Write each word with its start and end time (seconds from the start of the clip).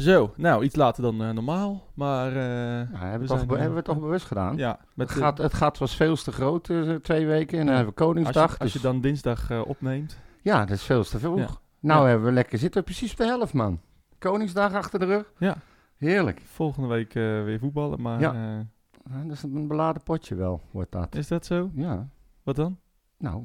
Zo, 0.00 0.32
nou, 0.36 0.64
iets 0.64 0.76
later 0.76 1.02
dan 1.02 1.22
eh, 1.22 1.30
normaal, 1.30 1.86
maar... 1.94 2.28
eh, 2.28 2.34
Nou, 2.90 3.04
hebben, 3.04 3.12
we 3.12 3.18
we 3.18 3.26
toch, 3.26 3.46
be- 3.46 3.54
eh, 3.54 3.60
hebben 3.60 3.78
we 3.78 3.84
toch 3.84 4.00
bewust 4.00 4.26
gedaan? 4.26 4.56
ja, 4.56 4.78
met 4.94 5.08
het, 5.08 5.16
de- 5.18 5.22
gaat, 5.24 5.38
het 5.38 5.54
gaat 5.54 5.78
was 5.78 5.96
veel 5.96 6.16
te 6.16 6.32
groot, 6.32 6.70
twee 7.02 7.26
weken. 7.26 7.58
En 7.58 7.66
dan 7.66 7.74
hebben 7.74 7.94
we 7.94 8.00
als, 8.00 8.08
Koningsdag. 8.08 8.52
je, 8.52 8.58
als 8.58 8.72
je 8.72 8.78
dus- 8.78 8.82
dan 8.90 9.00
dinsdag 9.00 9.50
opneemt. 9.64 10.18
Ja, 10.42 10.58
dat 10.64 10.76
is 10.76 10.82
veel 10.82 11.04
te 11.04 11.18
vroeg. 11.18 11.38
Ja. 11.38 11.48
Nou 11.80 12.02
Ja. 12.02 12.08
hebben 12.08 12.26
we 12.26 12.32
lekker 12.32 12.58
zitten, 12.58 12.84
precies 12.84 13.10
op 13.12 13.16
de 13.16 13.24
helft, 13.24 13.52
man. 13.52 13.80
Koningsdag 14.18 14.74
achter 14.74 14.98
de 14.98 15.04
rug. 15.04 15.32
Ja. 15.38 15.56
Heerlijk. 15.96 16.40
Volgende 16.44 16.88
week 16.88 17.12
weer 17.12 17.58
voetballen, 17.58 18.00
maar 18.02 18.20
Ja. 18.20 18.64
dat 19.26 19.32
is 19.36 19.42
een 19.42 19.68
beladen 19.68 20.02
potje 20.02 20.34
wel, 20.34 20.60
wordt 20.70 20.92
dat. 20.92 21.14
is 21.14 21.28
dat 21.28 21.46
zo? 21.46 21.70
Ja. 21.74 22.08
Wat 22.42 22.56
dan? 22.56 22.78
Nou, 23.18 23.42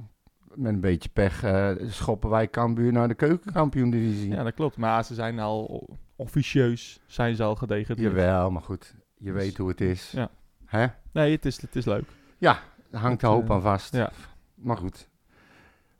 met 0.53 0.73
een 0.73 0.79
beetje 0.81 1.09
pech 1.09 1.43
schoppen 1.87 2.29
wij 2.29 2.49
Cambuur 2.49 2.91
naar 2.91 3.07
de 3.07 3.13
keukenkampioen-divisie. 3.13 4.29
Ja, 4.31 4.43
dat 4.43 4.53
klopt. 4.53 4.77
Maar 4.77 5.03
ze 5.05 5.13
zijn 5.13 5.39
al 5.39 5.97
officieus, 6.15 6.99
zijn 7.05 7.35
ze 7.35 7.43
al 7.43 7.55
gedegradeerd. 7.55 8.11
Jawel, 8.15 8.51
maar 8.51 8.61
goed. 8.61 8.95
Je 9.17 9.31
Dus- 9.31 9.43
weet 9.43 9.57
hoe 9.57 9.69
het 9.69 9.81
is. 9.81 10.11
Ja. 10.11 10.29
Hè? 10.65 10.85
Nee, 11.11 11.31
het 11.31 11.45
is, 11.45 11.61
het 11.61 11.75
is 11.75 11.85
leuk. 11.85 12.03
Ja, 12.37 12.59
hangt 12.91 13.21
de 13.21 13.27
hoop 13.27 13.45
eh, 13.49 13.55
aan 13.55 13.61
vast. 13.61 13.93
ja. 13.95 14.11
Maar 14.55 14.77
goed. 14.77 15.07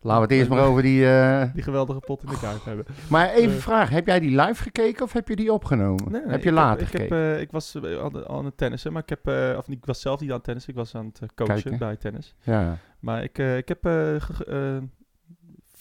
Laten 0.01 0.21
we 0.27 0.27
het 0.27 0.37
eerst 0.37 0.49
maar 0.49 0.65
over 0.67 0.81
die... 0.81 1.07
eh, 1.09 1.53
Die 1.53 1.63
geweldige 1.63 1.99
pot 1.99 2.23
in 2.23 2.29
de 2.29 2.39
kuip 2.39 2.63
hebben. 2.65 2.85
Maar 3.09 3.29
even 3.29 3.55
Eh. 3.55 3.61
vraag, 3.61 3.89
heb 3.89 4.05
jij 4.05 4.19
die 4.19 4.41
live 4.41 4.63
gekeken 4.63 5.03
of 5.03 5.13
heb 5.13 5.27
je 5.27 5.35
die 5.35 5.53
opgenomen? 5.53 6.11
Nee, 6.11 6.21
nee, 6.21 6.31
heb 6.31 6.43
je 6.43 6.51
later 6.51 6.81
ik 6.87 6.91
heb, 6.91 7.01
gekeken? 7.01 7.39
ik 7.41 7.51
was 7.51 7.75
eh, 7.75 8.05
aan, 8.27 8.45
het 8.45 8.57
tennissen, 8.57 8.93
maar 8.93 9.01
ik 9.05 9.09
heb... 9.09 9.57
of 9.57 9.67
ik 9.69 9.85
was 9.85 10.01
zelf 10.01 10.19
niet 10.19 10.29
aan 10.29 10.35
het 10.35 10.43
tennissen, 10.43 10.71
ik 10.71 10.77
was 10.79 10.95
aan 10.95 11.05
het 11.05 11.33
coachen 11.35 11.53
Kijken. 11.61 11.77
bij 11.77 11.95
tennis. 11.95 12.35
ja. 12.43 12.77
Maar 12.99 13.23
ik, 13.23 13.37
ik 13.37 13.67
heb... 13.67 13.83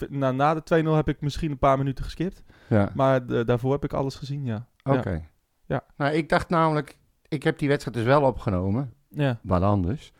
na, 0.09 0.31
na 0.31 0.55
de 0.55 0.83
2-0 0.85 0.89
heb 0.89 1.09
ik 1.09 1.21
misschien 1.21 1.51
een 1.51 1.59
paar 1.59 1.79
minuten 1.79 2.05
geskipt. 2.05 2.43
ja. 2.69 2.91
Maar 2.95 3.27
de- 3.27 3.45
daarvoor 3.45 3.73
heb 3.73 3.85
ik 3.85 3.93
alles 3.93 4.15
gezien, 4.15 4.45
ja. 4.45 4.67
Oké. 4.85 5.23
Ja. 5.67 5.85
Nou, 5.97 6.13
ik 6.13 6.29
dacht 6.29 6.49
namelijk, 6.49 6.97
ik 7.29 7.43
heb 7.43 7.59
die 7.59 7.69
wedstrijd 7.69 7.97
dus 7.97 8.07
wel 8.07 8.23
opgenomen. 8.23 8.93
Ja, 9.09 9.39
Wat 9.43 9.63
anders. 9.63 10.13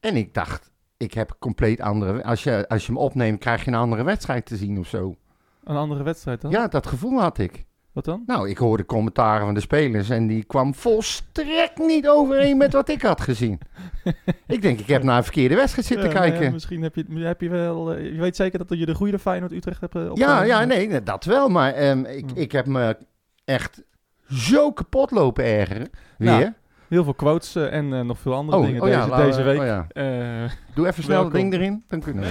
En 0.00 0.16
ik 0.16 0.34
dacht, 0.34 0.70
ik 0.96 1.14
heb 1.14 1.36
compleet 1.38 1.80
andere... 1.80 2.24
Als 2.24 2.42
je, 2.42 2.68
als 2.68 2.86
je 2.86 2.92
hem 2.92 3.00
opneemt, 3.00 3.38
krijg 3.38 3.64
je 3.64 3.70
een 3.70 3.76
andere 3.76 4.02
wedstrijd 4.02 4.46
te 4.46 4.56
zien 4.56 4.78
of 4.78 4.86
zo. 4.86 5.16
een 5.64 5.76
andere 5.76 6.02
wedstrijd 6.02 6.40
dan? 6.40 6.50
Ja, 6.50 6.68
dat 6.68 6.86
gevoel 6.86 7.20
had 7.20 7.38
ik. 7.38 7.66
Wat 7.98 8.06
dan? 8.06 8.22
Nou, 8.26 8.48
ik 8.48 8.58
hoorde 8.58 8.84
commentaren 8.84 9.44
van 9.44 9.54
de 9.54 9.60
spelers 9.60 10.10
en 10.10 10.26
die 10.26 10.44
kwam 10.44 10.74
volstrekt 10.74 11.78
niet 11.78 12.08
overeen 12.08 12.56
met 12.56 12.72
wat 12.72 12.88
ik 12.88 13.02
had 13.02 13.20
gezien. 13.20 13.60
ik 14.46 14.62
denk, 14.62 14.78
ik 14.80 14.86
heb 14.86 15.02
naar 15.02 15.16
een 15.16 15.22
verkeerde 15.22 15.54
wedstrijd 15.54 15.86
zitten 15.86 16.06
Ja, 16.08 16.12
nou 16.14 16.26
ja, 16.26 16.32
kijken. 16.32 16.52
misschien 16.52 16.82
heb 16.82 16.94
je, 16.94 17.04
heb 17.18 17.40
je 17.40 17.48
wel... 17.48 17.94
eh, 17.94 18.04
je 18.12 18.20
weet 18.20 18.36
zeker 18.36 18.58
dat 18.66 18.78
je 18.78 18.86
de 18.86 18.94
goede 18.94 19.18
Feyenoord 19.18 19.52
Utrecht 19.52 19.80
hebt 19.80 19.94
eh, 19.94 20.10
Ja, 20.14 20.42
ja, 20.42 20.64
nee, 20.64 21.02
dat 21.02 21.24
wel. 21.24 21.48
Maar 21.48 21.72
ehm, 21.72 22.04
ik, 22.04 22.24
Hmm. 22.30 22.36
ik 22.36 22.52
heb 22.52 22.66
me 22.66 22.96
echt 23.44 23.82
zo 24.30 24.72
kapot 24.72 25.10
lopen 25.10 25.44
ergeren. 25.44 25.90
Weer. 26.18 26.30
Nou, 26.30 26.52
Heel 26.88 27.04
veel 27.04 27.14
quotes 27.14 27.54
eh, 27.54 27.72
en 27.72 27.92
eh, 27.92 28.00
nog 28.00 28.18
veel 28.18 28.34
andere 28.34 28.66
dingen 28.66 28.80
deze, 28.82 28.96
laten 28.98 29.16
we- 29.18 29.24
deze 29.24 29.42
week. 29.42 29.58
oh 29.60 29.64
ja. 29.66 29.86
Eh, 29.88 30.50
Doe 30.74 30.86
even 30.86 31.02
snel 31.02 31.22
dat 31.22 31.32
Welkom. 31.32 31.50
ding 31.50 31.62
erin, 31.62 31.84
dan 31.88 32.00
kunnen 32.00 32.22
we. 32.24 32.28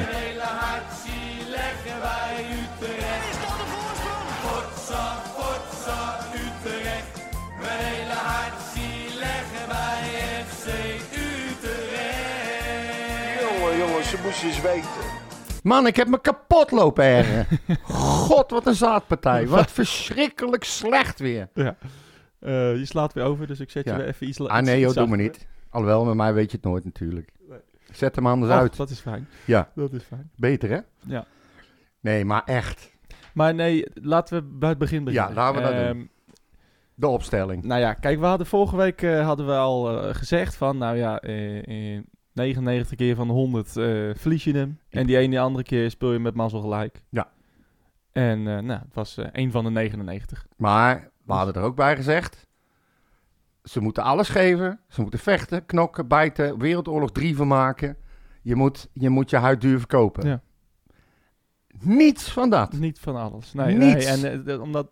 Eens 14.43 14.61
weten. 14.61 14.89
Man, 15.63 15.88
ik 15.88 15.95
heb 15.95 16.07
me 16.07 16.21
kapot 16.21 16.71
lopen 16.71 17.03
ergeren. 17.03 17.45
God, 17.83 18.52
wat 18.52 18.66
een 18.67 18.75
zaadpartij. 18.75 19.47
Wat 19.47 19.71
verschrikkelijk 19.71 20.63
slecht 20.63 21.19
weer. 21.19 21.49
ja. 21.53 21.75
Eh, 22.39 22.75
je 22.77 22.85
slaat 22.85 23.13
weer 23.13 23.23
over, 23.23 23.47
dus 23.47 23.59
ik 23.59 23.69
zet 23.69 23.85
Ja. 23.85 23.91
je 23.91 23.97
weer 23.97 24.07
even 24.07 24.27
iets 24.27 24.38
la- 24.38 24.47
Ah 24.49 24.61
nee 24.63 24.63
iets 24.63 24.73
joh, 24.75 24.83
doe 24.85 24.94
zachter. 24.94 25.17
me 25.17 25.23
niet. 25.23 25.47
Alhoewel, 25.69 26.05
met 26.05 26.16
mij 26.16 26.33
weet 26.33 26.52
je 26.52 26.57
het 26.57 26.66
nooit 26.66 26.83
natuurlijk. 26.85 27.31
Nee. 27.49 27.59
Zet 27.91 28.16
hem 28.16 28.27
anders 28.27 28.52
Och, 28.52 28.57
uit. 28.59 28.77
dat 28.77 28.89
is 28.89 28.99
fijn. 28.99 29.28
Ja, 29.45 29.69
Dat 29.75 29.94
is 29.94 30.03
fijn. 30.03 30.31
beter 30.35 30.69
hè? 30.69 30.79
Ja. 31.00 31.25
Nee, 32.00 32.25
maar 32.25 32.44
echt. 32.45 32.95
Maar 33.33 33.53
nee, 33.56 33.85
laten 33.94 34.38
we 34.38 34.44
bij 34.59 34.69
het 34.69 34.78
begin 34.78 35.03
beginnen. 35.03 35.29
Ja, 35.29 35.35
laten 35.35 35.62
we 35.62 35.67
dat 35.67 35.72
Ehm, 35.78 35.94
doen. 35.94 36.09
De 36.95 37.07
opstelling. 37.07 37.63
Nou 37.63 37.81
ja, 37.81 37.94
kijk, 37.94 38.19
we 38.19 38.25
hadden 38.25 38.47
vorige 38.47 38.75
week 38.75 39.01
eh, 39.01 39.25
hadden 39.25 39.45
we 39.45 39.53
al 39.56 40.01
eh, 40.07 40.16
gezegd 40.16 40.56
van, 40.56 40.78
nou 40.78 40.97
ja, 40.97 41.19
eh, 41.19 41.95
eh, 41.97 42.03
99 42.38 42.98
keer 42.98 43.16
van 43.16 43.28
de 43.28 43.34
100 43.34 43.68
eh, 43.68 43.84
verlies 44.16 44.44
je 44.44 44.53
hem. 44.53 44.80
En 44.90 45.06
die 45.06 45.18
ene 45.18 45.40
andere 45.40 45.64
keer 45.64 45.92
speel 45.92 46.14
je 46.14 46.20
met 46.20 46.36
mazzel 46.36 46.62
gelijk. 46.62 47.02
Ja. 47.09 47.30
En 48.12 48.48
eh, 48.48 48.64
nou, 48.64 48.81
het 48.81 48.94
was 48.94 49.18
eh 49.18 49.25
één 49.31 49.52
van 49.52 49.64
de 49.64 49.70
99. 49.70 50.48
Maar 50.56 51.12
we 51.25 51.34
hadden 51.34 51.53
er 51.53 51.62
ook 51.62 51.75
bij 51.75 51.96
gezegd. 51.96 52.48
Ze 53.64 53.81
moeten 53.81 54.03
alles 54.03 54.30
geven. 54.30 54.80
Ze 54.88 55.02
moeten 55.02 55.20
vechten, 55.20 55.66
knokken, 55.66 56.08
bijten. 56.08 56.59
Wereldoorlog 56.59 57.12
3 57.12 57.36
van 57.36 57.48
maken. 57.48 57.98
Je 58.42 58.56
moet 58.56 58.90
je, 58.94 59.09
moet 59.09 59.30
je 59.30 59.38
huid 59.38 59.62
duur 59.62 59.78
verkopen. 59.78 60.28
Ja. 60.28 60.42
Niets 61.80 62.31
van 62.31 62.50
dat. 62.50 62.74
Niet 62.74 63.00
van 63.00 63.16
alles. 63.16 63.54
Nee, 63.54 63.75
Niets. 63.75 64.22
nee. 64.22 64.31
En 64.31 64.48
eh, 64.48 64.62
omdat... 64.62 64.90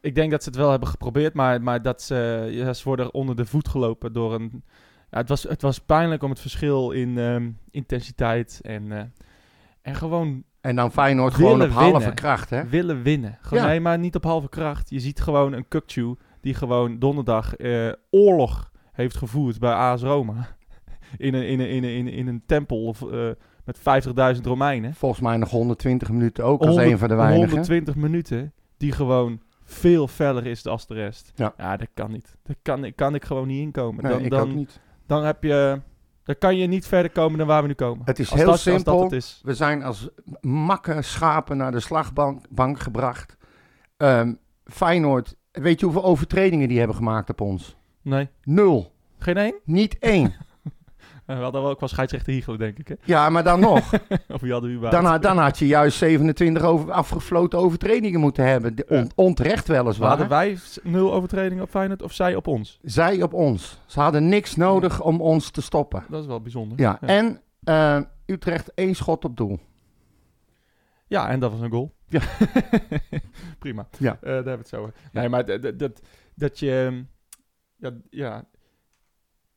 Ik 0.00 0.14
denk 0.14 0.30
dat 0.30 0.42
ze 0.42 0.48
het 0.48 0.58
wel 0.58 0.70
hebben 0.70 0.88
geprobeerd, 0.88 1.34
maar, 1.34 1.62
maar 1.62 1.82
dat 1.82 2.02
ze, 2.02 2.48
ja, 2.50 2.72
ze 2.72 2.84
worden 2.84 3.14
onder 3.14 3.36
de 3.36 3.46
voet 3.46 3.68
gelopen 3.68 4.12
door 4.12 4.34
een... 4.34 4.64
Ja, 5.12 5.18
het, 5.18 5.28
was, 5.28 5.42
het 5.42 5.62
was 5.62 5.78
pijnlijk 5.78 6.22
om 6.22 6.30
het 6.30 6.40
verschil 6.40 6.90
in 6.90 7.18
ehm, 7.18 7.50
intensiteit 7.70 8.60
en, 8.62 8.92
eh, 8.92 9.02
en 9.82 9.94
gewoon 9.94 10.44
En 10.60 10.76
dan 10.76 10.92
Feyenoord 10.92 11.34
gewoon 11.34 11.62
op 11.62 11.70
halve 11.70 11.98
winnen. 11.98 12.14
kracht, 12.14 12.50
hè? 12.50 12.66
willen 12.66 13.02
winnen. 13.02 13.38
Gewoon, 13.40 13.62
Ja. 13.62 13.68
Nee, 13.68 13.80
maar 13.80 13.98
niet 13.98 14.14
op 14.14 14.24
halve 14.24 14.48
kracht. 14.48 14.90
Je 14.90 15.00
ziet 15.00 15.20
gewoon 15.20 15.52
een 15.52 15.68
Kukcu 15.68 16.16
die 16.40 16.54
gewoon 16.54 16.98
donderdag 16.98 17.56
eh, 17.56 17.92
oorlog 18.10 18.72
heeft 18.92 19.16
gevoerd 19.16 19.58
bij 19.58 19.72
AS 19.72 20.02
Roma. 20.02 20.34
in, 21.16 21.34
een, 21.34 21.46
in, 21.46 21.60
een, 21.60 21.68
in, 21.68 21.84
een, 21.84 22.08
in, 22.08 22.26
een, 22.26 22.42
tempel 22.46 22.84
of, 22.84 23.02
eh, 23.10 23.30
met 23.64 23.78
50.000 24.36 24.42
Romeinen. 24.42 24.94
Volgens 24.94 25.20
mij 25.20 25.36
nog 25.36 25.50
120 25.50 26.10
minuten 26.10 26.44
ook 26.44 26.60
als 26.60 26.68
100 26.68 26.90
een 26.90 26.98
van 26.98 27.08
de 27.08 27.14
weinigen. 27.14 27.48
120 27.48 27.94
minuten 27.94 28.52
die 28.76 28.92
gewoon 28.92 29.40
veel 29.64 30.08
feller 30.08 30.46
is 30.46 30.66
als 30.66 30.86
de 30.86 30.94
rest. 30.94 31.32
Ja. 31.34 31.76
dat 31.76 31.88
kan 31.94 32.10
niet. 32.10 32.36
Daar 32.42 32.56
kan, 32.62 32.92
kan 32.94 33.14
ik 33.14 33.24
gewoon 33.24 33.46
niet 33.46 33.60
inkomen. 33.60 34.02
Nee, 34.02 34.12
dan, 34.12 34.24
ik 34.24 34.30
dan, 34.30 34.40
ook 34.40 34.54
niet. 34.54 34.80
Dan 35.12 35.24
heb 35.24 35.42
je... 35.42 35.80
Dan 36.24 36.38
kan 36.38 36.56
je 36.56 36.66
niet 36.66 36.86
verder 36.86 37.10
komen 37.12 37.38
dan 37.38 37.46
waar 37.46 37.62
we 37.62 37.68
nu 37.68 37.74
komen. 37.74 38.02
Het 38.04 38.18
is 38.18 38.30
Als 38.30 38.38
heel 38.40 38.48
dat- 38.48 38.54
als 38.54 38.64
dat 38.64 38.74
simpel. 38.74 39.02
het 39.02 39.12
is. 39.12 39.40
We 39.44 39.54
zijn 39.54 39.82
als 39.82 40.08
makke 40.40 41.02
schapen 41.02 41.56
naar 41.56 41.72
de 41.72 41.80
slagbank 41.80 42.44
bank 42.50 42.80
gebracht. 42.80 43.36
Ehm, 43.96 44.32
Feyenoord, 44.64 45.36
weet 45.52 45.80
je 45.80 45.84
hoeveel 45.86 46.04
overtredingen 46.04 46.68
die 46.68 46.78
hebben 46.78 46.96
gemaakt 46.96 47.30
op 47.30 47.40
ons? 47.40 47.76
Nee. 48.02 48.28
Nul. 48.42 48.92
Geen 49.18 49.36
één? 49.36 49.54
Niet 49.64 49.98
één. 49.98 50.34
We 51.36 51.42
hadden 51.42 51.62
wel 51.62 51.70
ook 51.70 51.80
wel 51.80 51.88
scheidsrechter 51.88 52.32
Hiegel, 52.32 52.56
denk 52.56 52.78
ik. 52.78 52.88
Hè? 52.88 52.94
Ja, 53.04 53.28
maar 53.28 53.44
dan 53.44 53.60
nog. 53.60 53.92
Of 54.34 54.40
wie 54.40 54.52
hadden 54.52 54.80
we? 54.80 54.88
Dan, 54.88 55.04
had- 55.04 55.22
dan 55.22 55.38
had 55.38 55.58
je 55.58 55.66
juist 55.66 55.98
27 55.98 56.62
over, 56.62 56.92
afgefloten 56.92 57.58
overtredingen 57.58 58.20
moeten 58.20 58.44
hebben. 58.46 58.74
De- 58.76 58.86
on- 58.88 59.10
onterecht 59.14 59.68
weliswaar. 59.68 60.08
hadden 60.08 60.28
wij 60.28 60.58
nul 60.82 61.12
overtredingen 61.12 61.64
op 61.64 61.70
Feyenoord 61.70 62.02
of 62.02 62.12
zij 62.12 62.34
op 62.34 62.46
ons? 62.46 62.78
Zij 62.82 63.22
op 63.22 63.32
ons. 63.32 63.80
Ze 63.86 64.00
hadden 64.00 64.28
niks 64.28 64.56
nodig 64.56 65.00
om 65.02 65.20
ons 65.20 65.50
te 65.50 65.62
stoppen. 65.62 66.04
Dat 66.08 66.20
is 66.20 66.26
wel 66.26 66.40
bijzonder. 66.40 66.80
Ja, 66.80 67.00
en 67.00 67.40
eh, 67.64 68.00
Utrecht 68.26 68.74
één 68.74 68.94
schot 68.94 69.24
op 69.24 69.36
doel. 69.36 69.58
Ja, 71.06 71.28
en 71.28 71.40
dat 71.40 71.50
was 71.50 71.60
een 71.60 71.70
goal. 71.70 71.94
Ja. 72.08 72.20
Prima. 73.58 73.88
Ja. 73.98 74.12
Eh, 74.12 74.20
daar 74.22 74.32
hebben 74.34 74.52
we 74.52 74.58
het 74.58 74.68
zo 74.68 74.80
over. 74.80 74.92
Nee, 75.12 75.28
maar 75.28 75.44
dat, 75.78 76.00
dat 76.34 76.58
je... 76.58 77.04
Ja, 77.76 77.90
ja, 78.10 78.44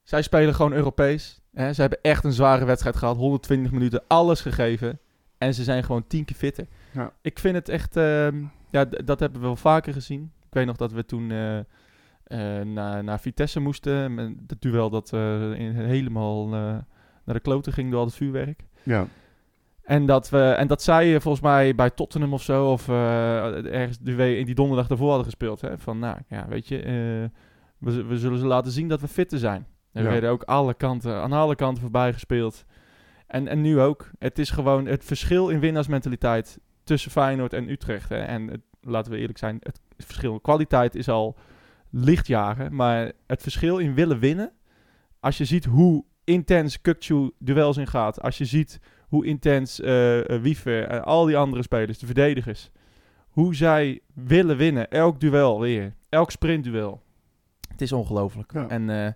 zij 0.04 0.22
spelen 0.22 0.56
gewoon 0.56 0.74
Europees. 0.74 1.42
Ze 1.56 1.82
hebben 1.82 2.00
echt 2.02 2.24
een 2.24 2.34
zware 2.34 2.66
wedstrijd 2.66 2.96
gehad. 2.96 3.18
120 3.18 3.72
minuten, 3.72 4.04
alles 4.08 4.42
gegeven. 4.42 5.00
En 5.38 5.54
ze 5.54 5.64
zijn 5.64 5.84
gewoon 5.84 6.08
tien 6.08 6.26
keer 6.26 6.36
fitter. 6.36 6.68
Ja. 6.92 7.14
Ik 7.22 7.40
vind 7.40 7.56
het 7.56 7.70
echt... 7.70 7.98
ehm, 7.98 8.44
ja, 8.70 8.86
dat 8.86 9.20
hebben 9.20 9.40
we 9.40 9.46
wel 9.46 9.56
vaker 9.56 9.94
gezien. 9.94 10.32
Ik 10.48 10.54
weet 10.54 10.66
nog 10.66 10.76
dat 10.76 10.92
we 10.92 11.06
toen 11.06 11.32
eh, 11.32 11.58
eh, 11.58 12.66
naar, 12.66 13.04
naar 13.04 13.20
Vitesse 13.20 13.60
moesten. 13.60 14.18
Het 14.48 14.62
duel 14.62 14.90
dat 14.90 15.14
eh, 15.14 15.52
in, 15.52 15.76
helemaal 15.76 16.48
naar 16.48 16.86
de 17.24 17.40
kloten 17.40 17.74
ging 17.74 17.92
door 17.92 18.00
al 18.00 18.06
het 18.06 18.16
vuurwerk. 18.16 18.66
Ja. 18.84 19.08
En 19.84 20.06
dat, 20.06 20.30
we, 20.30 20.42
en 20.42 20.68
dat 20.68 20.82
zij 20.82 21.22
volgens 21.22 21.44
mij 21.44 21.76
bij 21.76 21.90
Tottenham 21.90 22.34
of 22.34 22.42
zo, 22.42 22.72
of 22.72 22.88
ergens 22.90 23.98
in 24.04 24.46
die 24.46 24.56
donderdag 24.56 24.88
daarvoor 24.88 25.08
hadden 25.08 25.26
gespeeld. 25.26 25.62
Hè? 25.62 25.78
Van, 25.78 26.00
nou 26.00 26.18
ja, 26.28 26.48
weet 26.48 26.68
je, 26.68 26.78
we, 27.78 28.04
we 28.04 28.18
zullen 28.18 28.40
ze 28.40 28.46
laten 28.46 28.72
zien 28.72 28.88
dat 28.88 29.02
we 29.02 29.08
fitter 29.08 29.40
zijn. 29.40 29.68
Ja. 30.04 30.10
werden 30.10 30.30
ook 30.30 30.44
alle 30.44 30.74
kanten, 30.74 31.16
aan 31.22 31.32
alle 31.32 31.56
kanten 31.56 31.82
voorbij 31.82 32.14
gespeeld. 32.14 32.66
En, 33.28 33.48
en 33.48 33.62
nu 33.62 33.80
ook. 33.80 34.10
Het 34.20 34.40
is 34.40 34.50
gewoon 34.50 34.86
het 34.86 35.06
verschil 35.06 35.50
in 35.50 35.60
winnaarsmentaliteit 35.60 36.60
tussen 36.84 37.12
Feyenoord 37.12 37.54
en 37.54 37.70
Utrecht. 37.70 38.10
Hè? 38.10 38.18
En 38.18 38.48
het, 38.48 38.62
laten 38.82 39.12
we 39.12 39.18
eerlijk 39.18 39.38
zijn, 39.38 39.58
het 39.60 39.80
verschil 39.98 40.34
in 40.34 40.42
kwaliteit 40.42 40.96
is 40.96 41.10
al 41.10 41.36
lichtjaren. 41.90 42.76
Maar 42.76 43.12
het 43.28 43.42
verschil 43.42 43.78
in 43.78 43.94
willen 43.94 44.20
winnen, 44.20 44.52
als 45.20 45.38
je 45.38 45.46
ziet 45.46 45.66
hoe 45.66 46.06
intens 46.24 46.82
Kukcu 46.82 47.32
duels 47.40 47.78
in 47.78 47.88
gaat, 47.88 48.22
als 48.22 48.38
je 48.38 48.46
ziet 48.46 48.80
hoe 49.08 49.26
intens 49.26 49.80
eh, 49.80 50.20
Wiever 50.42 50.88
en 50.88 51.04
al 51.04 51.26
die 51.26 51.38
andere 51.38 51.62
spelers, 51.62 52.00
de 52.00 52.06
verdedigers, 52.06 52.72
hoe 53.30 53.56
zij 53.56 54.02
willen 54.14 54.58
winnen. 54.58 54.90
Elk 54.90 55.20
duel 55.20 55.60
weer. 55.60 55.96
Elk 56.10 56.32
sprintduel. 56.32 57.02
Het 57.70 57.82
is 57.82 57.92
ongelooflijk. 57.92 58.54
Ja. 58.54 58.68
En, 58.68 58.90
eh, 58.90 59.12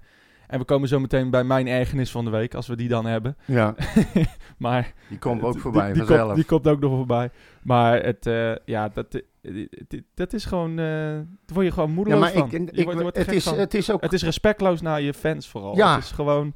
en 0.49 0.59
we 0.59 0.65
komen 0.65 0.87
zo 0.87 0.99
meteen 0.99 1.29
bij 1.29 1.43
mijn 1.43 1.67
ergernis 1.67 2.11
van 2.11 2.25
de 2.25 2.31
week, 2.31 2.53
als 2.53 2.67
we 2.67 2.75
die 2.75 2.87
dan 2.87 3.05
hebben. 3.05 3.37
Ja, 3.45 3.75
maar 4.57 4.93
die 5.09 5.17
komt 5.17 5.41
ook 5.41 5.53
die- 5.53 5.61
voorbij 5.61 5.87
die, 5.93 5.97
vanzelf. 5.97 6.23
Komt, 6.23 6.35
die 6.35 6.45
komt 6.45 6.67
ook 6.67 6.79
nog 6.79 6.95
voorbij. 6.95 7.29
Maar 7.63 8.03
het, 8.03 8.25
eh, 8.25 8.55
ja, 8.65 8.89
dat, 8.89 9.21
eh, 9.41 9.67
dat, 10.13 10.33
is 10.33 10.45
gewoon... 10.45 10.75
daar 10.75 11.25
word 11.45 11.65
je 11.65 11.71
gewoon 11.71 11.89
ja, 11.89 11.95
moedeloos 11.95 12.19
maar 12.19 12.31
van. 12.31 12.45
ik, 12.45 12.51
Je 12.51 12.57
ik, 12.57 12.83
wordt- 12.83 12.97
je 12.97 13.01
wordt 13.03 13.17
het, 13.17 13.31
is, 13.31 13.43
van. 13.43 13.57
het 13.57 13.73
is 13.73 13.91
ook... 13.91 14.01
Het 14.01 14.13
is 14.13 14.23
respectloos 14.23 14.81
naar 14.81 15.01
je 15.01 15.13
fans 15.13 15.47
vooral. 15.47 15.75
Ja. 15.75 15.95
Het 15.95 16.03
is 16.03 16.11
gewoon... 16.11 16.53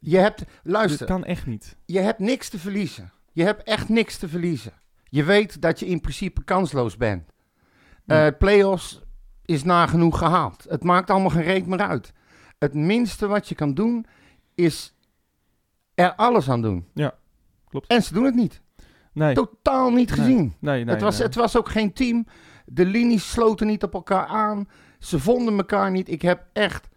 Je 0.00 0.18
hebt... 0.18 0.44
Luister, 0.62 1.06
kan 1.06 1.24
echt 1.24 1.46
niet. 1.46 1.76
je 1.86 1.98
hebt 1.98 2.18
niks 2.18 2.48
te 2.48 2.58
verliezen. 2.58 3.12
Je 3.32 3.44
hebt 3.44 3.62
echt 3.62 3.88
niks 3.88 4.18
te 4.18 4.28
verliezen. 4.28 4.72
Je 5.04 5.24
weet 5.24 5.60
dat 5.60 5.80
je 5.80 5.86
in 5.86 6.00
principe 6.00 6.44
kansloos 6.44 6.96
bent. 6.96 7.30
Ja. 8.04 8.30
Playoffs 8.30 9.00
is 9.44 9.64
nagenoeg 9.64 10.18
gehaald. 10.18 10.66
Het 10.68 10.82
maakt 10.84 11.10
allemaal 11.10 11.30
geen 11.30 11.42
reet 11.42 11.66
meer 11.66 11.78
uit. 11.80 12.12
Het 12.62 12.74
minste 12.74 13.26
wat 13.26 13.48
je 13.48 13.54
kan 13.54 13.74
doen, 13.74 14.06
is 14.54 14.94
er 15.94 16.14
alles 16.14 16.50
aan 16.50 16.62
doen. 16.62 16.86
Ja, 16.94 17.14
klopt. 17.68 17.86
En 17.86 18.02
ze 18.02 18.12
doen 18.14 18.24
het 18.24 18.34
niet. 18.34 18.60
Nee, 19.12 19.34
Totaal 19.34 19.90
niet 19.90 20.08
Nee. 20.08 20.18
gezien. 20.18 20.54
nee, 20.58 20.84
nee. 20.84 20.94
het, 20.94 21.02
was, 21.02 21.16
nee. 21.18 21.26
het 21.26 21.34
was 21.34 21.56
ook 21.56 21.68
geen 21.68 21.92
team. 21.92 22.26
De 22.66 22.84
linies 22.86 23.30
sloten 23.30 23.66
niet 23.66 23.82
op 23.82 23.94
elkaar 23.94 24.26
aan. 24.26 24.68
Ze 24.98 25.18
vonden 25.18 25.56
elkaar 25.56 25.90
niet. 25.90 26.08
Ik 26.08 26.22
heb 26.22 26.44
echt 26.52 26.88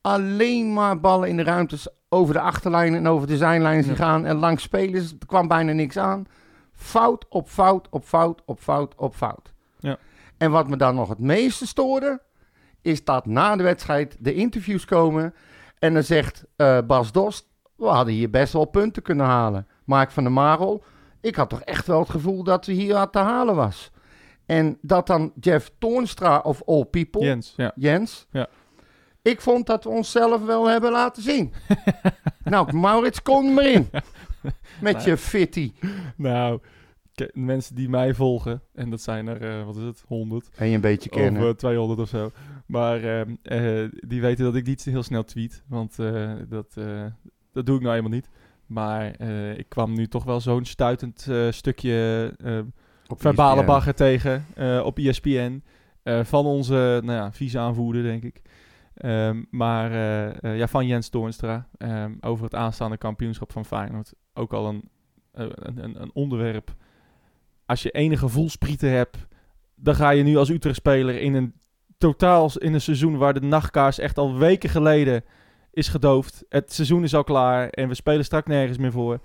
alleen 0.00 0.72
maar 0.72 1.00
ballen 1.00 1.28
in 1.28 1.36
de 1.36 1.42
ruimtes 1.42 1.88
over 2.08 2.34
de 2.34 2.40
achterlijn 2.40 2.94
en 2.94 3.06
over 3.08 3.26
de 3.26 3.36
zijlijn 3.36 3.82
zien 3.82 3.92
Ja. 3.92 3.98
gaan. 3.98 4.24
En 4.26 4.36
langs 4.36 4.62
spelers, 4.62 5.10
er 5.10 5.26
kwam 5.26 5.48
bijna 5.48 5.72
niks 5.72 5.96
aan. 5.98 6.24
Fout 6.72 7.26
op 7.28 7.48
fout 7.48 7.88
op 7.90 8.04
fout 8.04 8.42
op 8.44 8.60
fout 8.60 8.94
op 8.96 9.14
fout. 9.14 9.52
Ja. 9.78 9.96
En 10.36 10.50
wat 10.50 10.68
me 10.68 10.76
dan 10.76 10.94
nog 10.94 11.08
het 11.08 11.18
meeste 11.18 11.66
stoorde, 11.66 12.22
is 12.84 13.04
dat 13.04 13.26
na 13.26 13.56
de 13.56 13.62
wedstrijd 13.62 14.16
de 14.18 14.34
interviews 14.34 14.84
komen. 14.84 15.34
En 15.78 15.94
dan 15.94 16.02
zegt 16.02 16.44
eh, 16.56 16.78
Bas 16.86 17.12
Dost, 17.12 17.48
we 17.76 17.86
hadden 17.86 18.14
hier 18.14 18.30
best 18.30 18.52
wel 18.52 18.64
punten 18.64 19.02
kunnen 19.02 19.26
halen. 19.26 19.66
Mark 19.84 20.10
van 20.10 20.22
der 20.22 20.32
Marel, 20.32 20.84
ik 21.20 21.34
had 21.34 21.48
toch 21.48 21.60
echt 21.60 21.86
wel 21.86 21.98
het 22.00 22.10
gevoel 22.10 22.42
dat 22.42 22.66
we 22.66 22.72
hier 22.72 22.94
wat 22.94 23.12
te 23.12 23.18
halen 23.18 23.54
was. 23.54 23.90
En 24.46 24.78
dat 24.80 25.06
dan 25.06 25.32
Jeff 25.40 25.70
Toornstra 25.78 26.38
of 26.38 26.62
All 26.66 26.84
People, 26.84 27.24
Jens, 27.24 27.54
ja. 27.56 27.72
Jens. 27.74 28.26
Ja. 28.30 28.48
Ik 29.22 29.40
vond 29.40 29.66
dat 29.66 29.84
we 29.84 29.90
onszelf 29.90 30.44
wel 30.44 30.68
hebben 30.68 30.90
laten 30.92 31.22
zien. 31.22 31.52
nou, 32.44 32.76
Maurits, 32.76 33.22
kom 33.22 33.54
maar 33.54 33.66
in. 33.66 33.90
Met 34.80 35.04
je 35.04 35.16
fitty. 35.16 35.72
Nou, 36.16 36.60
mensen 37.32 37.74
die 37.74 37.88
mij 37.88 38.14
volgen, 38.14 38.62
en 38.74 38.90
dat 38.90 39.00
zijn 39.00 39.26
er, 39.26 39.58
eh, 39.58 39.64
wat 39.64 39.76
is 39.76 39.82
het, 39.82 40.02
100 40.06 40.48
En 40.56 40.68
je 40.68 40.74
een 40.74 40.80
beetje 40.80 41.10
kennen. 41.10 41.42
of 41.42 41.48
eh, 41.48 41.54
200 41.54 42.00
of 42.00 42.08
zo. 42.08 42.30
Maar 42.66 43.02
ehm, 43.04 43.34
eh, 43.42 43.88
die 44.08 44.20
weten 44.20 44.44
dat 44.44 44.54
ik 44.54 44.66
niet 44.66 44.84
heel 44.84 45.02
snel 45.02 45.24
tweet, 45.24 45.64
want 45.68 45.98
eh, 45.98 46.32
dat, 46.48 46.76
eh, 46.76 47.04
dat 47.52 47.66
doe 47.66 47.76
ik 47.76 47.82
nou 47.82 47.94
eenmaal 47.96 48.10
niet. 48.10 48.28
Maar 48.66 49.20
ik 49.58 49.68
kwam 49.68 49.94
nu 49.94 50.06
toch 50.06 50.24
wel 50.24 50.40
zo'n 50.40 50.64
stuitend 50.64 51.28
stukje 51.50 52.32
eh, 52.44 52.58
Op 53.06 53.20
verbale 53.20 53.54
ESPN. 53.60 53.66
bagger 53.66 53.94
tegen 53.94 54.44
op 54.84 54.98
ESPN. 54.98 55.62
van 56.22 56.46
onze 56.46 57.00
nou 57.04 57.18
ja, 57.18 57.32
vice-aanvoerder, 57.32 58.02
denk 58.02 58.22
ik. 58.22 58.42
Ehm, 58.94 59.42
maar 59.50 59.92
ja, 60.56 60.68
van 60.68 60.86
Jens 60.86 61.08
Toornstra. 61.08 61.68
ehm, 61.78 62.14
over 62.20 62.44
het 62.44 62.54
aanstaande 62.54 62.96
kampioenschap 62.98 63.52
van 63.52 63.64
Feyenoord. 63.64 64.12
Ook 64.34 64.52
al 64.52 64.68
een, 64.68 64.88
een, 65.32 65.84
een, 65.84 66.02
een 66.02 66.10
onderwerp. 66.14 66.74
Als 67.66 67.82
je 67.82 67.90
enige 67.90 68.28
voelsprieten 68.28 68.90
hebt, 68.90 69.26
dan 69.74 69.94
ga 69.94 70.10
je 70.10 70.22
nu 70.22 70.36
als 70.36 70.48
Utrecht-speler 70.50 71.20
in 71.20 71.34
een 71.34 71.54
totaal 72.12 72.50
in 72.58 72.74
een 72.74 72.80
seizoen 72.80 73.16
waar 73.16 73.34
de 73.34 73.40
nachtkaars 73.40 73.98
echt 73.98 74.18
al 74.18 74.36
weken 74.36 74.68
geleden 74.70 75.24
is 75.72 75.88
gedoofd. 75.88 76.44
Het 76.48 76.72
seizoen 76.72 77.02
is 77.02 77.14
al 77.14 77.24
klaar 77.24 77.68
en 77.68 77.88
we 77.88 77.94
spelen 77.94 78.24
straks 78.24 78.46
nergens 78.46 78.78
meer 78.78 78.92
voor. 78.92 79.18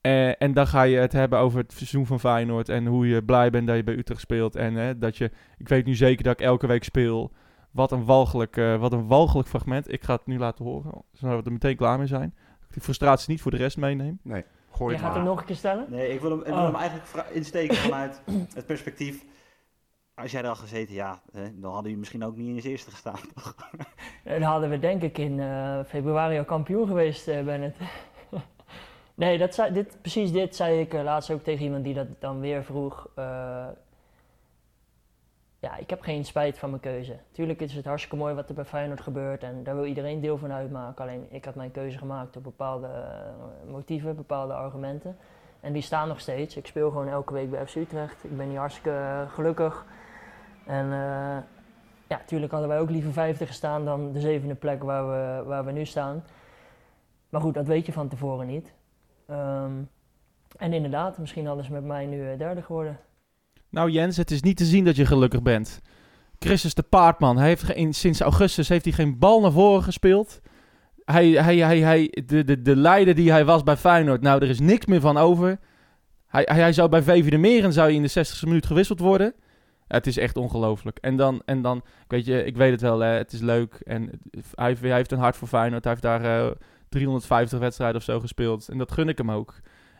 Eh, 0.00 0.42
en 0.42 0.52
dan 0.52 0.66
ga 0.66 0.82
je 0.82 0.96
het 0.96 1.12
hebben 1.12 1.38
over 1.38 1.58
het 1.58 1.72
seizoen 1.72 2.06
van 2.06 2.20
Feyenoord 2.20 2.68
en 2.68 2.86
hoe 2.86 3.08
je 3.08 3.22
blij 3.24 3.50
bent 3.50 3.66
dat 3.66 3.76
je 3.76 3.84
bij 3.84 3.94
Utrecht 3.94 4.20
speelt. 4.20 4.56
En 4.56 4.98
dat 4.98 5.16
je, 5.16 5.30
ik 5.58 5.68
weet 5.68 5.86
nu 5.86 5.94
zeker 5.94 6.24
dat 6.24 6.32
ik 6.32 6.46
elke 6.46 6.66
week 6.66 6.84
speel. 6.84 7.32
Wat 7.70 7.92
een 7.92 8.04
walgelijk, 8.04 8.56
eh, 8.56 8.76
wat 8.76 8.92
een 8.92 9.06
walgelijk 9.06 9.48
fragment. 9.48 9.92
Ik 9.92 10.02
ga 10.04 10.14
het 10.14 10.26
nu 10.26 10.38
laten 10.38 10.64
horen, 10.64 10.92
zodat 11.12 11.38
we 11.38 11.44
er 11.44 11.52
meteen 11.52 11.76
klaar 11.76 11.98
mee 11.98 12.06
zijn. 12.06 12.34
Ik 12.68 12.72
die 12.72 12.82
frustratie 12.82 13.30
niet 13.30 13.40
voor 13.42 13.50
de 13.50 13.56
rest 13.56 13.76
meeneem. 13.76 14.18
Nee, 14.22 14.44
gooi 14.70 14.90
Je 14.90 14.96
het 14.96 15.00
gaat 15.00 15.14
maar. 15.14 15.14
hem 15.18 15.24
nog 15.30 15.40
een 15.40 15.46
keer 15.46 15.56
stellen? 15.56 15.86
Nee, 15.88 16.08
ik 16.14 16.20
wil 16.20 16.30
hem, 16.30 16.40
ik 16.40 16.46
wil 16.46 16.54
Oh. 16.54 16.64
hem 16.64 16.74
eigenlijk 16.74 17.28
insteken 17.32 17.76
vanuit 17.76 18.22
het 18.54 18.66
perspectief. 18.66 19.24
Als 20.14 20.30
jij 20.30 20.42
er 20.42 20.48
al 20.48 20.54
gezeten, 20.54 20.94
ja, 20.94 21.20
dan 21.32 21.62
hadden 21.62 21.82
jullie 21.82 21.98
misschien 21.98 22.24
ook 22.24 22.36
niet 22.36 22.48
in 22.48 22.56
het 22.56 22.64
eerste 22.64 22.90
gestaan. 22.90 23.18
toch? 23.34 23.54
Dan 24.24 24.42
hadden 24.42 24.70
we 24.70 24.78
denk 24.78 25.02
ik 25.02 25.18
in 25.18 25.40
eh, 25.40 25.80
februari 25.86 26.38
al 26.38 26.44
kampioen 26.44 26.86
geweest, 26.86 27.28
eh 27.28 27.44
Bennett. 27.44 27.76
nee, 29.14 29.38
dat 29.38 29.54
zei, 29.54 29.72
dit, 29.72 29.98
precies 30.00 30.32
dit 30.32 30.56
zei 30.56 30.80
ik 30.80 30.94
eh, 30.94 31.02
laatst 31.02 31.30
ook 31.30 31.42
tegen 31.42 31.64
iemand 31.64 31.84
die 31.84 31.94
dat 31.94 32.06
dan 32.18 32.40
weer 32.40 32.64
vroeg. 32.64 33.08
Ja, 35.58 35.76
ik 35.76 35.90
heb 35.90 36.00
geen 36.00 36.24
spijt 36.24 36.58
van 36.58 36.70
mijn 36.70 36.82
keuze. 36.82 37.18
Tuurlijk 37.30 37.60
is 37.60 37.74
het 37.74 37.84
hartstikke 37.84 38.16
mooi 38.16 38.34
wat 38.34 38.48
er 38.48 38.54
bij 38.54 38.64
Feyenoord 38.64 39.00
gebeurt 39.00 39.42
en 39.42 39.64
daar 39.64 39.74
wil 39.74 39.84
iedereen 39.84 40.20
deel 40.20 40.38
van 40.38 40.52
uitmaken. 40.52 41.04
Alleen 41.04 41.26
ik 41.30 41.44
had 41.44 41.54
mijn 41.54 41.70
keuze 41.70 41.98
gemaakt 41.98 42.36
op 42.36 42.42
bepaalde 42.42 42.88
motieven, 43.66 44.16
bepaalde 44.16 44.52
argumenten. 44.52 45.16
En 45.60 45.72
die 45.72 45.82
staan 45.82 46.08
nog 46.08 46.20
steeds. 46.20 46.56
Ik 46.56 46.66
speel 46.66 46.90
gewoon 46.90 47.08
elke 47.08 47.32
week 47.32 47.50
bij 47.50 47.66
FC 47.66 47.74
Utrecht. 47.74 48.24
Ik 48.24 48.36
ben 48.36 48.48
hier 48.48 48.58
hartstikke 48.58 49.26
gelukkig. 49.28 49.84
En 50.66 50.84
eh, 50.84 51.38
ja, 52.08 52.18
natuurlijk 52.18 52.52
hadden 52.52 52.70
wij 52.70 52.80
ook 52.80 52.90
liever 52.90 53.12
vijfde 53.12 53.46
gestaan 53.46 53.84
dan 53.84 54.12
de 54.12 54.20
zevende 54.20 54.54
plek 54.54 54.82
waar 54.82 55.08
we, 55.08 55.48
waar 55.48 55.64
we 55.64 55.72
nu 55.72 55.84
staan. 55.84 56.24
Maar 57.28 57.40
goed, 57.40 57.54
dat 57.54 57.66
weet 57.66 57.86
je 57.86 57.92
van 57.92 58.08
tevoren 58.08 58.46
niet. 58.46 58.72
Ehm, 59.26 59.72
en 60.56 60.72
inderdaad, 60.72 61.18
misschien 61.18 61.46
hadden 61.46 61.72
met 61.72 61.84
mij 61.84 62.06
nu 62.06 62.30
eh, 62.30 62.38
derde 62.38 62.62
geworden. 62.62 62.98
Nou 63.68 63.90
Jens, 63.90 64.16
het 64.16 64.30
is 64.30 64.42
niet 64.42 64.56
te 64.56 64.64
zien 64.64 64.84
dat 64.84 64.96
je 64.96 65.06
gelukkig 65.06 65.42
bent. 65.42 65.80
Christus 66.38 66.74
de 66.74 66.82
Paardman, 66.82 67.36
hij 67.36 67.46
heeft 67.46 67.96
sinds 67.96 68.20
augustus 68.20 68.68
heeft 68.68 68.84
hij 68.84 68.94
geen 68.94 69.18
bal 69.18 69.40
naar 69.40 69.52
voren 69.52 69.82
gespeeld. 69.82 70.40
Hij, 71.04 71.28
hij, 71.28 71.56
hij, 71.56 71.78
hij, 71.78 72.22
de, 72.26 72.44
de, 72.44 72.62
de 72.62 72.76
leider 72.76 73.14
die 73.14 73.30
hij 73.30 73.44
was 73.44 73.62
bij 73.62 73.76
Feyenoord, 73.76 74.22
nou 74.22 74.42
er 74.42 74.48
is 74.48 74.60
niks 74.60 74.86
meer 74.86 75.00
van 75.00 75.16
over. 75.16 75.58
Hij, 76.26 76.42
hij, 76.50 76.60
hij 76.60 76.72
zou 76.72 76.88
bij 76.88 77.02
VV 77.02 77.30
de 77.30 77.38
Meren 77.38 77.72
zou 77.72 77.86
hij 77.86 77.96
in 77.96 78.02
de 78.02 78.26
60ste 78.26 78.48
minuut 78.48 78.66
gewisseld 78.66 78.98
worden. 78.98 79.34
Het 79.92 80.06
is 80.06 80.16
echt 80.18 80.36
ongelooflijk. 80.36 80.98
En 80.98 81.16
dan, 81.16 81.42
en 81.44 81.62
dan, 81.62 81.82
weet 82.08 82.24
je, 82.24 82.44
ik 82.44 82.56
weet 82.56 82.70
het 82.70 82.80
wel, 82.80 83.00
het 83.00 83.32
is 83.32 83.40
leuk. 83.40 83.74
En 83.84 84.10
hij, 84.54 84.66
heeft- 84.66 84.80
hij 84.80 84.94
heeft 84.94 85.12
een 85.12 85.18
hart 85.18 85.36
voor 85.36 85.48
Feyenoord. 85.48 85.84
Hij 85.84 85.92
heeft 85.92 86.04
daar 86.04 86.46
eh, 86.46 86.50
350 86.88 87.58
wedstrijden 87.58 87.96
of 87.96 88.02
zo 88.02 88.20
gespeeld. 88.20 88.68
En 88.68 88.78
dat 88.78 88.92
gun 88.92 89.08
ik 89.08 89.18
hem 89.18 89.30
ook. 89.30 89.54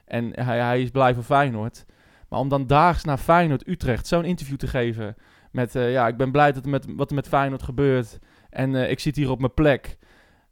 En 0.05 0.31
hij, 0.45 0.59
hij 0.61 0.83
is 0.83 0.90
blij 0.90 1.14
voor 1.14 1.23
Feyenoord. 1.23 1.85
Maar 2.28 2.38
om 2.40 2.49
dan 2.49 2.66
daags 2.66 3.05
naar 3.05 3.19
Feyenoord 3.19 3.69
Utrecht 3.69 4.07
zo'n 4.07 4.25
interview 4.25 4.57
te 4.57 4.66
geven. 4.66 5.14
Met 5.50 5.75
eh, 5.75 5.93
ja, 5.93 6.09
ik 6.09 6.16
ben 6.16 6.33
blij 6.33 6.52
dat 6.52 6.64
met, 6.66 6.87
wat 6.97 7.09
er 7.09 7.14
met 7.14 7.28
Feyenoord 7.28 7.62
gebeurt. 7.62 8.19
En 8.50 8.75
eh, 8.75 8.90
ik 8.90 9.00
zit 9.00 9.16
hier 9.16 9.31
op 9.31 9.38
mijn 9.40 9.55
plek. 9.55 9.99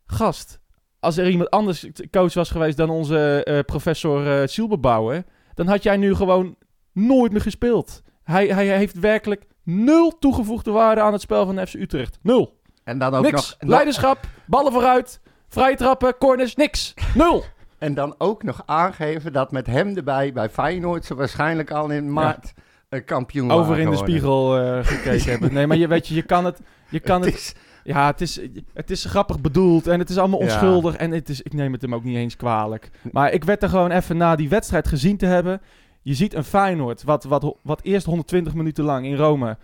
Gast, 0.07 0.61
als 0.99 1.17
er 1.17 1.29
iemand 1.31 1.51
anders 1.51 1.87
coach 2.11 2.35
was 2.35 2.51
geweest 2.51 2.77
dan 2.77 2.91
onze 2.91 3.45
eh, 3.45 3.59
professor 3.61 4.41
eh 4.41 4.47
Zielbebouwer. 4.49 5.25
Dan 5.55 5.67
had 5.67 5.83
jij 5.83 5.97
nu 5.97 6.15
gewoon 6.15 6.57
nooit 6.93 7.33
meer 7.33 7.41
gespeeld. 7.41 8.03
Hij, 8.31 8.47
hij 8.47 8.67
heeft 8.67 8.99
werkelijk 8.99 9.47
nul 9.63 10.19
toegevoegde 10.19 10.71
waarde 10.71 11.01
aan 11.01 11.13
het 11.13 11.23
spel 11.23 11.47
van 11.47 11.67
FC 11.67 11.75
Utrecht. 11.75 12.19
Nul. 12.23 12.59
En 12.85 12.99
dan 12.99 13.15
ook 13.15 13.23
niks. 13.23 13.57
nog... 13.59 13.71
Leiderschap, 13.71 14.19
ballen 14.47 14.73
vooruit, 14.73 15.21
vrije 15.49 15.77
trappen, 15.77 16.19
corners, 16.19 16.55
niks. 16.57 16.95
Nul. 17.15 17.45
En 17.79 17.95
dan 17.95 18.15
ook 18.19 18.43
nog 18.43 18.63
aangeven 18.67 19.33
dat 19.33 19.53
met 19.53 19.67
hem 19.67 19.97
erbij 19.97 20.33
bij 20.33 20.49
Feyenoord 20.51 21.05
ze 21.05 21.15
waarschijnlijk 21.15 21.71
al 21.71 21.91
in 21.91 22.13
maart 22.13 22.53
een 22.89 23.05
kampioen 23.05 23.51
Over 23.51 23.79
in 23.79 23.91
de 23.91 23.97
spiegel 23.97 24.59
eh, 24.59 24.85
gekeken 24.85 25.31
hebben. 25.31 25.53
Nee, 25.55 25.67
maar 25.67 25.77
je 25.77 25.89
weet 25.89 26.09
je, 26.09 26.15
je 26.15 26.23
kan 26.23 26.45
het... 26.45 26.61
Je 26.89 27.01
kan 27.01 27.23
Het 27.23 27.35
is, 27.35 27.55
Ja, 27.85 28.07
het 28.07 28.21
is, 28.21 28.41
het 28.75 28.91
is 28.91 29.05
grappig 29.05 29.41
bedoeld 29.41 29.87
en 29.87 29.99
het 29.99 30.11
is 30.11 30.19
allemaal 30.19 30.39
Ja. 30.39 30.45
onschuldig. 30.45 30.97
En 30.97 31.11
het 31.11 31.29
is, 31.29 31.43
ik 31.43 31.53
neem 31.53 31.73
het 31.73 31.83
hem 31.83 31.95
ook 31.95 32.05
niet 32.05 32.17
eens 32.17 32.37
kwalijk. 32.37 32.91
Maar 33.13 33.33
ik 33.33 33.45
werd 33.45 33.63
er 33.63 33.69
gewoon 33.69 33.91
even 33.91 34.17
na 34.17 34.37
die 34.37 34.49
wedstrijd 34.49 34.89
gezien 34.89 35.17
te 35.17 35.27
hebben. 35.27 35.61
Je 36.03 36.15
ziet 36.15 36.35
een 36.35 36.45
Feyenoord, 36.45 37.03
wat, 37.03 37.25
wat, 37.25 37.57
wat 37.63 37.83
eerst 37.83 38.07
120 38.07 38.55
minuten 38.55 38.85
lang 38.85 39.07
in 39.07 39.17
Rome 39.17 39.57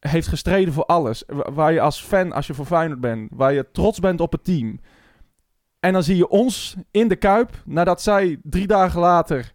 heeft 0.00 0.28
gestreden 0.28 0.74
voor 0.74 0.84
alles. 0.84 1.24
Wa- 1.26 1.52
Waar 1.52 1.72
je 1.72 1.80
als 1.80 2.00
fan, 2.02 2.32
als 2.32 2.46
je 2.46 2.54
voor 2.54 2.66
Feyenoord 2.66 3.00
bent, 3.00 3.30
waar 3.34 3.52
je 3.52 3.66
trots 3.72 3.98
bent 4.00 4.20
op 4.20 4.32
het 4.32 4.44
team. 4.44 4.80
En 5.80 5.92
dan 5.92 6.02
zie 6.02 6.16
je 6.16 6.28
ons 6.28 6.76
in 6.90 7.08
de 7.08 7.16
Kuip, 7.16 7.50
nadat 7.64 8.02
zij 8.02 8.38
drie 8.42 8.66
dagen 8.66 9.00
later 9.00 9.52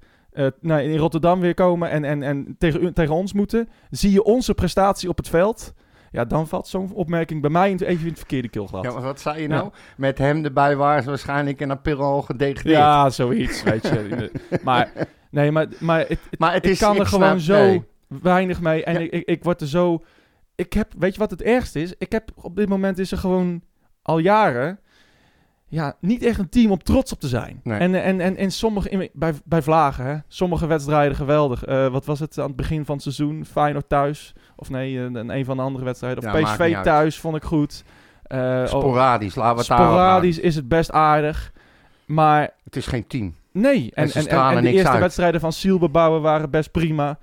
nou, 0.62 0.82
in 0.82 0.98
Rotterdam 0.98 1.40
weer 1.40 1.54
komen 1.54 1.90
en, 1.90 2.04
en, 2.04 2.24
en 2.24 2.56
tegen, 2.58 2.94
tegen 2.94 3.16
ons 3.16 3.34
moeten. 3.34 3.70
Zie 3.90 4.12
je 4.12 4.24
onze 4.24 4.54
prestatie 4.54 5.10
op 5.10 5.18
het 5.18 5.30
veld. 5.30 5.74
Ja, 6.12 6.26
dan 6.26 6.48
valt 6.48 6.68
zo'n 6.68 6.94
opmerking 6.94 7.42
bij 7.42 7.50
mij 7.50 7.72
even 7.72 8.04
in 8.04 8.08
het 8.10 8.18
verkeerde 8.18 8.50
keelgat. 8.50 8.84
ja, 8.84 8.92
maar 8.92 9.02
wat 9.02 9.20
zei 9.20 9.42
je 9.42 9.48
nou? 9.48 9.72
Met 9.98 10.18
hem 10.18 10.44
erbij 10.46 10.76
waren 10.76 11.04
ze 11.04 11.10
waarschijnlijk 11.10 11.60
in 11.62 11.72
april 11.72 12.02
al 12.02 12.22
gedegradeerd. 12.22 12.76
ja 12.78 13.10
zoiets, 13.10 13.64
weet 13.64 13.84
je. 13.88 14.32
maar 14.64 14.92
nee, 15.30 15.52
maar, 15.52 15.68
maar 15.80 16.00
het, 16.00 16.10
het, 16.30 16.40
maar 16.40 16.54
het 16.54 16.66
ik 16.66 16.72
is, 16.72 16.80
kan 16.80 16.94
ik 16.96 17.00
er 17.00 17.06
gewoon 17.08 17.40
zo... 17.40 17.54
nee. 17.66 17.84
weinig 18.08 18.62
mee. 18.62 18.84
En 18.84 18.94
Ja. 18.94 19.00
ik, 19.00 19.12
ik, 19.12 19.26
ik 19.28 19.44
word 19.44 19.62
er 19.62 19.68
zo... 19.68 20.04
Ik 20.56 20.74
heb, 20.74 20.88
weet 20.98 21.14
je 21.14 21.20
wat 21.20 21.32
het 21.32 21.42
ergste 21.42 21.82
is? 21.82 21.94
Ik 21.98 22.12
heb 22.12 22.30
op 22.36 22.56
dit 22.56 22.70
moment 22.70 22.98
is 22.98 23.12
er 23.12 23.18
gewoon 23.18 23.62
al 24.02 24.18
jaren... 24.18 24.80
Ja, 25.72 25.96
niet 26.02 26.24
echt 26.24 26.40
een 26.40 26.50
team 26.50 26.72
om 26.72 26.84
trots 26.84 27.12
op 27.14 27.20
te 27.20 27.28
zijn. 27.28 27.60
Nee. 27.64 27.80
En, 27.80 28.04
en, 28.04 28.20
en, 28.22 28.36
en 28.38 28.52
sommige, 28.52 28.90
in- 28.90 29.10
bij, 29.14 29.34
bij 29.46 29.62
Vlagen, 29.62 30.06
hè, 30.06 30.16
sommige 30.28 30.68
wedstrijden 30.68 31.16
geweldig. 31.16 31.66
Eh, 31.66 31.88
wat 31.88 32.06
was 32.06 32.20
het 32.20 32.38
aan 32.38 32.48
het 32.48 32.56
begin 32.56 32.86
van 32.86 32.94
het 32.94 33.04
seizoen? 33.04 33.46
Feyenoord 33.46 33.90
thuis. 33.90 34.34
Of 34.56 34.70
nee, 34.70 34.98
een, 35.00 35.16
een, 35.16 35.30
een 35.30 35.46
van 35.46 35.58
de 35.58 35.64
andere 35.64 35.86
wedstrijden. 35.86 36.24
Of 36.24 36.34
Ja, 36.34 36.42
PSV 36.44 36.60
uit. 36.76 36.84
thuis 36.84 37.20
vond 37.20 37.36
ik 37.36 37.44
goed. 37.44 37.84
Eh, 38.24 38.40
oh, 38.40 38.66
Sporadisch, 38.66 39.36
laten 39.36 39.52
we 39.52 39.58
het 39.58 39.66
sporadisch 39.66 40.40
is 40.40 40.56
het 40.56 40.68
best 40.68 40.92
aardig. 40.92 41.52
Maar. 42.06 42.50
Het 42.64 42.76
is 42.76 42.86
geen 42.88 43.08
team. 43.08 43.36
Nee, 43.52 43.92
en, 43.94 44.04
en, 44.08 44.12
en, 44.14 44.22
stralen 44.22 44.58
en 44.58 44.64
de 44.64 44.72
eerste 44.72 44.90
uit. 44.90 45.00
wedstrijden 45.00 45.40
van 45.42 45.54
Sielbebouwen 45.54 46.22
waren 46.22 46.50
best 46.50 46.72
prima. 46.72 47.20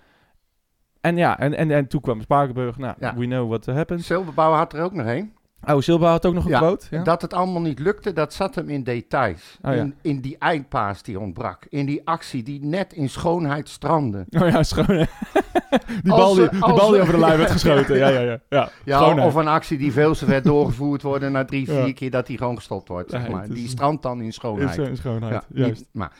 En 1.01 1.17
ja, 1.17 1.39
en, 1.39 1.55
en, 1.55 1.71
en 1.71 1.87
toen 1.89 2.01
kwam 2.01 2.21
Spakenburg. 2.21 2.77
Nou, 2.79 2.95
Ja. 2.99 3.15
we 3.17 3.25
know 3.27 3.49
what 3.49 3.67
happened. 3.67 4.05
Silberbouw 4.05 4.53
had 4.53 4.73
er 4.73 4.83
ook 4.83 4.93
nog 4.93 5.07
één. 5.07 5.33
Oh, 5.67 5.81
Silba 5.81 6.11
had 6.11 6.27
ook 6.27 6.35
nog 6.35 6.45
een 6.45 6.51
Ja, 6.51 6.59
quote. 6.59 6.87
Ja? 6.91 7.03
Dat 7.03 7.23
het 7.23 7.33
allemaal 7.33 7.61
niet 7.61 7.79
lukte, 7.79 8.13
dat 8.13 8.33
zat 8.35 8.55
hem 8.55 8.69
in 8.69 8.83
details. 8.83 9.59
Oh 9.63 9.75
ja. 9.75 9.81
in, 9.81 9.95
in 10.03 10.21
die 10.21 10.37
eindpaas 10.39 11.03
die 11.03 11.21
ontbrak. 11.21 11.67
In 11.69 11.87
die 11.87 12.01
actie 12.05 12.43
die 12.43 12.65
net 12.65 12.93
in 12.93 13.09
schoonheid 13.09 13.69
strandde. 13.69 14.27
Oh 14.31 14.49
ja, 14.49 14.63
schoon. 14.63 14.85
hè? 14.87 15.05
die 16.03 16.13
Als 16.13 16.21
bal 16.21 16.35
die, 16.35 16.59
bal 16.59 17.01
over 17.01 17.13
de 17.13 17.19
lijn 17.19 17.39
werd 17.39 17.51
geschoten. 17.59 17.97
Ja, 17.97 18.09
ja, 18.09 18.21
ja. 18.21 18.71
ja. 18.85 18.99
Schoonheid. 18.99 19.27
of 19.27 19.35
een 19.35 19.49
actie 19.49 19.79
die 19.79 19.93
veel 19.93 20.15
te 20.15 20.25
ver 20.25 20.43
doorgevoerd 20.53 21.03
wordt... 21.03 21.31
na 21.31 21.45
drie, 21.45 21.71
vier 21.71 21.95
keer 21.95 22.11
dat 22.11 22.27
die 22.27 22.39
gewoon 22.39 22.57
gestopt 22.57 22.89
wordt. 22.89 23.11
Zeg 23.11 23.29
maar. 23.29 23.49
Die 23.49 23.69
strandt 23.69 24.03
dan 24.03 24.21
in 24.21 24.33
schoonheid. 24.33 24.79
een 24.79 24.97
schoonheid. 24.97 25.33
Ja, 25.33 25.45
Juist. 25.49 25.85
maar 25.93 26.13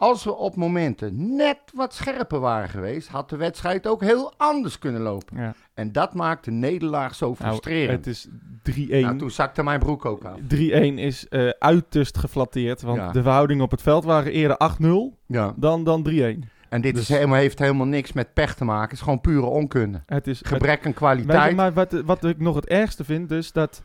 als 0.00 0.24
we 0.24 0.36
op 0.36 0.56
momenten 0.56 1.36
net 1.36 1.58
wat 1.74 1.94
scherper 1.94 2.40
waren 2.40 2.68
geweest... 2.68 3.08
had 3.08 3.30
de 3.30 3.36
wedstrijd 3.36 3.86
ook 3.86 4.00
heel 4.02 4.32
anders 4.36 4.78
kunnen 4.78 5.00
lopen. 5.00 5.36
Ja. 5.36 5.54
En 5.74 5.92
dat 5.92 6.14
maakt 6.14 6.44
de 6.44 6.50
nederlaag 6.50 7.14
zo 7.14 7.24
Nou, 7.26 7.36
frustrerend. 7.36 8.04
het 8.04 8.06
is 8.14 8.28
3-1. 8.62 9.00
Nou, 9.00 9.16
toen 9.18 9.30
zakte 9.30 9.62
mijn 9.62 9.78
broek 9.78 10.04
ook 10.04 10.24
af. 10.24 10.38
3-1 10.48 10.98
is 10.98 11.28
eh, 11.28 11.48
uiterst 11.48 12.18
geflatteerd. 12.18 12.82
Want 12.82 12.98
Ja. 12.98 13.12
de 13.12 13.22
verhoudingen 13.22 13.64
op 13.64 13.70
het 13.70 13.82
veld 13.82 14.04
waren 14.04 14.32
eerder 14.32 14.56
8-0 14.56 15.18
Ja. 15.26 15.52
dan, 15.56 15.84
dan 15.84 16.02
3-1. 16.02 16.48
En 16.68 16.80
dit 16.80 16.94
Dus- 16.94 17.02
is 17.02 17.08
helemaal, 17.16 17.38
heeft 17.38 17.58
helemaal 17.58 17.86
niks 17.86 18.12
met 18.12 18.34
pech 18.34 18.54
te 18.54 18.64
maken. 18.64 18.82
Het 18.88 18.92
is 18.92 19.00
gewoon 19.00 19.20
pure 19.20 19.46
onkunde. 19.46 20.02
Het 20.06 20.26
is 20.26 20.40
Gebrek 20.44 20.86
aan 20.86 20.92
kwaliteit. 20.94 21.48
je, 21.50 21.54
maar 21.56 21.72
wat, 21.72 21.92
wat 22.04 22.24
ik 22.24 22.38
nog 22.38 22.54
het 22.54 22.66
ergste 22.66 23.04
vind, 23.04 23.28
dus 23.28 23.52
dat... 23.52 23.82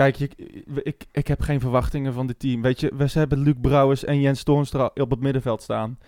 Kijk, 0.00 0.14
je, 0.14 0.30
ik, 0.82 1.06
ik 1.12 1.28
heb 1.28 1.40
geen 1.40 1.60
verwachtingen 1.60 2.12
van 2.12 2.26
dit 2.26 2.38
team. 2.38 2.62
Weet 2.62 2.80
je, 2.80 2.90
we 2.96 3.10
hebben 3.12 3.38
Luc 3.38 3.54
Brouwers 3.60 4.04
en 4.04 4.20
Jens 4.20 4.42
Toornstra 4.42 4.90
op 4.94 5.10
het 5.10 5.20
middenveld 5.20 5.62
staan. 5.62 5.98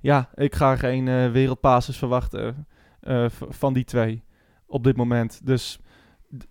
Ja, 0.00 0.28
ik 0.34 0.54
ga 0.54 0.76
geen 0.76 1.32
wereldpases 1.32 1.96
verwachten 1.96 2.66
eh, 3.00 3.26
van 3.48 3.72
die 3.72 3.84
twee 3.84 4.22
op 4.66 4.84
dit 4.84 4.96
moment. 4.96 5.46
Dus 5.46 5.80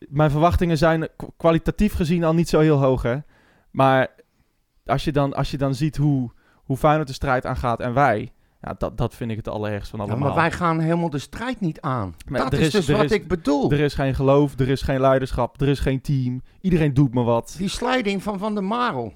mijn 0.09 0.31
verwachtingen 0.31 0.77
zijn 0.77 1.07
kwalitatief 1.37 1.93
gezien 1.93 2.23
al 2.23 2.33
niet 2.33 2.49
zo 2.49 2.59
heel 2.59 2.77
hoog, 2.77 3.01
hè. 3.01 3.17
Maar 3.71 4.07
als 4.85 5.03
je 5.03 5.11
dan, 5.11 5.33
als 5.33 5.51
je 5.51 5.57
dan 5.57 5.75
ziet 5.75 5.97
hoe, 5.97 6.31
hoe 6.53 6.77
Feyenoord 6.77 7.07
de 7.07 7.13
strijd 7.13 7.45
aangaat 7.45 7.79
en 7.79 7.93
wij... 7.93 8.31
Ja, 8.67 8.75
dat, 8.77 8.97
dat 8.97 9.15
vind 9.15 9.31
ik 9.31 9.37
het 9.37 9.47
allerergst 9.47 9.89
van 9.89 9.99
Ja, 9.99 10.05
allemaal. 10.05 10.27
maar 10.27 10.37
wij 10.37 10.51
gaan 10.51 10.79
helemaal 10.79 11.09
de 11.09 11.19
strijd 11.19 11.59
niet 11.59 11.81
aan. 11.81 12.15
Maar 12.27 12.39
dat 12.41 12.53
er 12.53 12.59
is, 12.59 12.65
is- 12.65 12.71
dus 12.71 12.87
er 12.87 12.95
wat 12.95 13.05
is- 13.05 13.11
ik 13.11 13.27
bedoel. 13.27 13.71
Er 13.71 13.79
is 13.79 13.93
geen 13.93 14.15
geloof, 14.15 14.59
er 14.59 14.69
is 14.69 14.81
geen 14.81 14.99
leiderschap, 14.99 15.61
er 15.61 15.67
is 15.67 15.79
geen 15.79 16.01
team. 16.01 16.41
Iedereen 16.61 16.93
doet 16.93 17.13
me 17.13 17.23
wat. 17.23 17.55
Die 17.57 17.69
sliding 17.69 18.23
van 18.23 18.39
Van 18.39 18.53
der 18.53 18.63
Marel. 18.63 19.13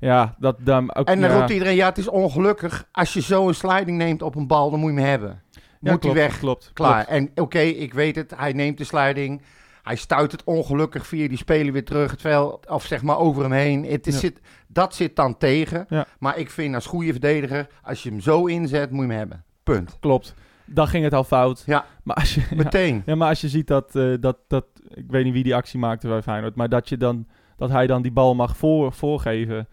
Ja, 0.00 0.34
dat 0.38 0.56
dan 0.60 0.94
ook. 0.94 1.06
En 1.06 1.20
dan 1.20 1.30
ja. 1.30 1.36
roept 1.38 1.50
iedereen, 1.50 1.74
ja 1.74 1.88
het 1.88 1.98
is 1.98 2.08
ongelukkig. 2.08 2.88
Als 2.92 3.12
je 3.12 3.20
zo 3.22 3.48
een 3.48 3.54
sliding 3.54 3.98
neemt 3.98 4.22
op 4.22 4.34
een 4.34 4.46
bal, 4.46 4.70
dan 4.70 4.80
moet 4.80 4.92
je 4.92 4.96
hem 4.98 5.08
hebben. 5.08 5.42
Ja, 5.80 5.92
moet 5.92 6.04
hij 6.04 6.12
weg. 6.12 6.38
Klopt. 6.38 6.70
Klaar. 6.72 6.94
klopt. 7.04 7.08
En 7.08 7.30
oké, 7.34 7.58
ik 7.58 7.94
weet 7.94 8.16
het. 8.16 8.32
Hij 8.36 8.52
neemt 8.52 8.78
de 8.78 8.84
sliding. 8.84 9.42
Hij 9.86 9.96
stuit 9.96 10.32
het 10.32 10.44
ongelukkig 10.44 11.06
via 11.06 11.28
die 11.28 11.36
speler 11.38 11.72
weer 11.72 11.84
terug 11.84 12.10
het 12.10 12.20
veld. 12.20 12.68
Of 12.70 12.84
zeg 12.84 13.02
maar 13.02 13.18
over 13.18 13.42
hem 13.42 13.52
heen. 13.52 13.84
Het 13.84 14.06
is, 14.06 14.14
Ja. 14.14 14.20
zit, 14.20 14.40
dat 14.66 14.94
zit 14.94 15.16
dan 15.16 15.38
tegen. 15.38 15.86
Ja. 15.88 16.06
Maar 16.18 16.38
ik 16.38 16.50
vind 16.50 16.74
als 16.74 16.86
goede 16.86 17.10
verdediger, 17.10 17.66
als 17.82 18.02
je 18.02 18.08
hem 18.10 18.20
zo 18.20 18.46
inzet, 18.46 18.90
moet 18.90 19.04
je 19.04 19.08
hem 19.10 19.18
hebben. 19.18 19.44
Punt. 19.62 19.96
Klopt. 20.00 20.34
Dan 20.64 20.88
ging 20.88 21.04
het 21.04 21.14
al 21.14 21.24
fout. 21.24 21.62
Ja. 21.66 21.84
Maar 22.02 22.16
als 22.16 22.34
je. 22.34 22.42
Meteen. 22.54 23.02
Ja, 23.06 23.14
maar 23.14 23.28
als 23.28 23.40
je 23.40 23.48
ziet 23.48 23.66
dat, 23.66 23.96
eh, 23.96 24.14
dat, 24.20 24.36
dat, 24.48 24.64
ik 24.94 25.04
weet 25.08 25.24
niet 25.24 25.32
wie 25.32 25.42
die 25.42 25.54
actie 25.54 25.78
maakte 25.78 26.08
bij 26.08 26.22
Feyenoord, 26.22 26.54
maar 26.54 26.68
dat, 26.68 26.88
je 26.88 26.96
dan, 26.96 27.26
dat 27.56 27.70
hij 27.70 27.86
dan 27.86 28.02
die 28.02 28.12
bal 28.12 28.34
mag 28.34 28.56
voor, 28.56 28.92
voorgeven 28.92 29.68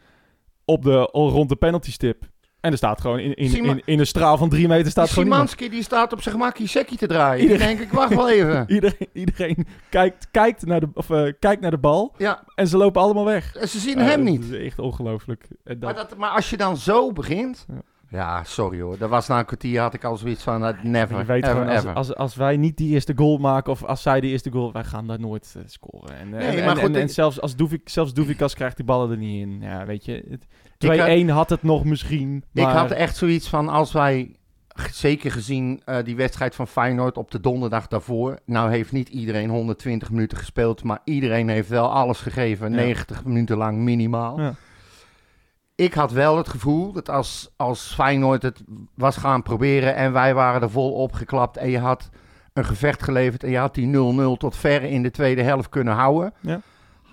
op 0.66 0.84
de, 0.84 0.98
rond 1.12 1.50
de 1.50 1.56
penalty 1.56 1.92
stip. 1.92 2.24
En 2.64 2.72
er 2.72 2.78
staat 2.78 3.02
gewoon 3.02 3.20
in, 3.20 3.34
in, 3.34 3.50
Sima- 3.50 3.72
in, 3.72 3.82
in 3.86 4.00
een 4.00 4.06
straal 4.08 4.38
van 4.38 4.50
drie 4.50 4.68
meter 4.68 4.92
staat 4.92 5.10
gewoon. 5.10 5.26
Simanski 5.26 5.70
die 5.70 5.84
staat 5.84 6.14
op 6.14 6.22
zijn 6.22 6.36
gemakkie 6.36 6.68
sekkie 6.68 6.98
te 6.98 7.08
draaien. 7.08 7.42
Iedereen- 7.44 7.68
denk 7.68 7.80
ik, 7.80 7.92
wacht 7.92 8.16
wel 8.16 8.30
even. 8.30 8.66
Iedereen, 8.76 9.08
iedereen 9.14 9.68
kijkt, 9.90 10.28
kijkt, 10.32 10.66
naar 10.66 10.80
de, 10.80 10.88
of, 10.94 11.10
eh, 11.10 11.32
kijkt 11.40 11.62
naar 11.62 11.72
de 11.72 11.78
bal 11.78 12.14
Ja, 12.18 12.44
en 12.56 12.68
ze 12.68 12.78
lopen 12.78 13.02
allemaal 13.02 13.26
weg. 13.26 13.56
ze 13.68 13.80
zien 13.80 13.98
Ja, 13.98 14.04
hem 14.04 14.24
dat 14.24 14.34
niet. 14.34 14.44
is 14.52 14.66
echt 14.66 14.80
ongelooflijk. 14.80 15.48
En 15.64 15.80
dat- 15.80 15.94
Maar, 15.96 16.08
dat, 16.08 16.18
maar 16.18 16.30
als 16.30 16.50
je 16.50 16.58
dan 16.58 16.78
zo 16.78 17.12
begint... 17.12 17.66
Ja. 17.68 17.82
Ja, 18.14 18.44
sorry 18.44 18.82
hoor. 18.82 18.98
Dat 18.98 19.10
was 19.10 19.28
na 19.28 19.40
een 19.40 19.46
kwartier 19.46 19.82
had 19.82 19.94
ik 19.94 20.04
al 20.04 20.18
zoiets 20.18 20.44
van... 20.44 20.64
uh, 20.64 20.70
never, 20.84 21.18
je 21.18 21.26
weet 21.26 21.44
ever, 21.44 21.56
gewoon, 21.56 21.76
als, 21.76 21.86
als, 21.86 22.16
als 22.16 22.36
wij 22.36 22.58
niet 22.58 22.78
die 22.78 22.90
eerste 22.90 23.14
goal 23.16 23.38
maken, 23.38 23.72
of 23.72 23.84
als 23.84 24.02
zij 24.02 24.22
die 24.22 24.32
eerste 24.32 24.52
goal, 24.52 24.72
wij 24.72 24.84
gaan 24.84 25.08
daar 25.08 25.20
nooit 25.20 25.54
eh, 25.58 25.64
scoren. 25.66 26.18
En, 26.18 26.34
eh, 26.34 26.48
Nee, 26.48 26.58
en, 26.58 26.66
maar 26.66 26.78
en, 26.78 26.84
goed, 26.86 26.96
en, 26.96 27.10
zelfs, 27.10 27.42
als 27.42 27.56
Doefik, 27.56 27.90
zelfs 27.90 28.14
Doefikas 28.14 28.54
krijgt 28.54 28.76
die 28.76 28.86
ballen 28.86 29.12
er 29.12 29.18
niet 29.18 29.42
in. 29.42 29.62
Ja, 29.62 29.86
weet 29.86 30.06
je, 30.06 30.26
het- 30.30 30.46
2-1 30.78 31.20
Ik 31.20 31.30
had, 31.30 31.50
het 31.50 31.64
nog 31.64 31.84
misschien, 31.84 32.44
Ik 32.54 32.64
had 32.64 32.92
echt 32.92 33.16
zoiets 33.16 33.50
van, 33.50 33.70
als 33.70 33.92
wij, 33.92 34.36
zeker 34.92 35.32
gezien 35.32 35.82
die 36.04 36.16
wedstrijd 36.16 36.56
van 36.56 36.68
Feyenoord 36.68 37.18
op 37.18 37.32
de 37.32 37.40
donderdag 37.40 37.88
daarvoor. 37.88 38.40
Nou 38.46 38.72
heeft 38.72 38.92
niet 38.92 39.10
iedereen 39.10 39.50
120 39.50 40.12
minuten 40.12 40.38
gespeeld, 40.38 40.84
maar 40.84 41.00
iedereen 41.04 41.50
heeft 41.50 41.70
wel 41.70 41.92
alles 41.92 42.20
gegeven. 42.20 42.70
Ja. 42.70 42.76
90 42.76 43.26
minuten 43.26 43.58
lang 43.58 43.78
minimaal. 43.78 44.40
Ja. 44.40 44.54
Ik 45.76 45.94
had 45.94 46.12
wel 46.12 46.38
het 46.38 46.50
gevoel 46.50 46.92
dat 46.92 47.10
als, 47.10 47.50
als 47.58 47.94
Feyenoord 47.94 48.42
het 48.42 48.64
was 48.96 49.18
gaan 49.18 49.42
proberen 49.42 49.96
en 49.96 50.14
wij 50.14 50.34
waren 50.34 50.62
er 50.62 50.70
vol 50.70 50.92
opgeklapt 50.94 51.58
en 51.58 51.70
je 51.70 51.80
had 51.80 52.10
een 52.54 52.66
gevecht 52.66 53.04
geleverd 53.04 53.44
en 53.44 53.50
je 53.50 53.58
had 53.58 53.74
die 53.76 53.88
0-0 54.36 54.38
tot 54.38 54.56
ver 54.56 54.84
in 54.84 55.04
de 55.04 55.12
tweede 55.12 55.42
helft 55.42 55.70
kunnen 55.70 55.94
houden. 55.94 56.34
Ja. 56.40 56.62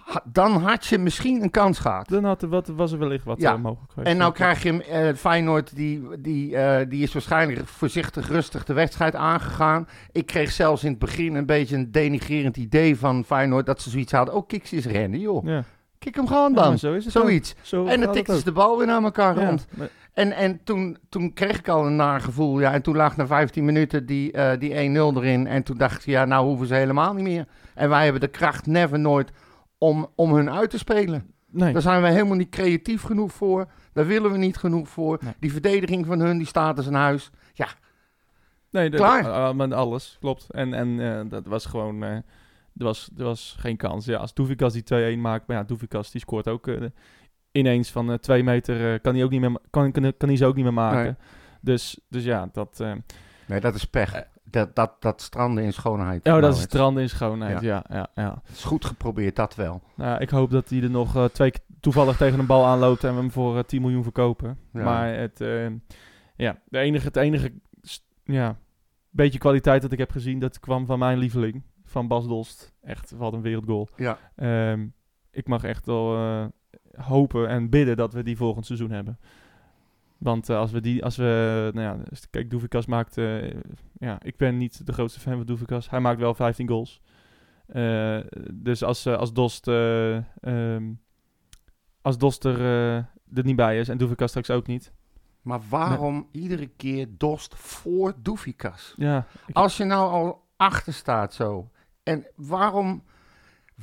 ha- 0.05 0.23
Dan 0.25 0.53
had 0.63 0.87
je 0.87 0.99
misschien 0.99 1.43
een 1.43 1.51
kans 1.51 1.79
gehad. 1.79 2.09
dan 2.09 2.25
had 2.25 2.43
er 2.43 2.49
wat, 2.49 2.67
was 2.69 2.93
er 2.93 2.99
wellicht 2.99 3.25
wat 3.25 3.41
Ja. 3.41 3.53
eh, 3.53 3.59
mogelijk 3.59 3.93
geweest. 3.93 4.11
En 4.13 4.17
nou 4.17 4.33
krijg 4.33 4.63
je 4.63 4.85
eh, 4.85 5.15
Feyenoord, 5.15 5.77
die, 5.77 6.21
die, 6.21 6.57
eh, 6.57 6.89
die 6.89 7.03
is 7.03 7.13
waarschijnlijk 7.13 7.67
voorzichtig 7.69 8.29
rustig 8.29 8.65
de 8.65 8.73
wedstrijd 8.73 9.15
aangegaan. 9.15 9.89
Ik 10.13 10.27
kreeg 10.27 10.51
zelfs 10.53 10.85
in 10.85 10.91
het 10.91 10.99
begin 10.99 11.35
een 11.35 11.47
beetje 11.47 11.77
een 11.77 11.91
denigrerend 11.93 12.57
idee 12.57 12.99
van 12.99 13.25
Feyenoord, 13.25 13.67
dat 13.67 13.81
ze 13.83 13.91
zoiets 13.91 14.13
hadden. 14.13 14.35
Oh, 14.35 14.45
ze 14.65 14.77
eens 14.77 14.87
rennen, 14.87 15.21
joh. 15.21 15.45
Ja. 15.47 15.65
Kijk 16.01 16.15
hem 16.15 16.27
gewoon 16.27 16.53
Ja, 16.55 16.63
dan. 16.63 16.79
zo 16.79 16.93
is 16.95 17.05
het 17.05 17.17
ook. 17.17 17.23
Zoiets. 17.23 17.55
Zo 17.63 17.87
En 17.87 18.01
dan 18.01 18.17
het 18.17 18.27
ze 18.27 18.45
de 18.45 18.53
bal 18.53 18.79
weer 18.79 18.87
naar 18.87 19.03
elkaar. 19.03 19.39
Ja, 19.41 19.47
rond. 19.47 19.67
maar- 19.77 19.89
En, 20.13 20.33
en 20.33 20.61
toen, 20.65 20.97
toen 21.09 21.33
kreeg 21.33 21.59
ik 21.59 21.69
al 21.69 21.87
een 21.87 21.97
naar 21.97 22.21
gevoel. 22.21 22.61
Ja, 22.61 22.73
en 22.73 22.83
toen 22.83 22.97
lag 22.97 23.17
na 23.17 23.27
15 23.27 23.65
minuten 23.65 24.07
die, 24.07 24.33
eh, 24.33 24.59
die 24.59 24.75
1-0 24.75 25.17
erin. 25.17 25.47
En 25.47 25.63
toen 25.63 25.77
dacht 25.77 26.01
ik, 26.01 26.07
ja, 26.07 26.25
nou 26.25 26.47
hoeven 26.47 26.67
ze 26.67 26.75
helemaal 26.75 27.13
niet 27.15 27.23
meer. 27.25 27.47
En 27.75 27.89
wij 27.89 28.03
hebben 28.03 28.21
de 28.21 28.29
kracht 28.29 28.67
never 28.67 28.99
nooit 28.99 29.31
om, 29.79 30.07
om 30.15 30.35
hun 30.35 30.51
uit 30.51 30.71
te 30.71 30.79
spelen. 30.79 31.33
nee. 31.51 31.73
Daar 31.73 31.83
zijn 31.83 32.03
we 32.03 32.09
helemaal 32.09 32.37
niet 32.37 32.49
creatief 32.51 33.03
genoeg 33.03 33.33
voor. 33.33 33.67
Daar 33.93 34.07
willen 34.07 34.31
we 34.33 34.39
niet 34.39 34.57
genoeg 34.57 34.89
voor. 34.89 35.19
Nee. 35.23 35.35
Die 35.41 35.53
verdediging 35.53 36.07
van 36.07 36.21
hun, 36.21 36.39
die 36.39 36.47
staat 36.47 36.77
als 36.77 36.87
een 36.87 36.95
huis. 36.95 37.31
Nee, 38.71 38.91
dat, 38.91 39.01
Klaar. 39.01 39.25
eh, 39.25 39.53
met 39.55 39.73
alles, 39.73 40.17
klopt. 40.21 40.47
En, 40.51 40.75
en 40.75 41.01
eh, 41.01 41.21
dat 41.31 41.47
was 41.47 41.67
gewoon... 41.67 42.05
eh, 42.81 42.87
er, 42.87 42.93
was, 42.93 43.11
er 43.19 43.25
was 43.25 43.57
geen 43.59 43.77
kans. 43.77 44.05
Ja, 44.05 44.19
als 44.19 44.35
Doevikas 44.35 44.73
die 44.73 45.17
2-1 45.17 45.19
maakt... 45.19 45.47
Maar 45.47 45.57
ja, 45.57 45.63
Doevikas 45.63 46.11
die 46.11 46.21
scoort 46.21 46.49
ook 46.49 46.67
eh, 46.67 46.83
ineens 47.53 47.91
van 47.91 48.11
eh, 48.13 48.19
twee 48.19 48.43
meter... 48.43 48.93
eh, 48.95 49.01
kan, 49.01 49.15
hij 49.15 49.25
ook 49.25 49.31
niet 49.31 49.41
meer, 49.41 49.59
kan, 49.71 49.93
kan, 49.93 50.13
kan 50.17 50.29
hij 50.29 50.37
ze 50.39 50.47
ook 50.47 50.55
niet 50.55 50.65
meer 50.65 50.73
maken. 50.75 51.03
Nee. 51.03 51.15
Dus, 51.61 52.01
dus 52.09 52.25
ja, 52.25 52.49
dat... 52.53 52.81
eh, 52.81 52.93
Nee, 53.47 53.61
dat 53.61 53.75
is 53.75 53.85
pech. 53.85 54.25
Dat, 54.45 54.75
dat, 54.77 54.93
dat 55.03 55.21
stranden 55.23 55.65
in 55.65 55.73
schoonheid. 55.73 56.27
oh, 56.27 56.33
dat 56.33 56.41
Nou, 56.41 56.53
is 56.55 56.61
het 56.61 56.71
stranden 56.71 57.03
in 57.03 57.09
schoonheid. 57.09 57.61
Ja, 57.61 57.85
ja, 57.89 58.09
ja. 58.15 58.43
is 58.53 58.65
goed 58.65 58.85
geprobeerd, 58.85 59.37
dat 59.37 59.55
wel. 59.55 59.83
Nou, 59.97 60.21
ik 60.21 60.31
hoop 60.31 60.51
dat 60.51 60.69
hij 60.69 60.83
er 60.83 60.91
nog 60.91 61.17
eh, 61.17 61.25
twee 61.25 61.51
keer 61.51 61.61
toevallig 61.81 62.17
tegen 62.17 62.39
een 62.39 62.47
bal 62.47 62.67
aanloopt... 62.67 63.05
en 63.05 63.15
we 63.15 63.21
hem 63.21 63.31
voor 63.31 63.57
eh, 63.59 63.63
10 63.65 63.81
miljoen 63.81 64.03
verkopen. 64.03 64.59
Ja. 64.73 64.85
Maar 64.85 65.15
het... 65.15 65.41
eh, 65.41 65.67
ja, 66.37 66.59
de 66.65 66.79
enige, 66.79 67.07
het 67.07 67.17
enige... 67.17 67.53
Ja, 68.25 68.57
beetje 69.11 69.39
kwaliteit 69.39 69.83
dat 69.83 69.93
ik 69.93 69.99
heb 69.99 70.11
gezien... 70.11 70.39
dat 70.39 70.61
kwam 70.61 70.87
van 70.87 70.99
mijn 70.99 71.19
lieveling. 71.19 71.63
Van 71.91 72.09
Bas 72.09 72.27
Dost. 72.27 72.73
Echt, 72.83 73.11
wat 73.11 73.33
een 73.33 73.43
wereldgoal. 73.43 73.89
Ja. 73.97 74.19
Ehm, 74.37 74.87
ik 75.31 75.49
mag 75.49 75.65
echt 75.65 75.87
wel 75.87 76.17
eh, 76.17 76.45
hopen 76.97 77.49
en 77.49 77.71
bidden 77.71 77.97
dat 77.97 78.13
we 78.13 78.23
die 78.23 78.37
volgend 78.37 78.67
seizoen 78.67 78.91
hebben. 78.91 79.19
Want 80.21 80.49
eh, 80.49 80.57
als 80.57 80.71
we 80.71 80.81
die, 80.81 81.05
als 81.05 81.17
we, 81.17 81.71
nou 81.75 81.87
ja, 81.87 82.03
kijk, 82.31 82.51
Doevikas 82.51 82.87
maakt, 82.87 83.19
eh, 83.19 83.51
ja, 83.99 84.19
ik 84.23 84.37
ben 84.37 84.57
niet 84.57 84.87
de 84.87 84.93
grootste 84.93 85.21
fan 85.21 85.37
van 85.37 85.47
Doevikas. 85.47 85.91
Hij 85.91 86.01
maakt 86.01 86.21
wel 86.21 86.35
15 86.35 86.69
goals. 86.69 87.01
Dus 88.53 88.83
als, 88.83 89.07
als 89.07 89.33
Dost, 89.33 89.69
eh, 89.69 90.17
ehm, 90.41 90.93
als 92.03 92.19
Dost 92.19 92.45
er, 92.45 92.61
er 93.35 93.45
niet 93.45 93.57
bij 93.57 93.79
is 93.79 93.89
en 93.89 93.99
Doevikas 93.99 94.29
straks 94.29 94.51
ook 94.51 94.67
niet, 94.67 94.93
Maar 95.43 95.61
waarom 95.69 96.29
iedere 96.33 96.67
keer 96.67 97.07
Dost 97.11 97.55
voor 97.55 98.15
Doefikas? 98.23 98.95
Ja, 98.97 99.27
Als 99.53 99.77
je 99.77 99.85
nou 99.85 100.11
al 100.11 100.49
achter 100.57 100.93
staat 100.93 101.35
zo. 101.35 101.71
En 102.03 102.27
waarom... 102.37 103.03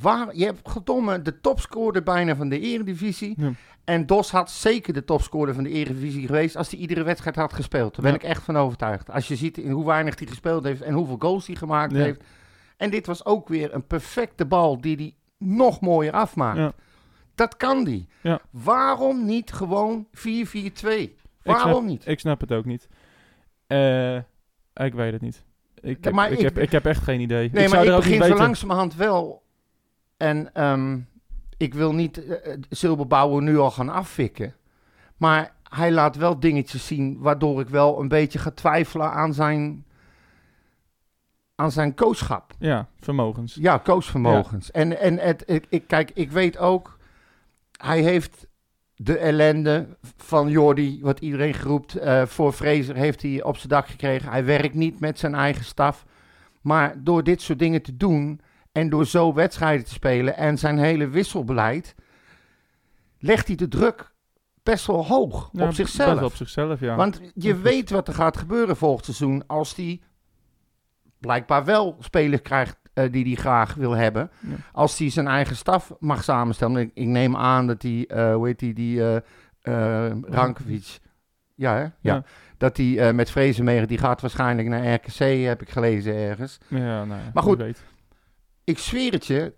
Waar, 0.01 0.35
je 0.35 0.45
hebt 0.45 0.69
gedomme 0.69 1.21
de 1.21 1.39
topscorer 1.41 2.03
bijna 2.03 2.35
van 2.35 2.49
de 2.49 2.59
eredivisie. 2.59 3.33
Ja. 3.37 3.51
En 3.83 4.05
Dos 4.05 4.31
had 4.31 4.51
zeker 4.51 4.93
de 4.93 5.03
topscorer 5.03 5.53
van 5.53 5.63
de 5.63 5.69
eredivisie 5.69 6.25
geweest 6.25 6.55
als 6.55 6.69
hij 6.71 6.79
iedere 6.79 7.03
wedstrijd 7.03 7.35
had 7.35 7.53
gespeeld. 7.53 7.93
Daar 7.95 8.01
ben 8.03 8.11
Ja. 8.11 8.17
ik 8.17 8.23
echt 8.23 8.43
van 8.43 8.57
overtuigd. 8.57 9.09
Als 9.11 9.27
je 9.27 9.35
ziet 9.35 9.57
in 9.57 9.71
hoe 9.71 9.85
weinig 9.85 10.19
hij 10.19 10.27
gespeeld 10.27 10.63
heeft 10.63 10.81
en 10.81 10.93
hoeveel 10.93 11.15
goals 11.19 11.47
hij 11.47 11.55
gemaakt 11.55 11.91
Ja. 11.91 11.97
heeft. 11.97 12.23
En 12.77 12.89
dit 12.89 13.05
was 13.05 13.25
ook 13.25 13.47
weer 13.47 13.73
een 13.73 13.87
perfecte 13.87 14.45
bal 14.45 14.81
die 14.81 14.95
hij 14.95 15.15
nog 15.37 15.81
mooier 15.81 16.13
afmaakt. 16.13 16.75
Dat 17.35 17.57
kan 17.57 17.83
die. 17.83 18.07
Ja. 18.21 18.41
Waarom 18.51 19.25
niet 19.25 19.51
gewoon 19.53 20.07
4-4-2? 20.11 20.21
Ik 20.21 21.15
Waarom 21.43 21.71
snap, 21.71 21.83
niet? 21.83 22.07
Ik 22.07 22.19
snap 22.19 22.41
het 22.41 22.51
ook 22.51 22.65
niet. 22.65 22.87
Eh, 23.67 24.15
ik 24.73 24.93
weet 24.93 25.11
het 25.13 25.21
niet. 25.21 25.43
Ik 25.87 26.03
heb, 26.03 26.13
maar 26.13 26.31
ik, 26.31 26.37
ik- 26.37 26.43
heb, 26.43 26.57
ik 26.57 26.71
heb 26.71 26.85
echt 26.85 27.03
geen 27.03 27.19
idee. 27.19 27.37
Nee, 27.37 27.47
ik 27.47 27.53
maar 27.53 27.67
zou 27.69 27.81
ik 27.81 27.87
er 27.89 27.95
ook 27.95 28.01
begin 28.03 28.23
zo 28.23 28.35
langzamerhand 28.37 28.95
wel. 28.95 29.43
En 30.17 30.53
ehm, 30.53 30.99
ik 31.57 31.73
wil 31.73 31.93
niet 31.93 32.21
Silberbouwer 32.69 33.41
nu 33.41 33.57
al 33.57 33.71
gaan 33.71 33.89
afvikken. 33.89 34.55
Maar 35.17 35.55
hij 35.69 35.91
laat 35.91 36.15
wel 36.15 36.39
dingetjes 36.39 36.87
zien 36.87 37.17
waardoor 37.19 37.61
ik 37.61 37.69
wel 37.69 37.99
een 38.01 38.07
beetje 38.07 38.39
ga 38.39 38.51
twijfelen 38.51 39.11
aan 39.11 39.33
zijn, 39.33 39.85
aan 41.55 41.71
zijn 41.71 41.95
coachschap. 41.95 42.53
Ja, 42.59 42.87
vermogens. 42.99 43.55
Ja, 43.59 43.79
coachvermogens. 43.83 44.71
En, 44.71 44.99
en 44.99 45.17
het, 45.19 45.43
ik, 45.45 45.65
ik, 45.69 45.87
kijk, 45.87 46.11
ik 46.13 46.31
weet 46.31 46.57
ook, 46.57 46.97
hij 47.77 48.01
heeft 48.01 48.46
de 48.99 49.17
ellende 49.17 49.87
van 50.17 50.49
Jordi, 50.49 50.99
wat 51.01 51.19
iedereen 51.19 51.53
geroept, 51.53 51.95
eh, 51.95 52.25
voor 52.25 52.51
Fraser 52.51 52.95
heeft 52.95 53.21
hij 53.21 53.43
op 53.43 53.57
zijn 53.57 53.69
dak 53.69 53.87
gekregen. 53.87 54.31
Hij 54.31 54.45
werkt 54.45 54.73
niet 54.73 54.99
met 54.99 55.19
zijn 55.19 55.35
eigen 55.35 55.65
staf. 55.65 56.05
Maar 56.61 57.03
door 57.03 57.23
dit 57.23 57.41
soort 57.41 57.59
dingen 57.59 57.81
te 57.81 57.97
doen 57.97 58.41
en 58.71 58.89
door 58.89 59.05
zo 59.05 59.33
wedstrijden 59.33 59.85
te 59.85 59.93
spelen 59.93 60.37
en 60.37 60.57
zijn 60.57 60.77
hele 60.77 61.07
wisselbeleid, 61.07 61.95
legt 63.19 63.47
hij 63.47 63.55
de 63.55 63.67
druk 63.67 64.11
best 64.63 64.85
wel 64.87 65.05
hoog 65.05 65.49
Ja, 65.51 65.65
op 65.67 65.73
zichzelf. 65.73 66.13
best 66.13 66.25
op 66.25 66.35
zichzelf, 66.35 66.79
ja. 66.79 66.95
Want 66.95 67.19
je 67.33 67.47
Ja. 67.47 67.57
weet 67.61 67.89
wat 67.89 68.07
er 68.07 68.13
gaat 68.13 68.37
gebeuren 68.37 68.77
volgend 68.77 69.05
seizoen 69.05 69.43
als 69.47 69.75
hij 69.75 70.01
blijkbaar 71.19 71.65
wel 71.65 71.95
spelers 71.99 72.41
krijgt 72.41 72.77
eh, 72.97 73.11
die 73.11 73.25
hij 73.25 73.35
graag 73.35 73.73
wil 73.73 73.91
hebben. 73.91 74.29
Ja. 74.39 74.55
Als 74.71 74.97
hij 74.97 75.09
zijn 75.09 75.27
eigen 75.27 75.55
staf 75.55 75.93
mag 75.99 76.23
samenstellen. 76.23 76.81
Ik, 76.81 76.91
ik 76.93 77.05
neem 77.05 77.35
aan 77.35 77.67
dat 77.67 77.81
hij, 77.81 78.05
eh 78.07 78.33
hoe 78.33 78.47
heet 78.47 78.59
die, 78.59 78.73
die 78.73 79.21
eh, 79.61 80.11
Rankovic. 80.21 80.99
Ja, 81.55 81.73
hè? 81.73 81.81
Ja. 81.81 81.91
Ja. 82.01 82.23
Dat 82.57 82.77
hij 82.77 83.13
met 83.13 83.29
Vrezen 83.29 83.63
mee, 83.65 83.85
die 83.85 83.97
gaat 83.97 84.21
waarschijnlijk 84.21 84.67
naar 84.67 84.93
RKC, 84.93 85.45
heb 85.45 85.61
ik 85.61 85.69
gelezen 85.69 86.15
ergens. 86.15 86.57
ja, 86.67 87.05
nou 87.05 87.21
Maar 87.33 87.43
goed. 87.43 87.83
Ik 88.63 88.77
zweer 88.77 89.11
het 89.11 89.25
je, 89.25 89.53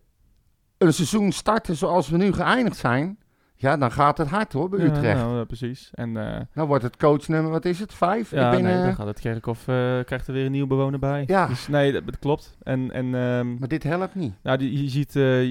een 0.77 0.93
seizoen 0.93 1.31
starten 1.31 1.75
zoals 1.75 2.09
we 2.09 2.17
nu 2.17 2.33
geëindigd 2.33 2.77
zijn, 2.77 3.19
ja, 3.61 3.77
dan 3.77 3.91
gaat 3.91 4.17
het 4.17 4.27
hard 4.27 4.53
hoor 4.53 4.69
bij 4.69 4.79
Ja, 4.79 4.85
Utrecht. 4.85 5.19
nou, 5.19 5.37
ja, 5.37 5.43
precies. 5.43 5.89
En 5.93 6.17
eh, 6.17 6.39
Dan 6.53 6.67
wordt 6.67 6.83
het 6.83 6.97
coachnummer, 6.97 7.51
wat 7.51 7.65
is 7.65 7.79
het, 7.79 7.93
vijf? 7.93 8.31
ja, 8.31 8.45
ik 8.51 8.55
ben, 8.55 8.63
nee, 8.63 8.77
eh, 8.77 8.83
dan 8.83 8.95
gaat 8.95 9.07
het 9.07 9.19
Kerkhof, 9.19 9.59
eh, 9.67 9.99
krijgt 10.05 10.27
er 10.27 10.33
weer 10.33 10.45
een 10.45 10.51
nieuwe 10.51 10.67
bewoner 10.67 10.99
bij. 10.99 11.23
Ja. 11.27 11.47
Dus 11.47 11.67
nee, 11.67 11.91
dat, 11.91 12.05
dat 12.05 12.19
klopt. 12.19 12.57
En, 12.63 12.91
en 12.91 13.05
ehm, 13.15 13.57
Maar 13.57 13.67
dit 13.67 13.83
helpt 13.83 14.15
niet. 14.15 14.33
nou, 14.43 14.57
die, 14.57 14.83
je, 14.83 14.89
ziet, 14.89 15.15
eh, 15.15 15.43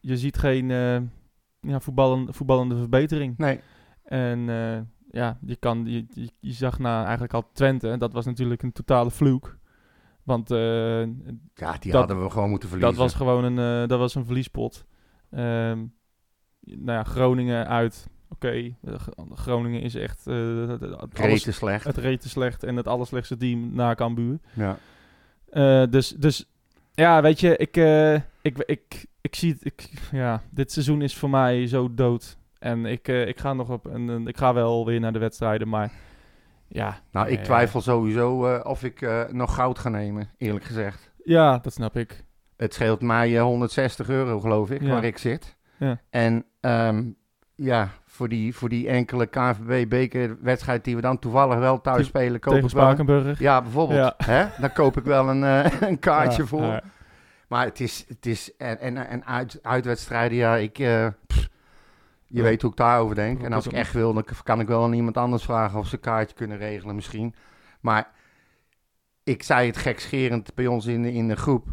je, 0.00 0.16
ziet 0.16 0.38
geen 0.38 0.70
eh, 0.70 0.96
ja, 1.60 1.80
voetballen, 1.80 2.34
voetballende 2.34 2.76
verbetering. 2.76 3.38
Nee. 3.38 3.60
En 4.04 4.48
eh, 4.48 4.78
ja, 5.10 5.38
je, 5.46 5.56
kan, 5.56 5.82
je, 5.86 6.04
je, 6.08 6.30
je 6.40 6.52
zag 6.52 6.78
na 6.78 7.02
eigenlijk 7.02 7.34
al 7.34 7.48
Twente, 7.52 7.90
en 7.90 7.98
dat 7.98 8.12
was 8.12 8.24
natuurlijk 8.24 8.62
een 8.62 8.72
totale 8.72 9.10
vloek. 9.10 9.56
Want 10.22 10.50
eh, 10.50 11.00
Ja, 11.54 11.72
die 11.78 11.90
Dat- 11.92 11.92
hadden 11.92 12.22
we 12.22 12.30
gewoon 12.30 12.50
moeten 12.50 12.68
verliezen. 12.68 12.96
dat 12.96 13.04
was 13.06 13.14
gewoon 13.14 13.44
een, 13.44 13.82
eh, 13.82 13.88
dat 13.88 13.98
was 13.98 14.14
een 14.14 14.24
verliespot. 14.24 14.84
Ehm, 15.30 15.84
nou 16.64 16.98
ja, 16.98 17.02
Groningen 17.04 17.68
uit. 17.68 18.06
Oké, 18.28 18.50
eh, 18.50 18.94
Groningen 19.34 19.80
is 19.80 19.94
echt 19.94 20.26
eh, 20.26 20.34
het- 20.68 20.80
het, 20.80 21.20
alles, 21.20 21.56
slecht. 21.56 21.84
het 21.84 21.96
rete 21.96 22.28
slecht 22.28 22.62
en 22.64 22.76
het 22.76 22.86
allerslechtste 22.88 23.36
team 23.36 23.74
na 23.74 23.94
Cambuur. 23.94 24.38
Ja. 24.52 24.76
Eh, 25.50 25.82
dus, 25.90 26.08
dus 26.08 26.50
ja, 26.94 27.22
weet 27.22 27.40
je, 27.40 27.56
ik, 27.56 27.76
ik, 28.42 28.58
ik, 28.66 29.06
ik 29.20 29.34
zie 29.34 29.52
het. 29.52 29.64
Ik, 29.64 29.90
ja, 30.12 30.42
dit 30.50 30.72
seizoen 30.72 31.02
is 31.02 31.16
voor 31.16 31.30
mij 31.30 31.66
zo 31.66 31.94
dood. 31.94 32.36
En 32.58 32.86
ik, 32.86 33.08
ik 33.08 33.38
ga 33.40 33.52
nog 33.52 33.70
op. 33.70 33.86
En, 33.88 34.26
ik 34.26 34.36
ga 34.36 34.54
wel 34.54 34.86
weer 34.86 35.00
naar 35.00 35.12
de 35.12 35.18
wedstrijden, 35.18 35.68
maar 35.68 35.92
ja. 36.68 37.00
Nou, 37.12 37.28
ik 37.28 37.44
twijfel 37.44 37.80
sowieso 37.80 38.58
of 38.62 38.82
ik 38.84 39.06
nog 39.32 39.54
goud 39.54 39.78
ga 39.78 39.88
nemen, 39.88 40.28
eerlijk 40.38 40.64
gezegd. 40.64 41.12
Ja, 41.24 41.58
dat 41.58 41.72
snap 41.72 41.96
ik. 41.96 42.24
Het 42.56 42.74
scheelt 42.74 43.00
mij 43.00 43.36
eh, 43.36 43.42
160 43.42 44.08
euro, 44.08 44.40
geloof 44.40 44.70
ik, 44.70 44.82
Ja. 44.82 44.88
waar 44.88 45.04
ik 45.04 45.18
zit. 45.18 45.53
Ja. 45.76 46.00
En 46.10 46.44
ehm, 46.60 47.04
ja, 47.54 47.88
voor 48.06 48.28
die, 48.28 48.54
voor 48.54 48.68
die 48.68 48.88
enkele 48.88 49.26
KNVB-bekerwedstrijd 49.26 50.84
die 50.84 50.96
we 50.96 51.00
dan 51.00 51.18
toevallig 51.18 51.58
wel 51.58 51.80
thuis 51.80 52.06
spelen, 52.06 52.40
koop 52.40 52.52
Tegen 52.52 52.68
ik 52.68 53.06
wel... 53.06 53.34
Ja, 53.38 53.62
bijvoorbeeld. 53.62 53.98
Ja. 53.98 54.14
Hè? 54.16 54.46
Dan 54.60 54.72
koop 54.72 54.96
ik 54.96 55.04
wel 55.04 55.28
een, 55.28 55.44
eh, 55.44 55.80
een 55.90 55.98
kaartje 55.98 56.42
Ja, 56.42 56.48
voor. 56.48 56.80
Maar 57.48 57.64
het 57.64 57.80
is, 57.80 58.04
het 58.08 58.26
is 58.26 58.56
en, 58.56 58.78
en, 58.78 59.08
en 59.08 59.26
uit, 59.26 59.58
uitwedstrijden, 59.62 60.38
ja, 60.38 60.56
ik, 60.56 60.78
eh, 60.78 61.06
pff, 61.26 61.48
je 62.26 62.42
weet 62.42 62.62
hoe 62.62 62.70
ik 62.70 62.76
daarover 62.76 63.14
denk. 63.14 63.42
En 63.42 63.52
als 63.52 63.66
ik 63.66 63.72
echt 63.72 63.92
wil, 63.92 64.12
dan 64.12 64.24
kan 64.42 64.60
ik 64.60 64.66
wel 64.66 64.82
aan 64.82 64.92
iemand 64.92 65.16
anders 65.16 65.44
vragen 65.44 65.78
of 65.78 65.86
ze 65.86 65.94
een 65.94 66.00
kaartje 66.00 66.36
kunnen 66.36 66.58
regelen 66.58 66.94
misschien. 66.94 67.34
Maar 67.80 68.10
ik 69.24 69.42
zei 69.42 69.66
het 69.66 69.76
gekscherend 69.76 70.54
bij 70.54 70.66
ons 70.66 70.86
in 70.86 71.02
de, 71.02 71.12
in 71.12 71.28
de 71.28 71.36
groep. 71.36 71.66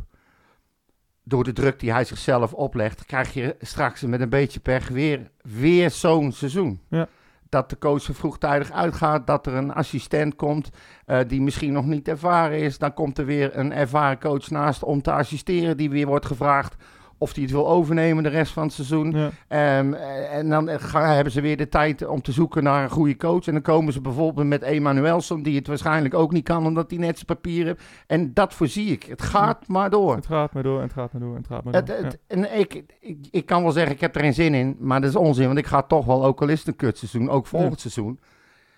Door 1.24 1.44
de 1.44 1.54
druk 1.54 1.80
die 1.80 1.92
hij 1.92 2.06
zichzelf 2.06 2.54
oplegt, 2.54 3.06
krijg 3.06 3.34
je 3.34 3.56
straks 3.60 4.02
met 4.02 4.22
een 4.22 4.30
beetje 4.30 4.60
pech 4.60 4.88
weer, 4.88 5.32
weer 5.42 5.92
zo'n 5.92 6.32
seizoen. 6.32 6.82
Ja. 6.90 7.08
Dat 7.50 7.70
de 7.70 7.78
coach 7.78 8.08
er 8.08 8.16
vroegtijdig 8.16 8.72
uitgaat, 8.72 9.28
dat 9.28 9.46
er 9.48 9.54
een 9.54 9.74
assistent 9.74 10.36
komt 10.36 10.70
eh, 11.06 11.20
die 11.28 11.42
misschien 11.42 11.74
nog 11.74 11.86
niet 11.86 12.08
ervaren 12.08 12.60
is. 12.60 12.78
Dan 12.78 12.94
komt 12.94 13.18
er 13.18 13.26
weer 13.26 13.58
een 13.58 13.74
ervaren 13.74 14.20
coach 14.20 14.50
naast 14.50 14.84
om 14.84 15.02
te 15.02 15.12
assisteren, 15.12 15.78
die 15.78 15.90
weer 15.90 16.08
wordt 16.08 16.26
gevraagd 16.26 16.76
of 17.22 17.34
hij 17.34 17.44
het 17.44 17.52
wil 17.52 17.68
overnemen 17.68 18.24
de 18.24 18.30
rest 18.30 18.52
van 18.52 18.64
het 18.64 18.74
seizoen. 18.74 19.12
Ja. 19.12 19.30
Ehm, 19.48 19.94
eh, 19.94 20.36
en 20.38 20.50
dan 20.50 20.80
gaan, 20.80 21.16
hebben 21.16 21.34
ze 21.34 21.42
weer 21.42 21.58
de 21.58 21.70
tijd 21.70 22.06
om 22.08 22.22
te 22.22 22.32
zoeken 22.32 22.64
naar 22.64 22.84
een 22.84 22.90
goede 22.90 23.18
coach. 23.18 23.48
En 23.48 23.54
dan 23.54 23.62
komen 23.62 23.94
ze 23.94 24.02
bijvoorbeeld 24.02 24.48
met 24.48 24.62
Emanuelson, 24.62 25.44
die 25.44 25.56
het 25.56 25.68
waarschijnlijk 25.68 26.14
ook 26.14 26.32
niet 26.32 26.44
kan, 26.44 26.66
omdat 26.66 26.90
hij 26.90 27.00
net 27.00 27.14
zijn 27.16 27.26
papier 27.26 27.66
heeft. 27.66 27.82
En 28.08 28.34
dat 28.34 28.54
voorzie 28.54 28.92
ik. 28.92 29.04
Het 29.04 29.22
gaat 29.22 29.68
maar 29.68 29.90
door. 29.90 30.16
Het 30.16 30.26
gaat 30.26 30.54
maar 30.54 30.64
door, 30.64 30.78
en 30.78 30.84
het 30.84 30.94
gaat 30.94 31.12
maar 31.12 31.22
door, 31.22 31.32
en 31.32 31.38
het 31.38 31.48
gaat 31.48 31.64
maar 31.64 31.74
Het, 31.74 31.88
door. 31.88 31.96
het- 31.98 32.20
en 32.28 32.60
ik, 32.60 32.84
ik, 33.00 33.18
ik 33.32 33.46
kan 33.46 33.64
wel 33.64 33.72
zeggen, 33.72 33.94
ik 33.94 34.02
heb 34.02 34.16
er 34.16 34.22
geen 34.22 34.34
zin 34.34 34.54
in. 34.54 34.76
Maar 34.80 35.02
dat 35.02 35.10
is 35.10 35.16
onzin, 35.16 35.46
want 35.46 35.58
ik 35.58 35.66
ga 35.68 35.82
toch 35.82 36.06
wel, 36.06 36.26
ook 36.26 36.42
al 36.42 36.48
is 36.48 36.60
het 36.60 36.68
een 36.68 36.76
kutseizoen, 36.76 37.30
ook 37.30 37.48
volgend 37.48 37.80
seizoen. 37.80 38.20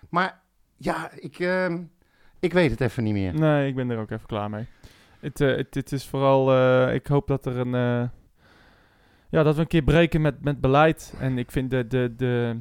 Maar 0.09 0.39
ja, 0.77 1.09
ik, 1.15 1.39
ehm, 1.39 1.77
ik 2.39 2.53
weet 2.53 2.71
het 2.71 2.81
even 2.81 3.03
niet 3.03 3.13
meer. 3.13 3.33
Nee, 3.33 3.67
ik 3.67 3.75
ben 3.75 3.89
er 3.89 3.99
ook 3.99 4.11
even 4.11 4.27
klaar 4.27 4.49
mee. 4.49 4.65
Het, 5.19 5.41
eh, 5.41 5.55
het, 5.55 5.73
het 5.75 5.91
is 5.91 6.07
vooral, 6.07 6.51
eh, 6.53 6.93
ik 6.93 7.07
hoop 7.07 7.27
dat 7.27 7.45
er 7.45 7.57
een, 7.57 8.09
ja, 9.33 9.43
dat 9.43 9.55
we 9.55 9.61
een 9.61 9.67
keer 9.67 9.81
breken 9.83 10.21
met, 10.21 10.43
met 10.43 10.61
beleid. 10.61 11.13
En 11.19 11.37
ik 11.37 11.51
vind 11.51 11.69
de, 11.69 11.87
de, 11.87 12.13
de, 12.17 12.59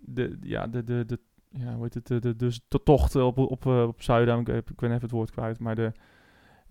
de 0.00 0.38
ja, 0.42 0.66
de, 0.66 0.84
de, 0.84 1.04
de, 1.06 1.18
ja, 1.50 1.72
hoe 1.74 1.82
heet 1.82 1.94
het, 1.94 2.06
de, 2.06 2.18
de, 2.20 2.36
de, 2.36 2.58
de 2.68 2.82
tocht 2.82 3.16
op, 3.16 3.38
op, 3.38 3.66
eh, 3.66 3.82
op 3.82 4.02
Zuidam, 4.02 4.40
ik, 4.40 4.48
ik 4.48 4.76
ben 4.76 4.90
even 4.90 5.02
het 5.02 5.10
woord 5.10 5.30
kwijt, 5.30 5.58
maar 5.58 5.74
de, 5.74 5.92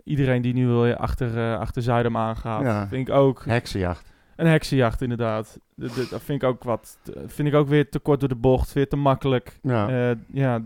iedereen 0.04 0.42
die 0.42 0.54
nu 0.54 0.68
wil 0.68 0.94
achter, 0.94 1.38
eh, 1.38 1.60
achter 1.60 1.82
Zuidam 1.82 2.18
aangaat, 2.18 2.62
Ja. 2.62 2.88
vind 2.88 3.08
ik 3.08 3.14
ook 3.14 3.46
Heksenjacht. 3.46 4.14
een 4.36 4.48
heksenjacht 4.48 5.02
inderdaad. 5.02 5.60
De- 5.76 5.88
de- 5.88 6.08
Dat 6.10 6.22
vind 6.22 6.42
ik 6.42 6.48
ook 6.50 6.64
wat, 6.64 7.00
vind 7.26 7.48
ik 7.48 7.54
ook 7.54 7.68
weer 7.68 7.90
te 7.90 8.00
kort 8.00 8.20
door 8.20 8.30
de 8.30 8.36
bocht, 8.36 8.74
weer 8.74 8.88
te 8.90 8.96
makkelijk. 8.96 9.60
Ja. 9.62 9.88
Eh, 10.12 10.18
ja, 10.32 10.62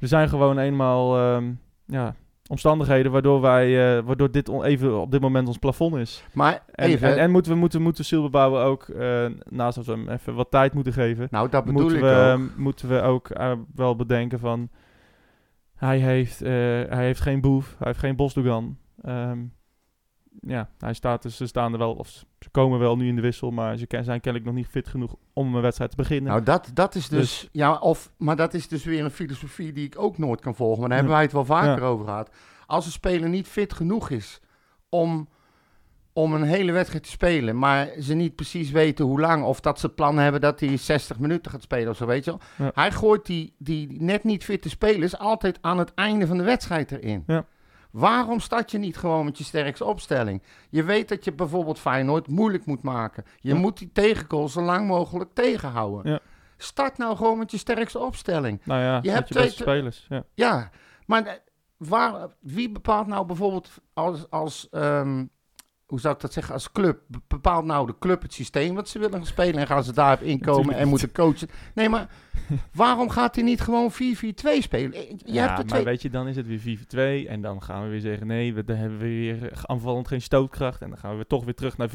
er 0.00 0.08
zijn 0.08 0.28
gewoon 0.28 0.58
eenmaal 0.58 1.16
ehm, 1.18 1.52
ja, 1.86 2.14
omstandigheden 2.48 3.12
waardoor 3.12 3.40
wij, 3.40 3.96
eh, 3.96 4.04
waardoor 4.04 4.30
dit 4.30 4.48
even 4.48 5.00
op 5.00 5.10
dit 5.10 5.20
moment 5.20 5.48
ons 5.48 5.58
plafond 5.58 5.96
is. 5.96 6.24
maar 6.32 6.62
En, 6.72 6.88
even, 6.88 7.08
en, 7.08 7.18
en 7.18 7.30
moeten 7.30 7.52
we 7.52 7.58
moeten, 7.58 7.82
moeten 7.82 8.04
Silberbouwen 8.04 8.62
ook, 8.62 8.88
eh, 8.88 9.26
naast 9.48 9.76
dat 9.76 9.86
we 9.86 9.92
hem 9.92 10.08
even 10.08 10.34
wat 10.34 10.50
tijd 10.50 10.74
moeten 10.74 10.92
geven, 10.92 11.28
nou 11.30 11.48
dat 11.48 11.64
bedoel 11.64 11.80
moeten 11.80 11.98
ik 11.98 12.04
we, 12.04 12.36
ook. 12.38 12.56
moeten 12.56 12.88
we 12.88 13.00
ook 13.00 13.30
eh, 13.30 13.52
wel 13.74 13.96
bedenken 13.96 14.38
van, 14.38 14.68
hij 15.74 15.98
heeft, 15.98 16.38
hij 16.38 17.04
heeft 17.04 17.20
geen 17.20 17.40
boef, 17.40 17.74
hij 17.78 17.86
heeft 17.86 17.98
geen 17.98 18.16
bosdogan. 18.16 18.78
Ehm, 19.02 19.38
ja, 20.40 20.68
hij 20.78 20.94
staat 20.94 21.22
dus, 21.22 21.36
ze 21.36 21.46
staan 21.46 21.72
er 21.72 21.78
wel, 21.78 21.94
of 21.94 22.08
ze 22.08 22.50
komen 22.50 22.78
wel 22.78 22.96
nu 22.96 23.08
in 23.08 23.16
de 23.16 23.22
wissel, 23.22 23.50
maar 23.50 23.76
ze 23.76 23.86
zijn 23.88 24.20
kennelijk 24.20 24.44
nog 24.44 24.54
niet 24.54 24.66
fit 24.66 24.88
genoeg 24.88 25.14
om 25.32 25.54
een 25.54 25.62
wedstrijd 25.62 25.90
te 25.90 25.96
beginnen. 25.96 26.30
Nou, 26.30 26.42
dat, 26.42 26.70
dat 26.74 26.94
is 26.94 27.08
dus, 27.08 27.48
ja, 27.52 27.78
of, 27.78 28.10
maar 28.16 28.36
dat 28.36 28.54
is 28.54 28.68
dus 28.68 28.84
weer 28.84 29.04
een 29.04 29.10
filosofie 29.10 29.72
die 29.72 29.86
ik 29.86 29.98
ook 29.98 30.18
nooit 30.18 30.40
kan 30.40 30.54
volgen. 30.54 30.80
Maar 30.80 30.88
daar 30.88 30.98
hebben 30.98 31.14
wij 31.14 31.24
het 31.24 31.32
wel 31.32 31.44
vaker 31.44 31.82
over 31.82 32.04
gehad. 32.04 32.30
Als 32.66 32.86
een 32.86 32.92
speler 32.92 33.28
niet 33.28 33.48
fit 33.48 33.72
genoeg 33.72 34.10
is 34.10 34.40
om 34.88 35.28
om 36.14 36.34
een 36.34 36.42
hele 36.42 36.72
wedstrijd 36.72 37.04
te 37.04 37.10
spelen, 37.10 37.58
maar 37.58 37.88
ze 38.00 38.14
niet 38.14 38.34
precies 38.34 38.70
weten 38.70 39.04
hoe 39.04 39.20
lang, 39.20 39.44
of 39.44 39.60
dat 39.60 39.80
ze 39.80 39.86
het 39.86 39.94
plan 39.94 40.18
hebben 40.18 40.40
dat 40.40 40.60
hij 40.60 40.76
60 40.76 41.18
minuten 41.18 41.50
gaat 41.50 41.62
spelen 41.62 41.90
of 41.90 41.96
zo, 41.96 42.06
weet 42.06 42.24
je 42.24 42.30
wel. 42.30 42.40
Ja. 42.56 42.70
Hij 42.74 42.92
gooit 42.92 43.26
die, 43.26 43.54
die 43.58 44.02
net 44.02 44.24
niet 44.24 44.44
fitte 44.44 44.68
spelers 44.68 45.18
altijd 45.18 45.58
aan 45.60 45.78
het 45.78 45.94
einde 45.94 46.26
van 46.26 46.36
de 46.36 46.42
wedstrijd 46.42 46.92
erin. 46.92 47.24
Ja. 47.26 47.46
Waarom 47.94 48.40
start 48.40 48.70
je 48.70 48.78
niet 48.78 48.96
gewoon 48.96 49.24
met 49.24 49.38
je 49.38 49.44
sterkste 49.44 49.84
opstelling? 49.84 50.42
Je 50.70 50.82
weet 50.82 51.08
dat 51.08 51.24
je 51.24 51.32
bijvoorbeeld 51.32 51.78
Feyenoord 51.78 52.28
moeilijk 52.28 52.66
moet 52.66 52.82
maken. 52.82 53.24
Je 53.40 53.52
Ja. 53.54 53.58
moet 53.60 53.78
die 53.78 53.90
tegengoal 53.92 54.48
zo 54.48 54.60
lang 54.62 54.86
mogelijk 54.86 55.30
tegenhouden. 55.34 56.12
Ja. 56.12 56.20
Start 56.56 56.98
nou 56.98 57.16
gewoon 57.16 57.38
met 57.38 57.50
je 57.50 57.56
sterkste 57.58 57.98
opstelling. 57.98 58.60
Nou 58.64 58.80
ja, 58.80 58.98
Je 59.02 59.10
hebt 59.10 59.28
je 59.28 59.34
twee- 59.34 59.50
spelers. 59.50 60.06
Ja. 60.08 60.24
Ja, 60.34 60.70
maar 61.06 61.26
eh, 61.26 61.32
waar, 61.76 62.28
wie 62.40 62.70
bepaalt 62.70 63.06
nou 63.06 63.26
bijvoorbeeld 63.26 63.70
als, 63.92 64.30
als 64.30 64.68
ehm, 64.70 65.24
hoe 65.86 66.00
zou 66.00 66.14
ik 66.14 66.20
dat 66.20 66.32
zeggen, 66.32 66.54
als 66.54 66.72
club, 66.72 66.98
be- 67.06 67.20
bepaalt 67.28 67.64
nou 67.64 67.86
de 67.86 67.98
club 67.98 68.22
het 68.22 68.32
systeem 68.32 68.74
wat 68.74 68.88
ze 68.88 68.98
willen 68.98 69.14
gaan 69.14 69.26
spelen 69.26 69.60
en 69.60 69.66
gaan 69.66 69.84
ze 69.84 69.92
daarop 69.92 70.20
inkomen 70.20 70.56
Natuurlijk 70.56 70.82
en 70.82 70.88
moeten 70.88 71.12
coachen? 71.12 71.48
Nee, 71.74 71.88
maar 71.88 72.08
waarom 72.74 73.10
gaat 73.10 73.34
hij 73.34 73.44
niet 73.44 73.60
gewoon 73.60 73.92
4-4-2 73.92 73.96
spelen? 74.58 74.92
Je 74.92 75.16
ja, 75.24 75.46
hebt 75.46 75.58
er 75.58 75.64
maar 75.64 75.64
twee... 75.64 75.84
weet 75.84 76.02
je, 76.02 76.10
dan 76.10 76.28
is 76.28 76.36
het 76.36 76.46
weer 76.46 76.78
4-2 77.24 77.28
en 77.28 77.40
dan 77.40 77.62
gaan 77.62 77.82
we 77.82 77.88
weer 77.88 78.00
zeggen, 78.00 78.26
nee, 78.26 78.54
we, 78.54 78.64
dan 78.64 78.76
hebben 78.76 78.98
we 78.98 79.04
weer 79.04 79.50
aanvallend 79.62 80.08
geen 80.08 80.22
stootkracht 80.22 80.82
en 80.82 80.88
dan 80.88 80.98
gaan 80.98 81.18
we 81.18 81.26
toch 81.26 81.44
weer 81.44 81.54
terug 81.54 81.76
naar 81.76 81.90
4-3-3 81.90 81.92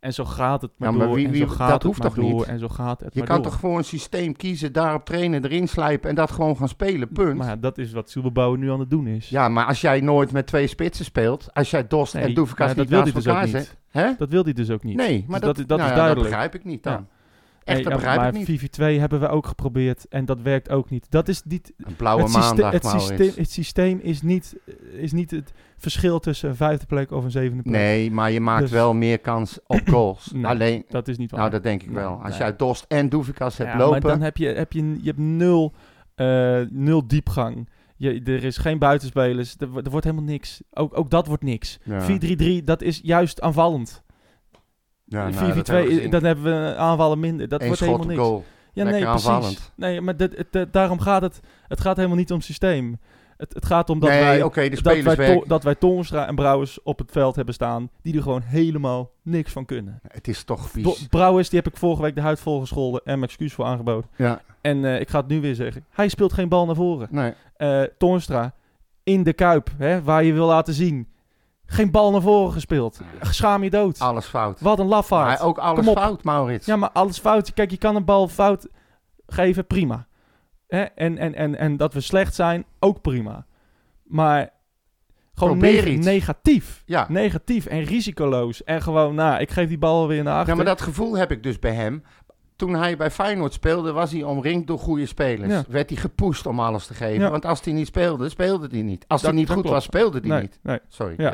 en 0.00 0.12
zo 0.14 0.24
gaat 0.24 0.62
het 0.62 0.70
maar 0.76 0.90
Ja, 0.90 0.96
maar 0.96 1.06
door 1.06 1.16
wie- 1.16 1.26
en 1.26 1.36
zo 1.36 1.46
gaat 1.46 1.58
dat 1.58 1.72
het 1.72 1.82
hoeft 1.82 1.98
maar 1.98 2.08
toch 2.08 2.16
door 2.24 2.32
niet? 2.32 2.42
en 2.42 2.58
zo 2.58 2.68
gaat 2.68 3.00
het 3.00 3.12
Je 3.14 3.18
maar 3.18 3.28
kan 3.28 3.42
door. 3.42 3.50
toch 3.50 3.60
gewoon 3.60 3.76
een 3.76 3.84
systeem 3.84 4.36
kiezen, 4.36 4.72
daarop 4.72 5.04
trainen, 5.04 5.44
erin 5.44 5.68
slijpen 5.68 6.08
en 6.10 6.14
dat 6.16 6.30
gewoon 6.30 6.56
gaan 6.56 6.68
spelen, 6.68 7.08
punt. 7.08 7.36
Maar 7.36 7.46
ja, 7.46 7.56
dat 7.56 7.78
is 7.78 7.92
wat 7.92 8.10
Silberbouwer 8.10 8.58
nu 8.58 8.70
aan 8.70 8.80
het 8.80 8.90
doen 8.90 9.06
is. 9.06 9.28
Ja, 9.28 9.48
maar 9.48 9.64
als 9.66 9.80
jij 9.80 10.00
nooit 10.00 10.32
met 10.32 10.46
twee 10.46 10.66
spitsen 10.66 11.04
speelt, 11.04 11.48
als 11.54 11.70
jij 11.70 11.86
Dost 11.86 12.14
Nee, 12.14 12.24
en 12.24 12.34
Doefikas 12.34 12.66
maar 12.66 12.76
niet 12.76 12.88
naast 12.90 13.04
dus 13.14 13.14
ook 13.16 13.24
elkaar 13.34 13.44
niet. 13.44 13.52
zet, 13.52 13.76
hè? 13.90 14.10
Dat 14.18 14.28
wil 14.30 14.44
hij 14.44 14.52
dus 14.52 14.70
ook 14.70 14.82
niet. 14.82 14.96
Nee, 14.96 15.24
maar 15.28 15.40
Dus 15.40 15.48
dat, 15.48 15.56
dat, 15.56 15.68
dat 15.68 15.78
nou 15.78 15.90
is 15.90 15.96
ja, 15.96 16.02
duidelijk. 16.02 16.30
Dat 16.30 16.38
begrijp 16.40 16.54
ik 16.54 16.64
niet 16.70 16.82
dan. 16.82 16.92
Ja. 16.92 17.06
Echt, 17.68 17.76
Nee, 17.76 17.84
dat 17.84 17.92
ja, 17.92 17.98
begrijp 17.98 18.32
maar 18.32 18.40
ik 18.40 18.48
niet. 18.48 18.96
4-4-2 18.96 19.00
hebben 19.00 19.20
we 19.20 19.28
ook 19.28 19.46
geprobeerd 19.46 20.08
en 20.08 20.24
dat 20.24 20.40
werkt 20.40 20.70
ook 20.70 20.90
niet. 20.90 21.06
Dat 21.10 21.28
is 21.28 21.42
niet... 21.44 21.72
Een 21.76 21.96
blauwe 21.96 22.22
het, 22.22 22.32
maandag, 22.32 22.72
het, 22.72 22.86
systeem, 22.86 23.32
het 23.36 23.50
systeem 23.50 23.98
is 24.02 24.22
niet, 24.22 24.56
is 24.92 25.12
niet 25.12 25.30
het 25.30 25.52
verschil 25.76 26.18
tussen 26.20 26.48
een 26.48 26.56
vijfde 26.56 26.86
plek 26.86 27.10
of 27.10 27.24
een 27.24 27.30
zevende 27.30 27.62
plek. 27.62 27.74
Nee, 27.74 28.10
maar 28.10 28.30
je 28.30 28.40
maakt 28.40 28.60
Dus- 28.62 28.70
wel 28.70 28.94
meer 28.94 29.18
kans 29.18 29.58
op 29.66 29.80
goals. 29.90 30.32
Nee, 30.32 30.46
Alleen, 30.46 30.84
Dat 30.88 31.08
is 31.08 31.16
niet 31.18 31.30
waar. 31.30 31.40
nou 31.40 31.52
dat 31.52 31.62
denk 31.62 31.82
ik 31.82 31.90
wel. 31.90 32.10
Als 32.22 32.28
nee. 32.30 32.38
jij 32.38 32.56
Dost 32.56 32.84
en 32.88 33.08
Doefikas 33.08 33.56
hebt 33.56 33.70
Ja, 33.70 33.76
maar 33.76 33.86
lopen... 33.86 34.08
dan 34.08 34.20
heb 34.20 34.36
je, 34.36 34.46
heb 34.46 34.72
je, 34.72 34.82
je 35.00 35.06
hebt 35.06 35.18
nul, 35.18 35.72
eh, 36.14 36.60
nul 36.70 37.06
diepgang. 37.06 37.68
Je, 37.96 38.22
er 38.24 38.44
is 38.44 38.56
geen 38.56 38.78
buitenspelers. 38.78 39.54
Er, 39.58 39.68
er 39.84 39.90
wordt 39.90 40.04
helemaal 40.04 40.26
niks. 40.26 40.60
Ook, 40.70 40.98
ook 40.98 41.10
dat 41.10 41.26
wordt 41.26 41.42
niks. 41.42 41.78
Ja. 41.82 42.06
4-3-3, 42.60 42.64
dat 42.64 42.82
is 42.82 43.00
juist 43.02 43.40
aanvallend. 43.40 44.02
Ja, 45.08 45.28
nou, 45.28 45.52
4-4-2, 45.52 45.54
dat 45.54 45.66
hebben 45.66 46.10
dan 46.10 46.24
hebben 46.24 46.44
we 46.44 46.76
aanvallen 46.76 47.20
minder. 47.20 47.48
Dat 47.48 47.60
Eén 47.60 47.66
wordt 47.66 47.80
helemaal 47.82 48.06
niks. 48.06 48.20
goal. 48.20 48.44
Ja, 48.72 48.84
Lekker 48.84 49.02
nee, 49.02 49.10
precies. 49.40 49.70
Nee, 49.74 50.00
maar 50.00 50.16
dat, 50.16 50.30
het, 50.36 50.46
het- 50.50 50.72
daarom 50.72 51.00
gaat 51.00 51.22
het. 51.22 51.40
Het 51.68 51.80
gaat 51.80 51.96
helemaal 51.96 52.16
niet 52.16 52.32
om 52.32 52.40
systeem. 52.40 52.98
Het, 53.36 53.54
het 53.54 53.66
gaat 53.66 53.90
om 53.90 53.98
dat 54.00 54.08
nee, 54.08 54.20
wij, 54.20 54.38
dat, 54.82 55.14
wij. 55.16 55.34
To- 55.36 55.44
dat 55.46 55.62
wij 55.62 55.74
Toornstra 55.74 56.26
en 56.26 56.34
Brouwers 56.34 56.82
op 56.82 56.98
het 56.98 57.10
veld 57.10 57.36
hebben 57.36 57.54
staan. 57.54 57.90
Die 58.02 58.16
er 58.16 58.22
gewoon 58.22 58.42
helemaal 58.42 59.10
niks 59.22 59.52
van 59.52 59.64
kunnen. 59.64 60.00
Het 60.08 60.28
is 60.28 60.44
toch 60.44 60.70
vies. 60.70 61.06
Brouwers, 61.06 61.48
die 61.48 61.58
heb 61.58 61.72
ik 61.72 61.78
vorige 61.78 62.02
week 62.02 62.14
de 62.14 62.20
huid 62.20 62.40
vol 62.40 62.60
gescholden 62.60 63.00
en 63.04 63.12
mijn 63.18 63.22
excuus 63.30 63.52
voor 63.52 63.64
aangeboden. 63.64 64.10
Ja, 64.16 64.40
En 64.60 64.84
eh, 64.84 65.00
ik 65.00 65.08
ga 65.08 65.18
het 65.18 65.28
nu 65.28 65.40
weer 65.40 65.54
zeggen. 65.54 65.84
Hij 65.90 66.08
speelt 66.08 66.32
geen 66.32 66.48
bal 66.48 66.66
naar 66.66 66.74
voren. 66.74 67.08
nee. 67.10 67.32
Eh 67.56 67.82
Toornstra, 67.98 68.54
in 69.02 69.22
de 69.22 69.32
Kuip, 69.32 69.70
hè, 69.78 70.02
waar 70.02 70.24
je 70.24 70.32
wil 70.32 70.46
laten 70.46 70.74
zien. 70.74 71.08
Geen 71.70 71.90
bal 71.90 72.10
naar 72.10 72.20
voren 72.20 72.52
gespeeld. 72.52 73.00
Schaam 73.20 73.62
je 73.62 73.70
dood. 73.70 73.98
Alles 73.98 74.26
fout. 74.26 74.60
Wat 74.60 74.78
een 74.78 74.86
lafaard. 74.86 75.38
Maar 75.38 75.48
ook 75.48 75.58
alles 75.58 75.86
fout, 75.88 76.24
Maurits. 76.24 76.66
Ja, 76.66 76.76
maar 76.76 76.90
alles 76.90 77.18
fout. 77.18 77.52
Kijk, 77.52 77.70
je 77.70 77.76
kan 77.76 77.96
een 77.96 78.04
bal 78.04 78.28
fout 78.28 78.68
geven, 79.26 79.66
prima. 79.66 80.06
Hè? 80.66 80.82
En, 80.82 81.18
en, 81.18 81.34
en, 81.34 81.58
en 81.58 81.76
dat 81.76 81.94
we 81.94 82.00
slecht 82.00 82.34
zijn, 82.34 82.64
ook 82.78 83.00
prima. 83.00 83.46
Maar 84.04 84.50
gewoon 85.34 85.58
Probeer 85.58 85.82
neg- 85.84 85.86
iets. 85.94 86.06
negatief. 86.06 86.82
Ja. 86.86 87.06
Negatief 87.08 87.66
en 87.66 87.82
risicoloos. 87.82 88.64
En 88.64 88.82
gewoon, 88.82 89.14
nou, 89.14 89.40
ik 89.40 89.50
geef 89.50 89.68
die 89.68 89.78
bal 89.78 90.08
weer 90.08 90.22
naar 90.22 90.34
achter. 90.34 90.48
Ja, 90.48 90.54
maar 90.56 90.64
dat 90.64 90.80
gevoel 90.80 91.16
heb 91.16 91.30
ik 91.30 91.42
dus 91.42 91.58
bij 91.58 91.74
hem. 91.74 92.02
Toen 92.58 92.74
hij 92.74 92.96
bij 92.96 93.10
Feyenoord 93.10 93.52
speelde, 93.52 93.92
was 93.92 94.12
hij 94.12 94.22
omringd 94.22 94.66
door 94.66 94.78
goede 94.78 95.06
spelers. 95.06 95.52
Ja. 95.52 95.64
Werd 95.68 95.90
hij 95.90 95.98
gepusht 95.98 96.46
om 96.46 96.60
alles 96.60 96.86
te 96.86 96.94
geven. 96.94 97.20
Ja. 97.22 97.30
Want 97.30 97.44
als 97.44 97.60
hij 97.64 97.72
niet 97.72 97.86
speelde, 97.86 98.28
speelde 98.28 98.68
hij 98.70 98.82
niet. 98.82 99.04
Als 99.08 99.20
Dat- 99.22 99.30
hij 99.30 99.40
niet 99.40 99.48
goed 99.48 99.56
klopt. 99.60 99.74
was, 99.74 99.84
speelde 99.84 100.18
hij 100.20 100.28
nee, 100.28 100.40
niet. 100.40 100.58
nee. 100.62 100.78
Sorry. 100.88 101.14
Ja. 101.16 101.30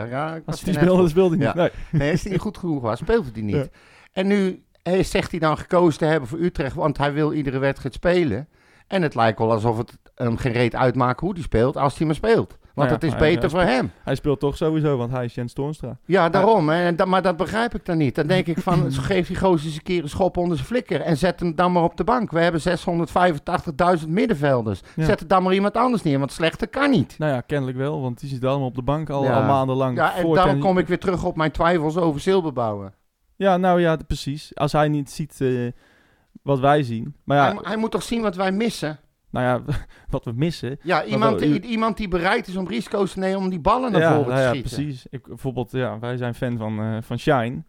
Als 0.46 0.60
hij 0.62 0.72
net 0.72 0.82
speelde, 0.82 1.08
speelde 1.08 1.36
hij 1.36 1.46
niet. 1.46 1.54
Nee. 1.54 1.70
Nee, 2.00 2.10
als 2.10 2.22
hij 2.22 2.32
niet 2.32 2.40
goed 2.40 2.58
genoeg 2.58 2.82
was, 2.82 2.98
speelde 2.98 3.28
hij 3.32 3.42
niet. 3.42 3.70
En 4.12 4.26
nu 4.26 4.62
eh, 4.82 5.04
zegt 5.04 5.30
hij 5.30 5.40
dan 5.40 5.58
gekozen 5.58 5.98
te 5.98 6.04
hebben 6.04 6.28
voor 6.28 6.38
Utrecht, 6.38 6.74
want 6.76 6.98
hij 6.98 7.12
wil 7.12 7.32
iedere 7.32 7.58
wedstrijd 7.58 7.94
spelen. 7.94 8.48
En 8.86 9.02
het 9.02 9.14
lijkt 9.14 9.38
wel 9.38 9.52
alsof 9.52 9.78
het 9.78 9.98
hem 10.14 10.36
gereed 10.36 10.74
uitmaakt 10.74 11.20
hoe 11.20 11.32
hij 11.32 11.42
speelt, 11.42 11.76
als 11.76 11.96
hij 11.98 12.06
maar 12.06 12.14
speelt. 12.16 12.58
Want 12.74 12.88
Nou 12.88 13.00
ja, 13.00 13.06
het 13.06 13.14
is 13.14 13.20
hij- 13.20 13.34
beter 13.34 13.50
hij 13.50 13.50
voor 13.66 13.74
hem. 13.74 13.90
Hij 14.02 14.14
speelt 14.14 14.40
toch 14.40 14.56
sowieso, 14.56 14.96
want 14.96 15.10
hij 15.12 15.24
is 15.24 15.34
Jens 15.34 15.52
Toornstra. 15.52 15.96
Ja, 16.04 16.28
daarom. 16.28 16.70
En 16.70 16.96
maar 17.08 17.22
dat 17.22 17.36
begrijp 17.36 17.74
ik 17.74 17.84
dan 17.84 17.96
niet. 17.98 18.14
Dan 18.14 18.26
denk 18.26 18.46
ik 18.46 18.58
van, 18.58 18.92
geef 18.92 19.26
die 19.26 19.36
gozer 19.36 19.66
eens 19.66 19.76
een 19.76 19.82
keer 19.82 20.02
een 20.02 20.08
schop 20.08 20.36
onder 20.36 20.56
zijn 20.56 20.68
flikker. 20.68 21.00
En 21.00 21.16
zet 21.16 21.40
hem 21.40 21.54
dan 21.54 21.72
maar 21.72 21.82
op 21.82 21.96
de 21.96 22.04
bank. 22.04 22.30
We 22.30 22.40
hebben 22.40 22.60
685.000 22.60 24.08
middenvelders. 24.08 24.80
Ja. 24.96 25.04
Zet 25.04 25.20
er 25.20 25.26
dan 25.28 25.42
maar 25.42 25.54
iemand 25.54 25.76
anders 25.76 26.02
neer, 26.02 26.18
want 26.18 26.32
slechter 26.32 26.68
kan 26.68 26.90
niet. 26.90 27.18
Nou 27.18 27.32
ja, 27.32 27.40
kennelijk 27.40 27.76
wel, 27.78 28.00
want 28.00 28.20
die 28.20 28.28
zit 28.28 28.44
allemaal 28.44 28.68
op 28.68 28.74
de 28.74 28.82
bank 28.82 29.10
al, 29.10 29.24
Ja. 29.24 29.36
al 29.40 29.42
maandenlang. 29.42 29.96
Ja, 29.96 30.14
en 30.16 30.32
daarom 30.32 30.58
kom 30.58 30.78
ik 30.78 30.86
weer 30.88 30.98
terug 30.98 31.24
op 31.24 31.36
mijn 31.36 31.50
twijfels 31.50 31.96
over 31.96 32.20
Silberbouwen. 32.20 32.92
Ja, 33.36 33.56
nou 33.56 33.80
ja, 33.80 33.96
precies. 34.06 34.50
Als 34.54 34.72
hij 34.72 34.88
niet 34.88 35.10
ziet 35.10 35.40
eh, 35.40 35.48
wat 36.42 36.58
wij 36.60 36.82
zien. 36.82 37.14
Maar 37.24 37.36
ja, 37.36 37.44
Hij, 37.44 37.58
hij 37.62 37.76
moet 37.76 37.90
toch 37.90 38.02
zien 38.02 38.22
wat 38.22 38.36
wij 38.36 38.52
missen? 38.52 38.98
Nou 39.34 39.46
ja, 39.66 39.74
wat 40.10 40.24
we 40.24 40.32
missen. 40.34 40.78
Ja, 40.82 41.04
iemand, 41.04 41.40
iemand 41.40 41.96
die 41.96 42.08
bereid 42.08 42.46
is 42.48 42.56
om 42.56 42.68
risico's 42.68 43.12
te 43.12 43.18
nemen 43.18 43.38
om 43.38 43.48
die 43.50 43.60
ballen 43.60 43.92
naar 43.92 44.00
ja, 44.00 44.14
voren 44.14 44.28
nou 44.28 44.36
te 44.36 44.42
ja, 44.42 44.48
schieten. 44.48 44.70
precies. 44.84 45.06
Ik, 45.10 45.26
bijvoorbeeld, 45.26 45.70
ja, 45.72 45.98
wij 45.98 46.16
zijn 46.16 46.34
fan 46.34 46.56
van, 46.58 46.80
eh, 46.80 46.96
van 47.00 47.18
Shine. 47.18 47.62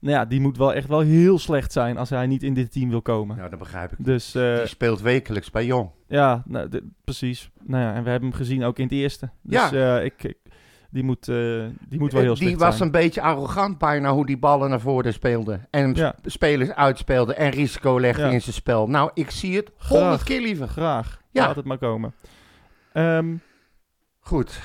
Nou 0.00 0.14
ja, 0.14 0.24
die 0.24 0.40
moet 0.40 0.56
wel 0.56 0.74
echt 0.74 0.88
wel 0.88 1.00
heel 1.00 1.38
slecht 1.38 1.72
zijn 1.72 1.96
als 1.98 2.10
hij 2.10 2.26
niet 2.26 2.42
in 2.42 2.54
dit 2.54 2.72
team 2.72 2.90
wil 2.90 3.02
komen. 3.02 3.36
Ja, 3.36 3.48
dat 3.48 3.58
begrijp 3.58 3.92
ik. 3.92 4.04
Dus 4.04 4.34
eh, 4.34 4.56
die 4.56 4.66
speelt 4.66 5.00
wekelijks 5.00 5.50
bij 5.50 5.64
Jong. 5.66 5.90
ja, 6.08 6.42
nou, 6.46 6.68
precies. 7.04 7.50
Nou 7.62 7.82
ja, 7.82 7.94
en 7.94 8.02
we 8.04 8.10
hebben 8.10 8.28
hem 8.28 8.38
gezien 8.38 8.64
ook 8.64 8.78
in 8.78 8.84
het 8.84 8.92
eerste. 8.92 9.30
Dus 9.42 9.70
Ja. 9.70 9.96
eh, 9.98 10.04
ik, 10.04 10.22
ik- 10.22 10.36
die, 10.90 11.02
moet, 11.04 11.28
eh, 11.28 11.34
die 11.88 11.98
moet 11.98 12.12
wel 12.12 12.22
heel 12.22 12.34
die 12.34 12.56
was 12.58 12.76
zijn. 12.76 12.86
een 12.86 12.92
beetje 13.00 13.20
arrogant 13.22 13.78
bijna 13.78 14.12
hoe 14.12 14.26
die 14.26 14.38
ballen 14.38 14.70
naar 14.70 14.80
voren 14.80 15.12
speelde. 15.12 15.60
En 15.70 15.94
Ja. 15.94 16.14
spelers 16.24 16.70
uitspeelde 16.70 17.34
en 17.34 17.50
risico 17.50 18.00
legde 18.00 18.22
Ja. 18.22 18.28
in 18.30 18.42
zijn 18.42 18.54
spel. 18.54 18.86
Nou, 18.88 19.10
ik 19.14 19.30
zie 19.30 19.56
het 19.56 19.70
honderd 19.88 20.22
keer 20.22 20.40
liever. 20.40 20.68
Graag. 20.68 21.20
Ja. 21.30 21.46
Laat 21.46 21.56
het 21.56 21.64
maar 21.64 21.78
komen. 21.78 22.14
Ehm, 22.92 23.34
Goed. 24.20 24.60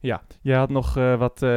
ja, 0.00 0.22
je 0.40 0.54
had 0.54 0.68
nog 0.70 0.96
eh, 0.96 1.16
wat... 1.18 1.42
eh, 1.42 1.48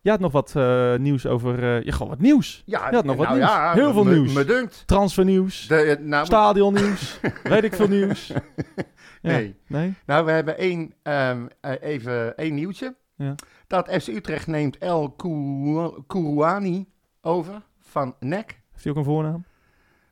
je 0.00 0.10
had 0.10 0.20
nog 0.20 0.32
wat 0.32 0.52
eh, 0.56 0.94
nieuws 0.96 1.26
over... 1.26 1.62
eh 1.76 1.82
ja, 1.84 1.92
gewoon 1.92 2.08
wat 2.08 2.18
nieuws. 2.20 2.62
Ja, 2.66 2.90
had 2.90 3.04
nog 3.04 3.16
wat 3.16 3.26
nou 3.26 3.38
nieuws. 3.38 3.50
ja, 3.50 3.72
Heel 3.72 3.92
veel 3.92 4.04
me- 4.04 4.10
nieuws. 4.14 4.32
Me 4.32 4.44
dunkt. 4.44 4.82
Transfernieuws. 4.86 5.66
De, 5.66 5.74
eh, 5.76 5.98
nou, 6.04 6.26
Stadionnieuws. 6.26 7.20
weet 7.42 7.64
ik 7.64 7.74
veel 7.74 7.88
nieuws. 7.88 8.32
Nee. 9.22 9.56
Nee? 9.66 9.94
nou, 10.06 10.24
we 10.24 10.30
hebben 10.30 10.58
één, 10.58 10.94
ehm, 11.02 11.46
eh, 11.60 11.72
even 11.80 12.36
één 12.36 12.54
nieuwtje. 12.54 12.96
Ja. 13.16 13.34
Dat 13.66 13.88
FC 14.02 14.06
Utrecht 14.08 14.46
neemt 14.46 14.78
El 14.78 15.10
Kou- 15.10 16.02
Kourouani 16.06 16.88
over 17.20 17.62
van 17.80 18.14
NEC. 18.20 18.60
Heeft 18.72 18.84
hij 18.84 18.92
ook 18.92 18.98
een 18.98 19.04
voornaam? 19.04 19.44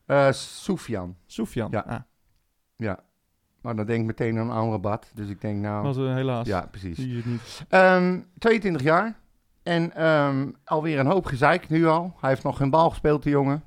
Eh 0.07 0.33
Soufian. 0.33 1.16
Sofian. 1.27 1.68
Ja. 1.70 1.81
Ah, 1.87 2.01
Ja. 2.77 2.99
Maar 3.61 3.77
dan 3.77 3.87
denk 3.87 4.01
ik 4.01 4.07
meteen 4.07 4.38
aan 4.38 4.51
Amrabat. 4.51 5.11
Dus 5.14 5.29
ik 5.29 5.40
denk 5.40 5.61
nou... 5.62 5.83
was 5.83 5.96
eh, 5.96 6.14
helaas. 6.14 6.46
Ja, 6.46 6.66
precies. 6.70 6.96
Zie 6.96 7.09
je 7.11 7.16
het 7.16 7.27
niet. 7.27 7.64
Ehm, 7.68 8.20
22 8.38 8.83
jaar. 8.83 9.18
En 9.62 9.94
ehm, 9.94 10.51
alweer 10.64 10.99
een 10.99 11.07
hoop 11.07 11.25
gezeik 11.27 11.68
nu 11.68 11.87
al. 11.87 12.16
Hij 12.20 12.31
heeft 12.31 12.42
nog 12.42 12.57
geen 12.57 12.70
bal 12.70 12.90
gespeeld, 12.90 13.23
de 13.23 13.31
jongen. 13.31 13.62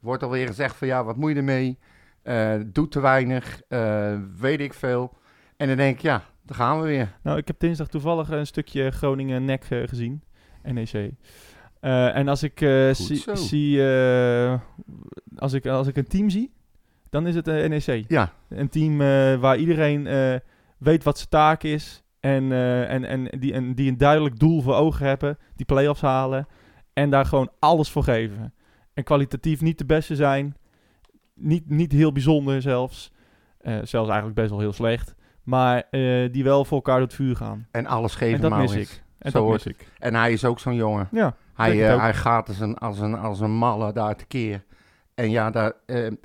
Wordt 0.00 0.22
alweer 0.22 0.46
gezegd 0.46 0.76
van 0.76 0.86
ja, 0.88 1.04
wat 1.04 1.16
moet 1.16 1.30
je 1.30 1.36
ermee? 1.36 1.78
Eh, 2.22 2.54
doet 2.66 2.90
te 2.92 3.00
weinig. 3.00 3.62
eh, 3.68 4.18
weet 4.38 4.60
ik 4.60 4.74
veel. 4.74 5.16
En 5.56 5.68
dan 5.68 5.76
denk 5.76 5.96
ik, 5.96 6.02
ja, 6.02 6.22
daar 6.42 6.56
gaan 6.56 6.80
we 6.80 6.86
weer. 6.86 7.12
Nou, 7.22 7.38
ik 7.38 7.46
heb 7.46 7.58
dinsdag 7.58 7.88
toevallig 7.88 8.30
een 8.30 8.46
stukje 8.46 8.90
Groningen-Nek 8.90 9.64
eh, 9.70 9.88
gezien. 9.88 10.22
NEC. 10.62 11.10
En 11.80 12.28
als 12.28 12.42
ik, 12.42 12.58
zie, 12.92 13.22
zie 13.36 13.82
als, 15.36 15.52
ik, 15.52 15.66
als 15.66 15.86
ik 15.86 15.96
een 15.96 16.06
team 16.06 16.30
zie, 16.30 16.52
dan 17.10 17.26
is 17.26 17.34
het 17.34 17.48
eh, 17.48 17.68
NEC. 17.68 18.04
Ja, 18.08 18.32
Een 18.48 18.68
team 18.68 18.98
waar 19.40 19.56
iedereen 19.56 20.08
weet 20.78 21.04
wat 21.04 21.16
zijn 21.16 21.28
taak 21.28 21.62
is. 21.62 22.02
En, 22.20 22.52
en, 22.88 23.04
en, 23.04 23.28
die, 23.38 23.52
en 23.52 23.74
die 23.74 23.90
een 23.90 23.96
duidelijk 23.96 24.38
doel 24.38 24.60
voor 24.62 24.74
ogen 24.74 25.06
hebben. 25.06 25.38
Die 25.56 25.66
play-offs 25.66 26.00
halen. 26.00 26.46
En 26.92 27.10
daar 27.10 27.26
gewoon 27.26 27.50
alles 27.58 27.90
voor 27.90 28.02
geven. 28.04 28.54
En 28.94 29.04
kwalitatief 29.04 29.60
niet 29.60 29.78
de 29.78 29.84
beste 29.86 30.16
zijn. 30.16 30.56
Niet, 31.42 31.70
niet 31.70 31.92
heel 31.92 32.12
bijzonder 32.12 32.62
zelfs. 32.62 33.12
Eh, 33.62 33.74
zelfs 33.82 34.08
eigenlijk 34.08 34.34
best 34.34 34.50
wel 34.50 34.60
heel 34.60 34.72
slecht. 34.72 35.14
Maar 35.42 35.82
eh, 35.90 36.32
die 36.32 36.44
wel 36.44 36.64
voor 36.64 36.76
elkaar 36.76 36.96
door 36.96 37.06
het 37.06 37.14
vuur 37.14 37.36
gaan. 37.36 37.66
en 37.70 37.86
alles 37.86 38.12
En 38.12 38.18
geven, 38.18 38.40
dat 38.40 38.56
mis 38.56 38.74
ik. 38.74 39.02
En 39.18 39.30
Zo 39.30 39.42
dat 39.42 39.52
mis 39.52 39.66
ik. 39.66 39.86
En 39.98 40.14
hij 40.14 40.32
is 40.32 40.44
ook 40.44 40.58
zo'n 40.58 40.74
jongen. 40.74 41.08
Ja, 41.10 41.36
Hij, 41.54 41.88
eh, 41.88 42.00
hij 42.00 42.14
gaat 42.14 42.48
als 42.48 42.60
een, 42.60 42.78
als, 42.78 42.98
een, 42.98 43.14
als 43.14 43.40
een 43.40 43.50
malle 43.50 43.92
daar 43.92 44.16
tekeer. 44.16 44.64
En 45.14 45.30
ja, 45.30 45.50
daar, 45.50 45.72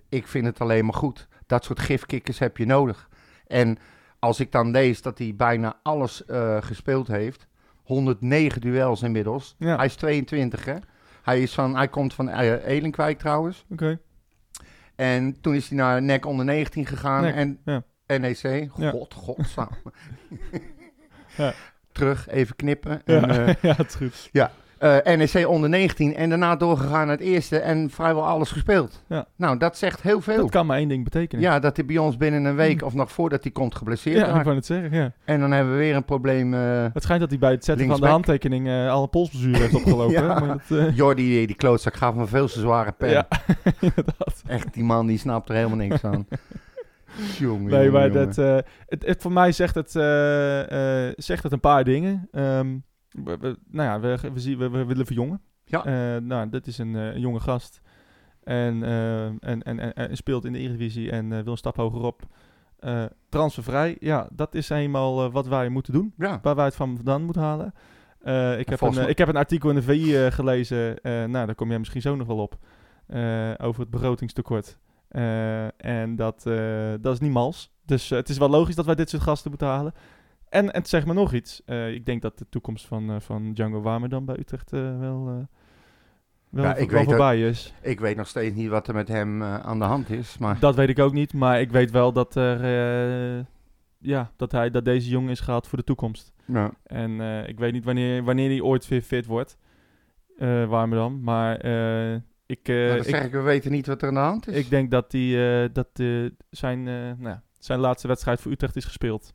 ik 0.10 0.28
vind 0.28 0.46
het 0.46 0.62
alleen 0.62 0.86
maar 0.86 0.94
goed. 0.94 1.28
Dat 1.46 1.64
soort 1.64 1.80
gifkikkers 1.80 2.40
heb 2.40 2.58
je 2.58 2.66
nodig. 2.66 3.10
En 3.48 3.78
als 4.20 4.40
ik 4.40 4.52
dan 4.52 4.72
lees 4.72 5.02
dat 5.02 5.18
hij 5.18 5.34
bijna 5.36 5.80
alles 5.84 6.24
gespeeld 6.60 7.08
heeft. 7.08 7.48
109 7.84 8.62
duels 8.62 9.02
inmiddels. 9.02 9.56
Ja. 9.58 9.76
Hij 9.76 9.86
is 9.86 9.96
22 9.96 10.66
hè. 10.66 10.76
Hij, 11.24 11.42
is 11.42 11.54
van, 11.54 11.76
hij 11.76 11.88
komt 11.88 12.14
van 12.14 12.30
Elinkwijk 12.30 13.18
trouwens. 13.18 13.66
oké. 13.70 14.00
En 14.98 15.42
toen 15.42 15.56
is 15.56 15.68
hij 15.70 15.78
naar 15.78 16.02
NEC 16.02 16.26
onder 16.26 16.46
19 16.46 16.86
gegaan. 16.86 17.22
NEC, 17.24 17.36
en 17.36 17.60
ja. 17.66 17.84
NEC. 18.18 18.70
Ja. 18.76 18.90
God, 18.90 19.14
godsaam. 19.14 19.70
Ja. 21.38 21.54
Terug, 21.92 22.28
even 22.28 22.56
knippen. 22.56 23.02
Ja, 23.06 23.22
En, 23.22 23.48
eh, 23.48 23.56
ja, 23.70 23.76
het 23.76 23.88
is 23.90 23.96
goed. 23.96 24.30
Eh, 24.80 25.18
NEC 25.18 25.48
onder 25.48 25.70
19 25.70 26.16
en 26.16 26.30
daarna 26.30 26.56
doorgegaan 26.56 27.08
naar 27.08 27.16
het 27.18 27.26
eerste 27.26 27.60
en 27.60 27.90
vrijwel 27.90 28.26
alles 28.26 28.52
gespeeld. 28.52 29.04
Ja. 29.08 29.26
Nou, 29.36 29.58
dat 29.58 29.78
zegt 29.78 30.02
heel 30.02 30.22
veel. 30.22 30.38
Dat 30.38 30.50
kan 30.50 30.66
maar 30.66 30.78
één 30.78 30.88
ding 30.88 31.04
betekenen. 31.04 31.44
Ja, 31.44 31.60
dat 31.60 31.76
hij 31.78 31.86
bij 31.86 31.98
ons 31.98 32.18
binnen 32.18 32.46
een 32.46 32.56
week 32.56 32.84
of 32.84 32.94
nog 32.94 33.12
voordat 33.12 33.44
hij 33.44 33.52
komt 33.52 33.76
geblesseerd 33.76 34.18
ja 34.18 34.40
ik 34.40 34.46
het 34.46 34.66
zeggen, 34.66 34.92
ja. 34.98 35.12
En 35.26 35.40
dan 35.40 35.52
hebben 35.52 35.74
we 35.74 35.80
weer 35.80 35.96
een 35.96 36.06
probleem. 36.06 36.54
eh 36.54 36.86
Het 36.94 37.04
schijnt 37.04 37.22
dat 37.22 37.30
hij 37.30 37.40
bij 37.40 37.52
het 37.52 37.66
zetten 37.66 37.88
van 37.88 38.02
de 38.02 38.08
handtekening 38.08 38.68
eh 38.68 38.92
al 38.92 39.04
een 39.04 39.10
polsbezuur 39.10 39.56
heeft 39.58 39.76
opgelopen. 39.76 40.06
Ja. 40.18 40.34
hè, 40.34 40.46
maar 40.46 40.58
dat, 40.68 40.96
Jordi, 40.96 41.24
die, 41.30 41.48
die 41.48 41.56
klootzak 41.56 41.96
gaf 41.96 42.16
me 42.16 42.28
veel 42.28 42.48
te 42.48 42.60
zware 42.60 42.92
pen. 42.92 43.10
ja, 43.10 43.28
inderdaad. 43.80 44.44
Echt, 44.48 44.74
die 44.74 44.84
man 44.84 45.08
die 45.08 45.18
snapt 45.18 45.50
er 45.50 45.56
helemaal 45.56 45.78
niks 45.78 46.04
aan. 46.04 46.28
jongen, 47.40 47.72
Nee, 47.72 47.92
maar 47.92 48.08
jongen. 48.08 48.36
dat, 48.36 48.64
het, 48.88 49.06
het, 49.06 49.22
voor 49.22 49.32
mij 49.32 49.52
zegt 49.52 49.76
het, 49.76 49.92
zegt 51.24 51.44
het 51.44 51.52
een 51.52 51.60
paar 51.60 51.84
dingen. 51.84 52.28
Ehm, 52.32 52.68
we, 53.24 53.38
we- 53.38 53.58
nou 53.68 53.90
ja, 53.90 54.00
we, 54.00 54.32
we, 54.34 54.40
zien, 54.40 54.58
we, 54.58 54.70
we 54.70 54.86
willen 54.86 55.06
verjongen. 55.06 55.42
Ja. 55.66 55.86
Eh, 55.86 56.22
nou, 56.22 56.50
dit 56.50 56.68
is 56.68 56.78
een, 56.78 56.96
eh, 56.96 57.06
een 57.14 57.20
jonge 57.20 57.40
gast. 57.40 57.82
En, 58.44 58.84
eh, 58.84 59.26
en, 59.26 59.40
en, 59.40 59.80
en, 59.80 59.94
en 59.94 60.16
speelt 60.18 60.46
in 60.46 60.54
de 60.54 60.60
Eredivisie 60.60 61.12
en 61.12 61.30
wil 61.30 61.52
een 61.52 61.58
stap 61.58 61.76
hogerop. 61.76 62.22
Transfervrij, 63.30 63.98
ja, 64.00 64.28
dat 64.32 64.56
is 64.56 64.70
eenmaal 64.70 65.32
wat 65.32 65.48
wij 65.48 65.70
moeten 65.70 65.94
doen. 65.94 66.14
Ja, 66.18 66.40
Waar 66.42 66.56
wij 66.56 66.66
het 66.66 66.76
van 66.76 66.96
vandaan 66.96 67.24
moeten 67.24 67.42
halen. 67.42 67.74
Ik, 68.60 68.70
heb 68.70 68.82
een, 68.82 69.10
ik 69.10 69.18
heb 69.18 69.28
een 69.28 69.36
artikel 69.36 69.70
in 69.70 69.76
de 69.76 69.82
VI 69.82 70.32
gelezen. 70.32 71.00
nou, 71.04 71.32
daar 71.32 71.56
kom 71.56 71.70
jij 71.70 71.80
misschien 71.80 72.02
zo 72.02 72.16
nog 72.16 72.28
wel 72.28 72.38
op. 72.38 72.58
over 73.58 73.82
het 73.82 73.90
begrotingstekort. 73.90 74.78
En 75.78 76.16
dat, 76.16 76.44
dat 77.02 77.14
is 77.14 77.20
niet 77.20 77.32
mals. 77.32 77.72
Dus 77.86 78.10
het 78.10 78.30
is 78.30 78.38
wel 78.38 78.50
logisch 78.50 78.76
dat 78.76 78.86
wij 78.86 78.96
dit 78.96 79.10
soort 79.10 79.22
gasten 79.24 79.50
moeten 79.50 79.68
halen. 79.68 79.94
En, 80.50 80.74
en 80.74 80.86
zeg 80.86 81.06
maar 81.06 81.16
nog 81.16 81.34
iets. 81.34 81.62
Eh, 81.66 81.94
ik 81.94 82.06
denk 82.06 82.22
dat 82.22 82.38
de 82.38 82.46
toekomst 82.50 82.86
van, 82.86 83.10
eh, 83.10 83.20
van 83.20 83.54
Django 83.54 83.82
Warmer 83.82 84.10
dan 84.10 84.26
bij 84.26 84.38
Utrecht 84.40 84.74
eh, 84.74 85.00
wel, 85.00 85.26
wel, 86.50 86.64
Ja, 86.64 86.76
ik 86.76 86.90
wel 86.90 87.00
weet 87.00 87.10
voorbij 87.10 87.42
is. 87.42 87.74
ik 87.82 88.00
weet 88.00 88.16
nog 88.16 88.28
steeds 88.28 88.56
niet 88.56 88.70
wat 88.70 88.88
er 88.88 88.94
met 88.94 89.08
hem 89.08 89.44
aan 89.44 89.80
de 89.80 89.86
hand 89.86 90.10
is. 90.10 90.38
Maar 90.38 90.60
Dat 90.60 90.76
weet 90.76 90.90
ik 90.90 91.00
ook 91.00 91.14
niet. 91.14 91.34
Maar 91.34 91.62
ik 91.62 91.72
weet 91.72 91.92
wel 91.92 92.14
dat, 92.14 92.36
er, 92.36 92.66
ja, 93.98 94.32
dat, 94.36 94.52
hij, 94.52 94.70
dat 94.70 94.86
deze 94.86 95.10
jongen 95.10 95.32
is 95.32 95.40
gehaald 95.40 95.68
voor 95.68 95.78
de 95.78 95.84
toekomst. 95.84 96.34
ja. 96.46 96.72
En 96.84 97.20
ik 97.48 97.60
weet 97.60 97.74
niet 97.74 97.86
wanneer, 97.86 98.24
wanneer 98.24 98.50
hij 98.50 98.62
ooit 98.62 98.88
weer 98.88 99.02
fit 99.02 99.26
wordt. 99.26 99.58
Warmer 100.68 100.98
dan. 100.98 101.24
Maar 101.24 101.56
ik, 102.46 102.68
Nou, 102.68 102.88
dat 102.88 102.98
ik, 102.98 103.16
zeg 103.16 103.26
ik, 103.26 103.32
we 103.32 103.42
weten 103.42 103.72
niet 103.72 103.88
wat 103.88 104.02
er 104.02 104.08
aan 104.08 104.14
de 104.14 104.20
hand 104.20 104.48
is. 104.48 104.56
ik 104.56 104.70
denk 104.70 104.92
dat, 104.92 105.12
die, 105.12 105.38
dat 105.72 105.90
zijn, 106.50 106.84
nou, 107.20 107.38
zijn 107.60 107.80
laatste 107.80 108.08
wedstrijd 108.08 108.42
voor 108.42 108.52
Utrecht 108.52 108.76
is 108.76 108.86
gespeeld. 108.86 109.34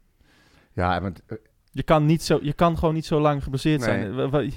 Ja, 0.74 1.00
maar, 1.00 1.12
eh, 1.26 1.36
Je 1.70 1.82
kan, 1.82 2.06
niet 2.06 2.22
zo, 2.22 2.38
je 2.42 2.52
kan 2.52 2.78
gewoon 2.78 2.94
niet 2.94 3.06
zo 3.06 3.20
lang 3.20 3.42
geblesseerd 3.42 3.80
Nee. 3.80 3.88
zijn. 3.88 4.30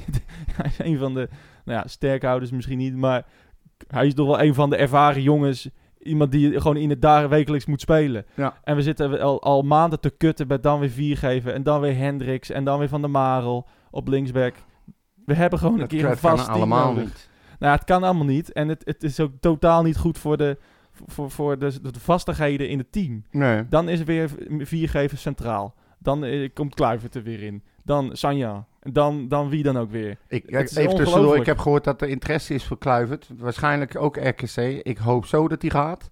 Hij 0.56 0.65
is 0.65 0.80
een 0.80 0.97
van 0.97 1.13
de, 1.13 1.30
nou 1.65 1.80
ja, 1.80 1.88
sterkhouders 1.88 2.51
misschien 2.51 2.78
niet, 2.78 2.95
maar 2.95 3.25
hij 3.88 4.08
is 4.08 4.13
toch 4.13 4.28
wel 4.28 4.41
een 4.41 4.54
van 4.54 4.69
de 4.69 4.75
ervaren 4.75 5.21
jongens. 5.21 5.69
Iemand 5.99 6.32
die 6.32 6.62
gewoon 6.62 6.78
in 6.78 6.89
het 6.89 7.01
dagen 7.01 7.30
wekelijks 7.30 7.65
moet 7.65 7.82
spelen. 7.82 8.25
Ja. 8.34 8.58
En 8.63 8.75
we 8.75 8.82
zitten 8.82 9.21
al, 9.21 9.41
al 9.41 9.62
maanden 9.62 9.99
te 9.99 10.10
kutten 10.10 10.47
met 10.47 10.63
dan 10.63 10.80
weer 10.80 10.89
Viergever 10.89 11.54
en 11.54 11.63
dan 11.63 11.82
weer 11.82 11.97
Hendricks 11.97 12.49
en 12.49 12.63
dan 12.63 12.80
weer 12.80 12.88
Van 12.89 13.01
der 13.01 13.10
Marel 13.10 13.67
op 13.91 14.08
linksback. 14.08 14.56
We 15.25 15.34
hebben 15.34 15.60
gewoon 15.60 15.80
een 15.80 15.88
keer 15.88 16.06
een 16.06 16.17
vast 16.17 16.45
team 16.45 16.56
allemaal 16.58 16.88
nodig. 16.93 17.04
niet. 17.04 17.30
Nou, 17.60 17.75
het 17.75 17.84
kan 17.84 18.04
allemaal 18.04 18.25
niet. 18.25 18.51
En 18.51 18.67
het, 18.67 18.82
het 18.86 19.04
is 19.04 19.19
ook 19.19 19.32
totaal 19.39 19.84
niet 19.84 19.97
goed 19.97 20.17
voor 20.17 20.38
de, 20.38 20.58
voor, 20.91 21.32
voor 21.32 21.60
de, 21.60 21.82
de 21.91 21.99
vastigheden 21.99 22.69
in 22.69 22.78
het 22.78 22.91
team. 22.91 23.23
Nee. 23.32 23.67
Dan 23.69 23.89
is 23.89 23.99
er 23.99 24.06
weer 24.06 24.30
viergever 24.60 25.17
centraal. 25.17 25.75
Dan 26.05 26.23
eh, 26.23 26.49
komt 26.53 26.75
Kluivert 26.75 27.15
er 27.15 27.23
weer 27.23 27.43
in. 27.43 27.63
Dan 27.83 28.09
Sanja. 28.13 28.65
Dan, 28.79 29.27
dan 29.27 29.49
wie 29.49 29.63
dan 29.63 29.77
ook 29.77 29.91
weer. 29.91 30.17
Ik, 30.27 30.41
Het 30.41 30.51
ja, 30.51 30.59
is 30.59 30.75
even 30.75 30.89
tussendoor, 30.89 31.05
ongelooflijk. 31.05 31.41
ik 31.41 31.45
heb 31.45 31.57
gehoord 31.57 31.83
dat 31.83 32.01
er 32.01 32.07
interesse 32.07 32.53
is 32.53 32.65
voor 32.65 32.77
Kluivert. 32.77 33.29
Waarschijnlijk 33.37 33.95
ook 33.97 34.17
RKC. 34.17 34.57
Ik 34.83 34.97
hoop 34.97 35.25
zo 35.25 35.47
dat 35.47 35.61
hij 35.61 35.71
gaat. 35.71 36.09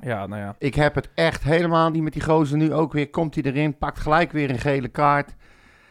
Ja, 0.00 0.26
nou 0.26 0.42
ja. 0.42 0.54
Ik 0.58 0.74
heb 0.74 0.94
het 0.94 1.08
echt 1.14 1.42
helemaal 1.42 1.90
niet 1.90 2.02
met 2.02 2.12
die 2.12 2.22
gozer 2.22 2.56
nu 2.56 2.72
ook 2.72 2.92
weer. 2.92 3.10
Komt 3.10 3.34
hij 3.34 3.44
erin, 3.44 3.78
pakt 3.78 3.98
gelijk 3.98 4.32
weer 4.32 4.50
een 4.50 4.58
gele 4.58 4.88
kaart. 4.88 5.34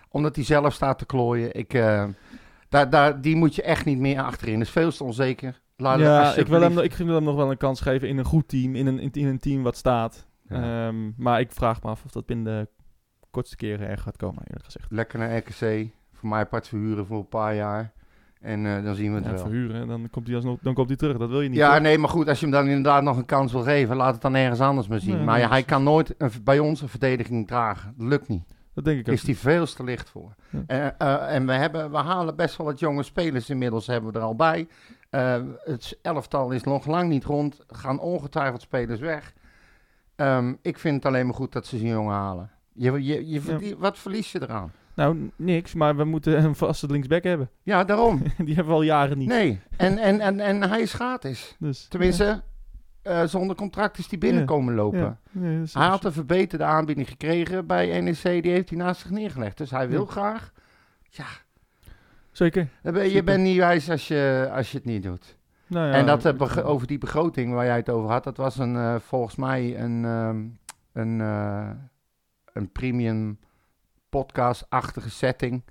Omdat 0.10 0.36
hij 0.36 0.46
zelf 0.46 0.74
staat 0.74 0.98
te 0.98 1.06
klooien. 1.06 1.56
Ik, 1.56 1.74
eh, 1.74 2.06
daar, 2.70 2.90
daar, 2.90 3.22
die 3.22 3.36
moet 3.36 3.56
je 3.56 3.62
echt 3.62 3.86
niet 3.86 4.00
meer 4.00 4.22
achterin. 4.22 4.58
Dat 4.58 4.68
is 4.68 4.74
veel 4.74 4.92
te 4.92 5.04
onzeker. 5.04 5.62
Laat 5.78 6.00
ja, 6.00 6.36
ik 6.36 6.48
wil, 6.48 6.62
hem, 6.62 6.80
ik 6.80 6.94
wil 6.94 7.16
hem 7.16 7.24
nog 7.24 7.36
wel 7.36 7.52
een 7.52 7.58
kans 7.58 7.82
geven 7.82 8.08
in 8.08 8.18
een 8.18 8.26
goed 8.26 8.48
team. 8.48 8.76
In 8.76 8.88
een, 8.88 9.00
in, 9.00 9.12
in 9.12 9.28
een 9.28 9.40
team 9.40 9.64
wat 9.64 9.78
staat. 9.78 10.28
Ja. 10.50 10.88
Ehm, 10.88 11.12
maar 11.18 11.40
ik 11.40 11.52
vraag 11.52 11.84
me 11.84 11.90
af 11.90 12.04
of 12.06 12.12
dat 12.12 12.26
binnen 12.26 12.46
de 12.46 12.81
kortste 13.32 13.56
keren 13.56 13.88
er 13.88 13.98
gaat 13.98 14.18
komen, 14.18 14.44
eerlijk 14.46 14.66
gezegd. 14.66 14.92
Lekker 14.92 15.20
naar 15.20 15.38
RKC. 15.38 15.88
Voor 16.14 16.30
mij 16.30 16.40
apart 16.40 16.68
verhuren 16.68 17.06
voor 17.06 17.18
een 17.18 17.28
paar 17.28 17.56
jaar. 17.56 17.92
En 18.42 18.66
eh, 18.66 18.84
dan 18.84 18.96
zien 18.96 19.10
we 19.12 19.16
het 19.16 19.26
Ja, 19.26 19.32
wel. 19.32 19.42
verhuren, 19.42 19.88
dan 19.88 20.10
komt 20.12 20.28
hij 20.28 20.36
alsnog 20.36 20.58
dan 20.62 20.74
komt 20.74 20.88
hij 20.88 20.98
terug. 20.98 21.18
Dat 21.18 21.30
wil 21.30 21.42
je 21.42 21.50
niet. 21.50 21.58
Ja, 21.58 21.78
nee, 21.80 21.98
maar 21.98 22.10
goed, 22.10 22.28
als 22.28 22.40
je 22.40 22.46
hem 22.46 22.54
dan 22.54 22.68
inderdaad 22.68 23.04
nog 23.04 23.18
een 23.18 23.26
kans 23.26 23.52
wil 23.52 23.62
geven, 23.64 23.96
laat 23.96 24.14
het 24.14 24.22
dan 24.22 24.36
ergens 24.36 24.60
anders 24.60 24.88
maar 24.88 25.00
zien. 25.00 25.16
Nee, 25.16 25.24
maar 25.26 25.36
ja, 25.40 25.44
nee, 25.44 25.54
hij 25.54 25.64
kan 25.64 25.84
nooit 25.84 26.16
een, 26.18 26.32
bij 26.44 26.60
ons 26.60 26.82
een 26.82 26.88
verdediging 26.90 27.48
dragen. 27.48 27.94
Dat 27.98 28.08
lukt 28.08 28.28
niet. 28.28 28.44
Dat 28.74 28.84
denk 28.86 29.00
ik 29.00 29.08
ook. 29.08 29.14
Is 29.14 29.24
die 29.24 29.38
veel 29.38 29.66
te 29.66 29.84
licht 29.84 30.10
voor. 30.10 30.36
Ja. 30.50 30.64
En, 30.68 30.98
eh, 30.98 31.36
en 31.36 31.46
we, 31.46 31.54
hebben, 31.54 31.92
we 31.92 31.98
halen 31.98 32.36
best 32.36 32.58
wel 32.58 32.68
wat 32.68 32.80
jonge 32.80 33.04
spelers 33.04 33.50
inmiddels, 33.50 33.88
hebben 33.88 34.12
we 34.12 34.18
er 34.20 34.26
al 34.26 34.36
bij. 34.36 34.68
Eh, 35.10 35.42
het 35.64 35.98
elftal 36.02 36.52
is 36.52 36.64
nog 36.64 36.86
lang 36.86 37.10
niet 37.10 37.24
rond. 37.24 37.60
Gaan 37.68 38.00
ongetwijfeld 38.00 38.62
spelers 38.62 39.00
weg. 39.00 39.34
Ehm, 40.16 40.54
ik 40.62 40.80
vind 40.80 40.96
het 40.96 41.06
alleen 41.06 41.26
maar 41.26 41.36
goed 41.36 41.52
dat 41.52 41.66
ze 41.66 41.78
zo'n 41.78 41.88
jongen 41.88 42.14
halen. 42.16 42.50
Je, 42.74 43.04
je, 43.04 43.30
je, 43.30 43.76
Wat 43.78 43.98
verlies 43.98 44.32
je 44.32 44.42
eraan? 44.42 44.72
Nou, 44.94 45.32
niks, 45.36 45.74
maar 45.74 45.96
we 45.96 46.04
moeten 46.04 46.44
een 46.44 46.56
vaste 46.56 46.88
linksback 46.88 47.24
hebben. 47.24 47.50
Ja, 47.64 47.84
daarom. 47.84 48.22
Die 48.46 48.56
hebben 48.56 48.74
we 48.74 48.80
al 48.80 48.82
jaren 48.82 49.18
niet. 49.18 49.28
Nee. 49.28 49.60
En, 49.78 49.98
en, 49.98 50.20
en, 50.20 50.40
en 50.40 50.70
hij 50.70 50.82
is 50.82 50.94
gratis. 50.94 51.56
Dus, 51.60 51.88
Tenminste, 51.88 52.42
eh, 53.02 53.24
zonder 53.24 53.56
contract 53.56 53.98
is 53.98 54.10
hij 54.10 54.18
binnenkomen 54.18 54.74
lopen. 54.76 55.20
Hij 55.74 55.88
had 55.88 56.06
een 56.06 56.12
verbeterde 56.12 56.64
aanbieding 56.64 57.08
gekregen 57.10 57.66
bij 57.68 58.02
NEC, 58.02 58.44
die 58.44 58.52
heeft 58.52 58.70
hij 58.70 58.78
naast 58.78 59.02
zich 59.02 59.10
neergelegd. 59.10 59.58
Dus 59.58 59.72
hij 59.72 59.90
wil 59.90 60.06
graag. 60.06 60.52
Ja, 61.10 61.26
Zeker. 62.32 62.68
ben- 62.82 63.10
je 63.10 63.24
bent 63.24 63.44
niet 63.44 63.58
wijs 63.58 63.90
als 63.90 64.08
je, 64.08 64.50
als 64.54 64.72
je 64.72 64.78
het 64.78 64.86
niet 64.86 65.04
doet. 65.04 65.38
Nou 65.68 65.88
ja, 65.88 65.94
en 65.94 66.06
dat 66.06 66.26
eh, 66.26 66.70
over 66.70 66.88
die 66.88 66.98
begroting 66.98 67.54
waar 67.54 67.66
jij 67.66 67.76
het 67.76 67.90
over 67.90 68.10
had, 68.10 68.24
dat 68.24 68.38
was 68.38 68.58
een, 68.58 68.76
eh, 68.76 68.96
volgens 69.00 69.36
mij 69.36 69.80
een, 69.80 70.06
ehm, 70.06 70.46
een, 70.94 71.22
een 72.54 72.72
premium 72.72 73.40
podcast-achtige 74.10 75.10
setting 75.10 75.64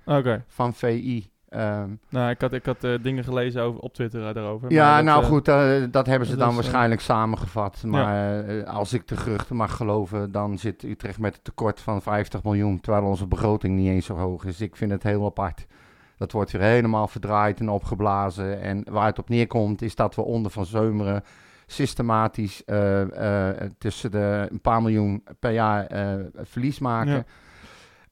van 0.47 0.73
VI. 0.73 1.29
Ehm, 1.49 1.89
Nou, 2.09 2.29
ik 2.29 2.41
had, 2.41 2.53
ik 2.53 2.65
had 2.65 2.83
eh, 2.83 2.93
dingen 3.01 3.23
gelezen 3.23 3.61
over, 3.61 3.81
op 3.81 3.93
Twitter 3.93 4.27
eh, 4.27 4.33
daarover. 4.33 4.71
ja, 4.71 4.95
dat, 4.95 5.05
nou 5.05 5.21
eh, 5.21 5.27
goed, 5.27 5.45
dat 5.93 6.05
hebben 6.05 6.27
ze 6.27 6.35
dat 6.35 6.39
dan 6.39 6.49
is, 6.49 6.55
waarschijnlijk 6.55 7.01
samengevat. 7.01 7.83
Maar 7.85 8.63
als 8.65 8.93
ik 8.93 9.07
de 9.07 9.17
geruchten 9.17 9.55
mag 9.55 9.75
geloven, 9.75 10.31
dan 10.31 10.57
zit 10.57 10.83
Utrecht 10.83 11.19
met 11.19 11.35
een 11.35 11.41
tekort 11.41 11.79
van 11.79 12.01
50 12.01 12.43
miljoen, 12.43 12.79
terwijl 12.79 13.05
onze 13.05 13.27
begroting 13.27 13.75
niet 13.75 13.87
eens 13.87 14.05
zo 14.05 14.15
hoog 14.15 14.45
is. 14.45 14.61
Ik 14.61 14.75
vind 14.75 14.91
het 14.91 15.03
heel 15.03 15.25
apart. 15.25 15.65
Dat 16.17 16.31
wordt 16.31 16.51
weer 16.51 16.61
helemaal 16.61 17.07
verdraaid 17.07 17.59
en 17.59 17.69
opgeblazen. 17.69 18.61
En 18.61 18.83
waar 18.89 19.05
het 19.05 19.19
op 19.19 19.29
neerkomt, 19.29 19.81
is 19.81 19.95
dat 19.95 20.15
we 20.15 20.21
onder 20.21 20.51
Van 20.51 20.65
Zeumeren 20.65 21.23
systematisch 21.71 22.63
eh, 22.65 23.49
eh, 23.49 23.71
tussen 23.77 24.11
de 24.11 24.47
een 24.51 24.61
paar 24.61 24.81
miljoen 24.81 25.23
per 25.39 25.51
jaar 25.51 25.85
eh, 25.85 26.13
verlies 26.35 26.79
maken. 26.79 27.13
Ja. 27.13 27.23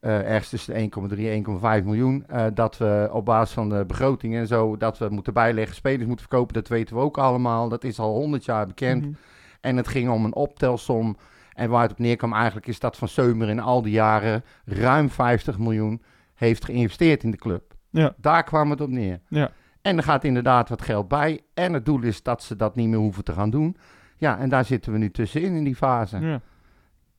Ergens 0.00 0.48
tussen 0.48 0.74
de 0.74 1.14
1,3 1.16 1.18
en 1.26 1.80
1,5 1.80 1.84
miljoen. 1.84 2.26
dat 2.54 2.78
we 2.78 3.08
op 3.12 3.24
basis 3.24 3.54
van 3.54 3.68
de 3.68 3.84
begroting 3.86 4.34
en 4.34 4.46
zo, 4.46 4.76
dat 4.76 4.98
we 4.98 5.08
moeten 5.08 5.32
bijleggen, 5.32 5.74
spelers 5.74 6.06
moeten 6.06 6.26
verkopen, 6.28 6.54
dat 6.54 6.68
weten 6.68 6.96
we 6.96 7.02
ook 7.02 7.18
allemaal. 7.18 7.68
Dat 7.68 7.84
is 7.84 7.98
al 7.98 8.14
100 8.14 8.44
jaar 8.44 8.66
bekend. 8.66 9.02
mhm. 9.02 9.12
En 9.60 9.76
het 9.76 9.88
ging 9.88 10.10
om 10.10 10.24
een 10.24 10.34
optelsom. 10.34 11.16
En 11.52 11.70
waar 11.70 11.82
het 11.82 11.90
op 11.90 11.98
neerkwam 11.98 12.32
eigenlijk 12.32 12.66
is 12.66 12.78
dat 12.78 12.96
Van 12.96 13.08
Seumer 13.08 13.48
in 13.48 13.60
al 13.60 13.82
die 13.82 13.92
jaren 13.92 14.44
ruim 14.64 15.10
50 15.10 15.58
miljoen 15.58 16.02
heeft 16.34 16.64
geïnvesteerd 16.64 17.22
in 17.22 17.30
de 17.30 17.36
club. 17.36 17.74
Ja. 17.90 18.14
Daar 18.16 18.44
kwam 18.44 18.70
het 18.70 18.80
op 18.80 18.88
neer. 18.88 19.20
Ja. 19.28 19.50
En 19.82 19.96
er 19.96 20.02
gaat 20.02 20.24
inderdaad 20.24 20.68
wat 20.68 20.82
geld 20.82 21.08
bij. 21.08 21.40
En 21.54 21.72
het 21.72 21.84
doel 21.84 22.02
is 22.02 22.22
dat 22.22 22.42
ze 22.42 22.56
dat 22.56 22.74
niet 22.74 22.88
meer 22.88 22.98
hoeven 22.98 23.24
te 23.24 23.32
gaan 23.32 23.50
doen. 23.50 23.76
Ja, 24.16 24.38
en 24.38 24.48
daar 24.48 24.64
zitten 24.64 24.92
we 24.92 24.98
nu 24.98 25.10
tussenin 25.10 25.54
in 25.56 25.64
die 25.64 25.76
fase. 25.76 26.18
Ja. 26.18 26.40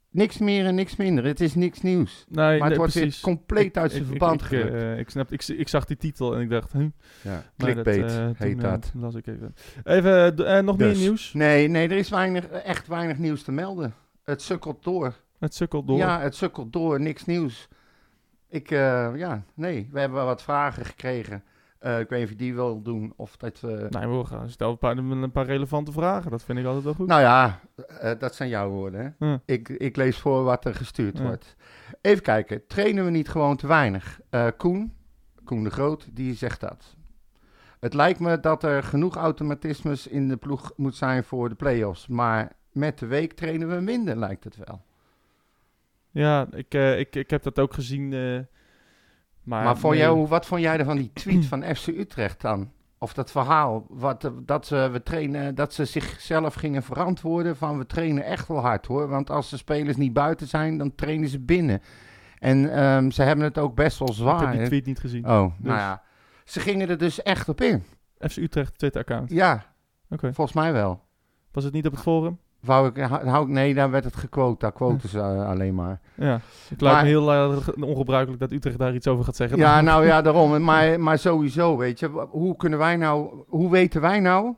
niks 0.10 0.38
meer 0.38 0.66
en 0.66 0.76
niks 0.76 0.96
minder. 0.96 1.24
Het 1.26 1.40
is 1.40 1.56
niks 1.56 1.82
nieuws. 1.82 2.26
Nee, 2.30 2.46
Maar 2.46 2.54
het 2.60 2.70
nee, 2.70 2.78
wordt 2.78 2.94
weer 2.94 3.18
compleet 3.22 3.78
uit 3.78 3.86
Ik- 3.86 3.92
zijn 3.92 4.04
ik- 4.04 4.10
verband 4.10 4.42
ik, 4.42 4.48
gerukt. 4.48 4.74
eh, 4.74 4.98
ik, 5.00 5.10
snap, 5.10 5.32
ik, 5.32 5.48
ik 5.48 5.68
zag 5.68 5.86
die 5.86 5.98
titel 5.98 6.36
en 6.36 6.42
ik 6.42 6.50
dacht, 6.50 6.74
huh? 6.74 6.86
ja. 7.22 7.32
Maar 7.32 7.44
Clickbait 7.58 8.02
dat, 8.02 8.12
eh, 8.12 8.30
heet 8.38 8.56
eh, 8.64 8.72
dat. 8.72 8.92
las 8.96 9.16
ik 9.16 9.28
even. 9.28 9.56
Even, 9.84 10.66
nog 10.66 10.76
Dus. 10.76 10.88
meer 10.98 10.98
nieuws. 11.08 11.34
Nee, 11.34 11.68
nee, 11.68 11.88
er 11.90 11.98
is 11.98 12.10
weinig, 12.10 12.48
echt 12.48 12.88
weinig 12.88 13.18
nieuws 13.18 13.44
te 13.44 13.52
melden. 13.52 13.94
Het 14.24 14.42
sukkelt 14.42 14.84
door. 14.84 15.16
Het 15.40 15.56
sukkelt 15.56 15.88
door. 15.88 15.98
Ja, 15.98 16.20
het 16.22 16.36
sukkelt 16.36 16.74
door. 16.74 17.00
Niks 17.02 17.26
nieuws. 17.26 17.68
Ik, 18.50 18.72
eh, 18.72 19.10
ja, 19.16 19.44
nee. 19.54 19.90
We 19.92 20.00
hebben 20.00 20.18
wel 20.18 20.28
wat 20.28 20.44
vragen 20.44 20.86
gekregen. 20.86 21.44
Eh, 21.82 22.00
ik 22.00 22.10
weet 22.10 22.20
niet 22.20 22.24
of 22.28 22.30
je 22.30 22.36
die 22.44 22.54
wil 22.54 22.82
doen 22.82 23.14
of 23.16 23.38
dat. 23.38 23.62
Nee, 23.62 24.08
we 24.08 24.26
gaan 24.26 24.50
stel 24.50 24.72
een 24.72 24.78
paar, 24.78 24.98
een 24.98 25.32
paar 25.32 25.46
relevante 25.46 25.92
vragen. 25.92 26.32
Dat 26.32 26.44
vind 26.44 26.60
ik 26.60 26.66
altijd 26.66 26.84
wel 26.84 26.94
goed. 26.94 27.08
Nou 27.08 27.22
ja, 27.22 27.60
eh, 28.00 28.12
dat 28.20 28.36
zijn 28.36 28.50
jouw 28.50 28.70
woorden. 28.70 29.16
Hè? 29.20 29.26
Ja. 29.28 29.42
Ik, 29.46 29.70
ik 29.70 29.96
lees 29.96 30.18
voor 30.18 30.44
wat 30.44 30.66
er 30.66 30.76
gestuurd 30.76 31.18
Ja. 31.18 31.24
wordt. 31.24 31.56
Even 32.02 32.24
kijken. 32.24 32.68
Trainen 32.68 33.06
we 33.06 33.12
niet 33.12 33.30
gewoon 33.30 33.56
te 33.58 33.68
weinig? 33.68 34.20
Eh, 34.30 34.48
Koen, 34.58 34.94
Koen 35.44 35.64
de 35.64 35.70
Groot, 35.70 36.08
die 36.12 36.34
zegt 36.34 36.60
dat. 36.60 36.96
Het 37.80 37.94
lijkt 37.94 38.20
me 38.20 38.40
dat 38.40 38.64
er 38.64 38.84
genoeg 38.84 39.16
automatismes 39.16 40.08
in 40.08 40.28
de 40.28 40.38
ploeg 40.38 40.72
moet 40.76 40.96
zijn 40.96 41.24
voor 41.24 41.50
de 41.50 41.56
play-offs. 41.56 42.08
Maar 42.08 42.52
met 42.72 43.00
de 43.00 43.06
week 43.06 43.34
trainen 43.34 43.70
we 43.76 43.80
minder, 43.82 44.18
lijkt 44.18 44.44
het 44.44 44.58
wel. 44.66 44.82
Ja, 46.12 46.48
ik, 46.52 46.74
ik, 46.74 47.16
ik 47.16 47.30
heb 47.30 47.44
dat 47.44 47.60
ook 47.60 47.74
gezien. 47.74 48.14
Maar 49.44 49.64
Maar, 49.64 49.78
voor 49.78 49.92
nee. 49.92 50.00
jou, 50.00 50.28
wat 50.28 50.46
vond 50.46 50.62
jij 50.62 50.78
er 50.78 50.86
van 50.86 50.98
die 50.98 51.12
tweet 51.14 51.46
van 51.46 51.64
FC 51.76 51.88
Utrecht 51.88 52.42
dan? 52.42 52.72
Of 52.98 53.14
dat 53.14 53.32
verhaal, 53.32 53.86
wat, 53.90 54.24
eh, 54.24 54.32
dat, 54.46 54.66
ze, 54.68 54.90
we 54.92 55.04
trainen, 55.04 55.56
dat 55.56 55.74
ze 55.74 55.86
zichzelf 55.86 56.54
gingen 56.54 56.84
verantwoorden 56.84 57.56
van 57.58 57.78
we 57.78 57.86
trainen 57.86 58.24
echt 58.24 58.48
wel 58.48 58.60
hard 58.60 58.86
hoor. 58.86 59.08
Want 59.08 59.30
als 59.30 59.50
de 59.50 59.58
spelers 59.58 59.98
niet 59.98 60.14
buiten 60.14 60.48
zijn, 60.48 60.78
dan 60.78 60.96
trainen 60.96 61.30
ze 61.30 61.40
binnen. 61.40 61.82
En 62.40 62.74
ehm, 62.76 63.10
ze 63.10 63.24
hebben 63.24 63.46
het 63.46 63.58
ook 63.58 63.76
best 63.76 64.00
wel 64.00 64.08
Ik 64.08 64.14
zwaar. 64.14 64.48
heb 64.50 64.58
die 64.58 64.68
tweet 64.68 64.86
niet 64.86 65.00
gezien. 65.00 65.26
Oh, 65.30 65.44
Dus- 65.44 65.68
nou 65.68 65.78
ja. 65.80 66.02
Ze 66.46 66.60
gingen 66.60 66.90
er 66.90 66.98
dus 66.98 67.22
echt 67.22 67.50
op 67.50 67.62
in. 67.62 67.84
FC 68.20 68.38
Utrecht 68.38 68.78
Twitter-account. 68.78 69.30
Ja, 69.32 69.66
Oké. 70.10 70.34
volgens 70.34 70.56
mij 70.56 70.74
wel. 70.74 71.02
Was 71.52 71.64
het 71.64 71.74
niet 71.74 71.86
op 71.86 71.92
het 71.92 72.02
forum? 72.02 72.40
Wou 72.62 72.88
ik, 72.88 72.98
hou, 72.98 73.44
ik- 73.44 73.54
nee, 73.54 73.74
daar 73.74 73.92
werd 73.92 74.04
het 74.04 74.16
gequote. 74.16 74.60
Daar 74.60 74.72
quoten 74.72 75.10
ze 75.10 75.20
eh, 75.20 75.48
alleen 75.50 75.76
maar. 75.76 76.00
Ja. 76.16 76.40
Het 76.70 76.82
lijkt 76.82 76.96
Maar- 76.96 77.04
me 77.04 77.10
heel 77.10 77.34
eh, 77.34 77.58
ongebruikelijk 77.80 78.40
dat 78.42 78.52
Utrecht 78.52 78.78
daar 78.78 78.94
iets 78.94 79.08
over 79.08 79.26
gaat 79.26 79.36
zeggen. 79.36 79.58
Ja, 79.58 79.82
nou 79.92 80.06
ja, 80.06 80.22
daarom. 80.22 80.64
Maar, 80.64 81.00
maar 81.00 81.20
sowieso, 81.20 81.78
weet 81.78 82.00
je. 82.00 82.08
Hoe 82.30 82.56
kunnen 82.56 82.80
wij 82.80 82.96
nou, 82.96 83.44
hoe 83.48 83.70
weten 83.72 84.02
wij 84.02 84.20
nou 84.20 84.56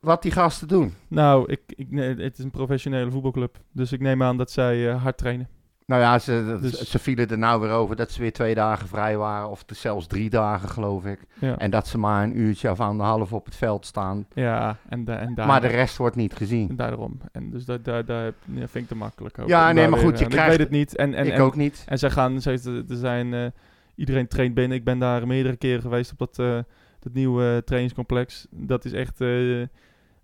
wat 0.00 0.22
die 0.22 0.32
gasten 0.32 0.68
doen? 0.68 0.94
Nou, 1.08 1.44
ik, 1.52 1.60
ik, 1.66 1.90
nee, 1.90 2.08
het 2.16 2.38
is 2.38 2.44
een 2.44 2.50
professionele 2.50 3.10
voetbalclub. 3.10 3.56
Dus 3.72 3.92
ik 3.92 4.00
neem 4.00 4.22
aan 4.22 4.36
dat 4.36 4.50
zij 4.50 4.90
eh, 4.90 5.02
hard 5.02 5.16
trainen. 5.18 5.48
Nou 5.86 6.00
ja, 6.02 6.18
ze, 6.18 6.58
Dus- 6.60 6.90
ze 6.90 6.98
vielen 6.98 7.28
er 7.30 7.38
nou 7.38 7.60
weer 7.60 7.70
over 7.70 7.96
dat 7.96 8.10
ze 8.10 8.20
weer 8.20 8.32
twee 8.32 8.54
dagen 8.54 8.88
vrij 8.88 9.16
waren. 9.16 9.48
Of 9.50 9.64
zelfs 9.66 10.06
drie 10.06 10.30
dagen, 10.30 10.68
geloof 10.68 11.04
ik. 11.04 11.18
Ja, 11.38 11.58
En 11.58 11.70
dat 11.70 11.86
ze 11.86 11.98
maar 11.98 12.22
een 12.24 12.38
uurtje 12.38 12.70
of 12.70 12.80
anderhalf 12.80 13.32
op 13.32 13.44
het 13.44 13.56
veld 13.56 13.86
staan. 13.86 14.26
ja 14.34 14.76
en, 14.88 15.04
da 15.04 15.16
en 15.18 15.34
daar... 15.34 15.46
Maar 15.46 15.60
de 15.60 15.66
rest 15.66 15.96
wordt 15.96 16.16
niet 16.16 16.34
gezien. 16.34 16.68
en 16.68 16.76
daarom. 16.76 17.20
En 17.32 17.50
dus 17.50 17.64
daar, 17.64 17.78
heb- 17.84 18.06
ja, 18.08 18.34
vind 18.68 18.74
ik 18.74 18.88
te 18.88 18.94
makkelijk 18.96 19.38
over. 19.38 19.50
Ja, 19.50 19.72
nee, 19.72 19.88
maar 19.88 19.98
goed, 19.98 20.18
je 20.18 20.26
krijgt- 20.26 20.52
Ik 20.52 20.56
weet 20.58 20.66
het 20.66 20.70
niet. 20.76 20.96
En, 20.96 21.14
en, 21.14 21.26
ik 21.26 21.32
en, 21.32 21.40
ook 21.40 21.56
niet. 21.56 21.84
En 21.88 21.98
zij 21.98 22.10
gaan, 22.10 22.40
ze, 22.40 22.84
er 22.88 22.96
zijn, 22.96 23.34
eh, 23.34 23.46
iedereen 23.94 24.28
traint 24.28 24.54
binnen. 24.54 24.76
Ik 24.76 24.84
ben 24.84 24.98
daar 24.98 25.26
meerdere 25.26 25.56
keren 25.56 25.82
geweest 25.82 26.12
op 26.12 26.18
dat, 26.18 26.38
eh, 26.38 26.58
dat 27.00 27.12
nieuwe 27.12 27.62
trainingscomplex. 27.64 28.46
Dat 28.50 28.84
is 28.84 28.92
echt 28.92 29.20
eh, 29.20 29.62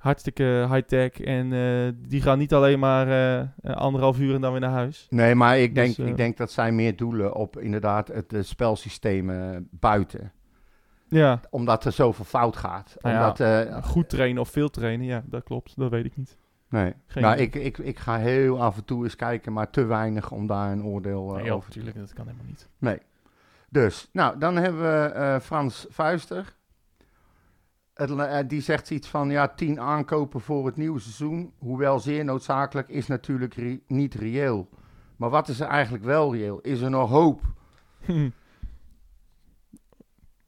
hartstikke 0.00 0.66
high-tech. 0.70 1.20
En 1.20 1.52
eh, 1.52 1.92
die 2.08 2.22
gaan 2.22 2.38
niet 2.38 2.54
alleen 2.54 2.78
maar 2.78 3.08
eh, 3.08 3.40
eh, 3.40 3.46
anderhalf 3.62 4.18
uur 4.18 4.34
en 4.34 4.40
dan 4.40 4.52
weer 4.52 4.60
naar 4.60 4.70
huis. 4.70 5.06
Nee, 5.10 5.34
maar 5.34 5.58
ik 5.58 5.74
denk, 5.74 5.96
Dus, 5.96 5.98
eh, 6.04 6.10
ik 6.10 6.16
denk 6.16 6.36
dat 6.36 6.50
zij 6.52 6.72
meer 6.72 6.96
doelen 6.96 7.34
op 7.34 7.58
inderdaad 7.58 8.08
het 8.08 8.34
spelsysteem 8.40 9.30
buiten. 9.70 10.32
Ja, 11.08 11.40
Omdat 11.50 11.84
er 11.84 11.92
zoveel 11.92 12.24
fout 12.24 12.56
gaat. 12.56 12.96
Nou 13.00 13.14
ja, 13.14 13.28
Omdat, 13.28 13.84
goed 13.84 14.08
trainen 14.08 14.42
of 14.42 14.48
veel 14.48 14.68
trainen, 14.70 15.06
ja, 15.06 15.22
dat 15.26 15.42
klopt. 15.44 15.72
Dat 15.76 15.90
weet 15.90 16.04
ik 16.04 16.16
niet. 16.16 16.36
nee. 16.68 16.94
Geen 17.06 17.22
nou, 17.22 17.36
ik, 17.36 17.54
ik, 17.54 17.78
ik 17.78 17.98
ga 17.98 18.18
heel 18.18 18.62
af 18.62 18.76
en 18.76 18.84
toe 18.84 19.04
eens 19.04 19.16
kijken, 19.16 19.52
maar 19.52 19.70
te 19.70 19.84
weinig 19.84 20.30
om 20.30 20.46
daar 20.46 20.72
een 20.72 20.84
oordeel 20.84 21.32
Nee, 21.34 21.52
over 21.52 21.70
te 21.70 21.78
natuurlijk, 21.78 22.06
dat 22.06 22.12
kan 22.12 22.26
helemaal 22.26 22.46
niet. 22.46 22.68
Nee. 22.78 22.98
Dus, 23.68 24.08
nou, 24.12 24.38
dan 24.38 24.56
hebben 24.56 24.80
we 24.82 25.38
Frans 25.42 25.86
Vuister. 25.90 26.54
Het, 28.00 28.10
eh, 28.10 28.38
die 28.46 28.60
zegt 28.60 28.90
iets 28.90 29.08
van, 29.08 29.30
ja, 29.30 29.48
tien 29.48 29.80
aankopen 29.80 30.40
voor 30.40 30.66
het 30.66 30.76
nieuwe 30.76 31.00
seizoen. 31.00 31.52
Hoewel 31.58 31.98
zeer 31.98 32.24
noodzakelijk, 32.24 32.88
is 32.88 33.06
natuurlijk 33.06 33.80
niet 33.86 34.14
reëel. 34.14 34.68
Maar 35.16 35.30
wat 35.30 35.48
is 35.48 35.60
er 35.60 35.66
eigenlijk 35.66 36.04
wel 36.04 36.34
reëel? 36.34 36.60
Is 36.60 36.80
er 36.80 36.90
nog 36.90 37.10
hoop? 37.10 37.40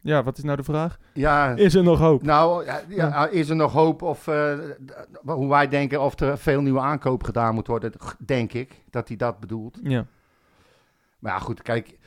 ja, 0.00 0.22
wat 0.22 0.38
is 0.38 0.44
nou 0.44 0.56
de 0.56 0.62
vraag? 0.62 0.98
Ja, 1.12 1.54
Is 1.54 1.74
er 1.74 1.82
nog 1.82 1.98
hoop? 1.98 2.22
nou, 2.22 2.64
ja, 2.64 2.80
ja, 2.88 3.26
is 3.26 3.48
er 3.48 3.56
nog 3.56 3.72
hoop 3.72 4.02
of, 4.02 4.26
eh, 4.26 4.58
hoe 5.24 5.48
wij 5.48 5.68
denken, 5.68 6.00
of 6.00 6.20
er 6.20 6.38
veel 6.38 6.60
nieuwe 6.60 6.80
aankoop 6.80 7.22
gedaan 7.24 7.54
moet 7.54 7.66
worden, 7.66 7.92
denk 8.18 8.52
ik, 8.52 8.82
dat 8.90 9.08
hij 9.08 9.16
dat 9.16 9.40
bedoelt. 9.40 9.78
Ja. 9.82 10.06
Maar 11.18 11.32
ja, 11.32 11.38
goed, 11.38 11.62
kijk. 11.62 11.98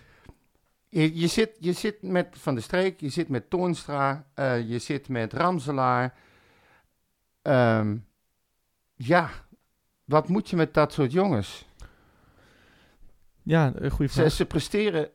Je, 0.95 1.19
je, 1.19 1.27
zit, 1.27 1.49
je 1.59 1.73
zit 1.73 2.01
met 2.01 2.27
Van 2.31 2.53
der 2.53 2.63
Streek, 2.63 2.99
je 2.99 3.09
zit 3.09 3.29
met 3.29 3.49
Toornstra, 3.49 4.25
eh, 4.33 4.69
je 4.69 4.79
zit 4.79 5.09
met 5.09 5.33
Ramselaar. 5.33 6.13
Ehm, 7.41 7.97
ja, 8.95 9.29
wat 10.05 10.27
moet 10.27 10.49
je 10.49 10.55
met 10.55 10.73
dat 10.73 10.93
soort 10.93 11.11
jongens? 11.11 11.65
Ja, 13.43 13.71
een 13.75 13.91
goede 13.91 14.11
Ze, 14.11 14.19
vraag. 14.19 14.31
ze 14.31 14.45
presteren 14.45 15.09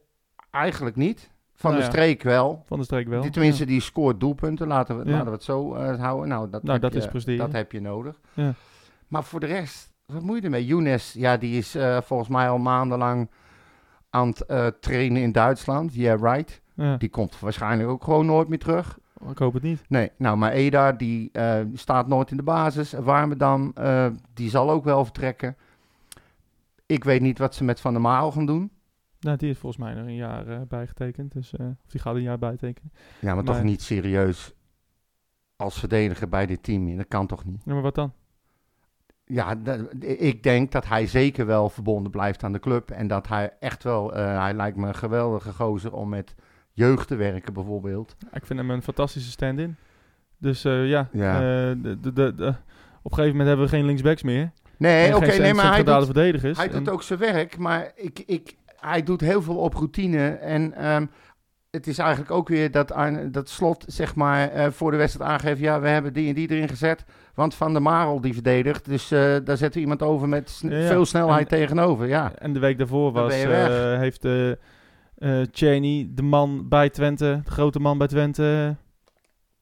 eigenlijk 0.50 0.96
niet. 0.96 1.30
Van 1.54 1.70
Nou 1.70 1.82
ja. 1.82 1.88
Streek 1.90 2.22
wel. 2.22 2.62
Van 2.66 2.78
de 2.78 2.84
streek 2.84 3.08
wel. 3.08 3.22
Die, 3.22 3.30
tenminste, 3.30 3.62
Ja. 3.62 3.68
die 3.68 3.80
scoort 3.80 4.20
doelpunten. 4.20 4.66
Laten 4.66 4.98
we, 4.98 5.04
Ja. 5.04 5.10
laten 5.10 5.26
we 5.26 5.32
het 5.32 5.42
zo 5.44 5.74
eh, 5.74 6.00
houden. 6.00 6.28
Nou, 6.28 6.50
dat, 6.50 6.62
Nou, 6.62 6.72
heb 6.72 6.82
dat 6.82 6.92
je, 6.92 6.98
is 6.98 7.06
presteren. 7.08 7.38
Dat 7.38 7.52
heb 7.52 7.72
je 7.72 7.80
nodig. 7.80 8.20
Ja. 8.34 8.54
Maar 9.08 9.24
voor 9.24 9.40
de 9.40 9.46
rest, 9.46 9.92
wat 10.06 10.22
moet 10.22 10.36
je 10.38 10.42
ermee? 10.42 10.66
Younes, 10.66 11.12
ja, 11.12 11.36
die 11.36 11.58
is 11.58 11.74
eh, 11.74 12.00
volgens 12.00 12.28
mij 12.28 12.48
al 12.48 12.58
maandenlang 12.58 13.30
aan 14.10 14.28
het 14.28 14.46
eh, 14.46 14.66
trainen 14.66 15.22
in 15.22 15.32
Duitsland. 15.32 15.94
Yeah, 15.94 16.20
right. 16.34 16.60
Ja, 16.74 16.96
Die 16.96 17.08
komt 17.08 17.38
waarschijnlijk 17.40 17.88
ook 17.88 18.04
gewoon 18.04 18.26
nooit 18.26 18.48
meer 18.48 18.58
terug. 18.58 18.98
ik 19.30 19.38
hoop 19.38 19.52
het 19.54 19.62
niet. 19.62 19.82
Nee, 19.88 20.10
nou, 20.16 20.36
maar 20.36 20.52
Eda, 20.52 20.92
die 20.92 21.28
eh, 21.32 21.60
staat 21.74 22.08
nooit 22.08 22.30
in 22.30 22.36
de 22.36 22.42
basis. 22.42 22.92
Warmerdam, 22.92 23.70
eh 23.74 24.06
die 24.34 24.50
zal 24.50 24.70
ook 24.70 24.84
wel 24.84 25.04
vertrekken. 25.04 25.56
Ik 26.86 27.04
weet 27.04 27.20
niet 27.20 27.38
wat 27.38 27.54
ze 27.54 27.64
met 27.64 27.80
Van 27.80 27.92
der 27.92 28.02
Maal 28.02 28.32
gaan 28.32 28.46
doen. 28.46 28.70
Nou, 29.20 29.36
die 29.36 29.50
is 29.50 29.58
volgens 29.58 29.82
mij 29.82 29.94
nog 29.94 30.06
een 30.06 30.14
jaar 30.14 30.66
bijgetekend. 30.66 31.32
Dus, 31.32 31.52
of 31.54 31.90
die 31.90 32.00
gaat 32.00 32.14
een 32.14 32.22
jaar 32.22 32.38
bijtekenen. 32.38 32.92
Ja, 33.20 33.34
maar 33.34 33.44
toch 33.44 33.54
Nee. 33.56 33.64
niet 33.64 33.82
serieus 33.82 34.52
als 35.56 35.78
verdediger 35.78 36.28
bij 36.28 36.46
dit 36.46 36.62
team. 36.62 36.96
Dat 36.96 37.08
kan 37.08 37.26
toch 37.26 37.44
niet? 37.44 37.62
Ja, 37.64 37.72
maar 37.72 37.82
wat 37.82 37.94
dan? 37.94 38.12
Ja, 39.32 39.56
ik 40.00 40.42
denk 40.42 40.72
dat 40.72 40.86
hij 40.86 41.06
zeker 41.06 41.46
wel 41.46 41.68
verbonden 41.68 42.10
blijft 42.12 42.42
aan 42.44 42.52
de 42.52 42.58
club. 42.58 42.90
En 42.90 43.06
dat 43.06 43.28
hij 43.28 43.52
echt 43.60 43.82
wel, 43.82 44.14
eh, 44.14 44.38
hij 44.42 44.54
lijkt 44.54 44.76
me 44.76 44.86
een 44.88 44.94
geweldige 44.94 45.52
gozer 45.52 45.92
om 45.92 46.08
met 46.08 46.34
jeugd 46.72 47.08
te 47.08 47.14
werken 47.16 47.52
bijvoorbeeld. 47.52 48.16
Ik 48.32 48.46
vind 48.46 48.58
hem 48.58 48.70
een 48.70 48.82
fantastische 48.82 49.30
stand-in. 49.30 49.76
Dus 50.38 50.64
eh, 50.64 50.88
ja, 50.88 51.08
Ja. 51.12 51.34
eh, 51.34 51.76
de, 51.82 51.98
de, 52.00 52.12
de, 52.12 52.54
op 53.02 53.10
een 53.10 53.16
gegeven 53.16 53.30
moment 53.30 53.46
hebben 53.48 53.64
we 53.66 53.72
geen 53.72 53.84
linksbacks 53.84 54.22
meer. 54.22 54.50
Nee, 54.76 55.16
oké, 55.16 55.30
geen 55.30 55.40
nee, 55.40 55.54
maar 55.54 55.72
hij 55.74 55.84
doet, 55.84 56.04
verdedigers. 56.04 56.56
hij 56.58 56.66
En- 56.70 56.72
doet 56.84 56.88
ook 56.88 57.02
zijn 57.02 57.18
werk. 57.18 57.58
Maar 57.58 57.92
ik, 57.94 58.18
ik, 58.26 58.56
hij 58.76 59.02
doet 59.02 59.20
heel 59.20 59.42
veel 59.42 59.56
op 59.56 59.74
routine. 59.74 60.28
En 60.30 60.72
ehm, 60.74 61.06
het 61.70 61.86
is 61.86 61.98
eigenlijk 61.98 62.30
ook 62.30 62.48
weer 62.48 62.70
dat, 62.70 62.94
dat 63.30 63.48
slot, 63.48 63.84
zeg 63.86 64.14
maar, 64.14 64.72
voor 64.72 64.90
de 64.90 64.96
wedstrijd 64.96 65.30
aangeeft... 65.30 65.60
ja, 65.60 65.80
we 65.80 65.88
hebben 65.88 66.12
die 66.12 66.28
en 66.28 66.34
die 66.34 66.50
erin 66.50 66.68
gezet, 66.68 67.04
want 67.34 67.54
Van 67.54 67.72
der 67.72 67.82
Marel 67.82 68.20
die 68.20 68.34
verdedigt. 68.34 68.84
Dus 68.84 69.10
eh, 69.10 69.18
daar 69.20 69.56
zetten 69.56 69.72
we 69.72 69.80
iemand 69.80 70.02
over 70.02 70.28
met 70.28 70.50
sn- 70.50 70.68
Ja, 70.68 70.76
ja. 70.78 70.86
veel 70.86 71.06
snelheid 71.06 71.52
En- 71.52 71.58
tegenover, 71.58 72.06
ja. 72.08 72.32
En 72.34 72.52
de 72.52 72.58
week 72.58 72.78
daarvoor 72.78 73.12
was, 73.12 73.32
eh, 73.34 73.98
heeft 73.98 74.24
eh 74.24 74.50
eh, 74.50 75.46
Cheney, 75.52 76.08
de 76.10 76.22
man 76.22 76.68
bij 76.68 76.90
Twente, 76.90 77.40
de 77.44 77.50
grote 77.50 77.78
man 77.80 77.98
bij 77.98 78.06
Twente, 78.06 78.76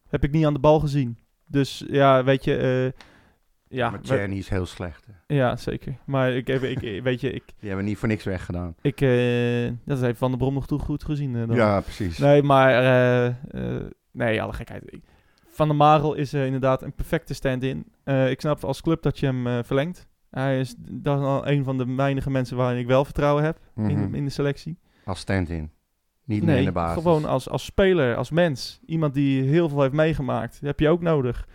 heb 0.09 0.25
ik 0.25 0.31
niet 0.31 0.47
aan 0.47 0.53
de 0.55 0.59
bal 0.61 0.81
gezien. 0.81 1.19
Dus 1.47 1.85
ja, 1.89 2.25
weet 2.25 2.45
je, 2.45 2.93
ja, 3.69 3.91
maar 3.91 4.01
Czerny 4.01 4.37
is 4.37 4.49
heel 4.49 4.67
slecht. 4.67 5.07
hè. 5.27 5.35
ja, 5.35 5.57
zeker. 5.57 5.95
Maar 6.07 6.33
ik, 6.33 6.47
heb, 6.47 6.63
ik, 6.63 7.03
weet 7.03 7.21
je, 7.21 7.33
ik, 7.33 7.43
Die 7.61 7.69
hebben 7.69 7.87
niet 7.87 7.99
voor 7.99 8.09
niks 8.09 8.25
weggedaan. 8.25 8.75
ik 8.83 9.01
eh, 9.01 9.71
dat 9.85 10.01
heeft 10.01 10.19
Van 10.19 10.29
der 10.31 10.39
Brom 10.39 10.55
nog 10.55 10.67
toe 10.67 10.79
goed 10.79 11.05
gezien. 11.05 11.55
Ja, 11.55 11.81
precies. 11.81 12.19
Nee, 12.19 12.43
maar 12.43 12.73
nee, 14.13 14.43
alle 14.43 14.53
gekheid. 14.53 14.83
Ik- 14.87 15.05
Van 15.59 15.69
der 15.69 15.77
Marel 15.77 16.15
is 16.15 16.33
eh, 16.33 16.45
inderdaad 16.45 16.83
een 16.83 16.93
perfecte 16.93 17.35
stand-in. 17.35 17.87
Eh, 18.05 18.31
ik 18.31 18.41
snap 18.41 18.65
als 18.65 18.81
club 18.81 19.03
dat 19.03 19.19
je 19.19 19.27
hem 19.27 19.47
eh, 19.47 19.59
verlengt. 19.63 20.09
Hij 20.31 20.61
is 20.61 20.75
is 21.03 21.07
al 21.09 21.49
een 21.49 21.65
van 21.65 21.79
de 21.79 21.95
weinige 21.95 22.31
mensen 22.31 22.57
waarin 22.57 22.79
ik 22.81 22.87
wel 22.87 23.05
vertrouwen 23.05 23.45
heb 23.45 23.59
Mhm. 23.75 23.89
in, 23.91 24.15
in 24.15 24.25
de 24.25 24.31
selectie. 24.31 24.79
Als 25.05 25.19
stand-in. 25.19 25.71
Niet 26.25 26.41
meer 26.43 26.49
in 26.51 26.55
Nee, 26.57 26.65
de 26.65 26.73
basis. 26.73 27.03
gewoon 27.03 27.25
als, 27.25 27.49
als 27.49 27.65
speler, 27.65 28.17
als 28.17 28.31
mens. 28.31 28.81
Iemand 28.87 29.15
die 29.15 29.43
heel 29.43 29.69
veel 29.69 29.81
heeft 29.81 29.93
meegemaakt. 29.95 30.61
heb 30.61 30.81
je 30.81 30.89
ook 30.89 31.03
nodig. 31.03 31.47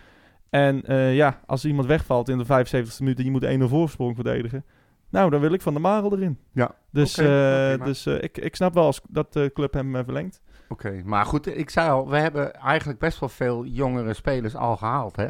En 0.49 0.81
eh, 0.85 1.15
ja, 1.15 1.39
als 1.45 1.65
iemand 1.65 1.87
wegvalt 1.87 2.29
in 2.29 2.37
de 2.37 2.45
75e 2.45 2.99
minuut 2.99 3.17
en 3.17 3.23
je 3.23 3.31
moet 3.31 3.45
1-0 3.45 3.69
voorsprong 3.69 4.15
verdedigen. 4.15 4.65
Nou, 5.09 5.29
dan 5.29 5.39
wil 5.41 5.53
ik 5.53 5.61
Van 5.61 5.73
der 5.73 5.81
Marel 5.81 6.15
erin. 6.17 6.37
Ja. 6.51 6.75
Dus, 6.91 7.17
eh, 7.17 7.25
nou, 7.27 7.83
dus 7.83 8.07
ik, 8.07 8.37
ik 8.37 8.55
snap 8.55 8.73
wel 8.73 8.85
als 8.85 9.01
dat 9.09 9.33
de 9.33 9.51
club 9.53 9.73
hem 9.73 9.95
eh, 9.95 10.03
verlengt. 10.03 10.41
Oké, 10.73 11.01
maar 11.05 11.25
goed, 11.25 11.57
ik 11.57 11.69
zei 11.69 11.89
al, 11.89 12.09
we 12.09 12.17
hebben 12.17 12.53
eigenlijk 12.53 12.99
best 12.99 13.19
wel 13.19 13.29
veel 13.29 13.65
jongere 13.65 14.13
spelers 14.13 14.55
al 14.55 14.77
gehaald, 14.77 15.15
hè? 15.15 15.27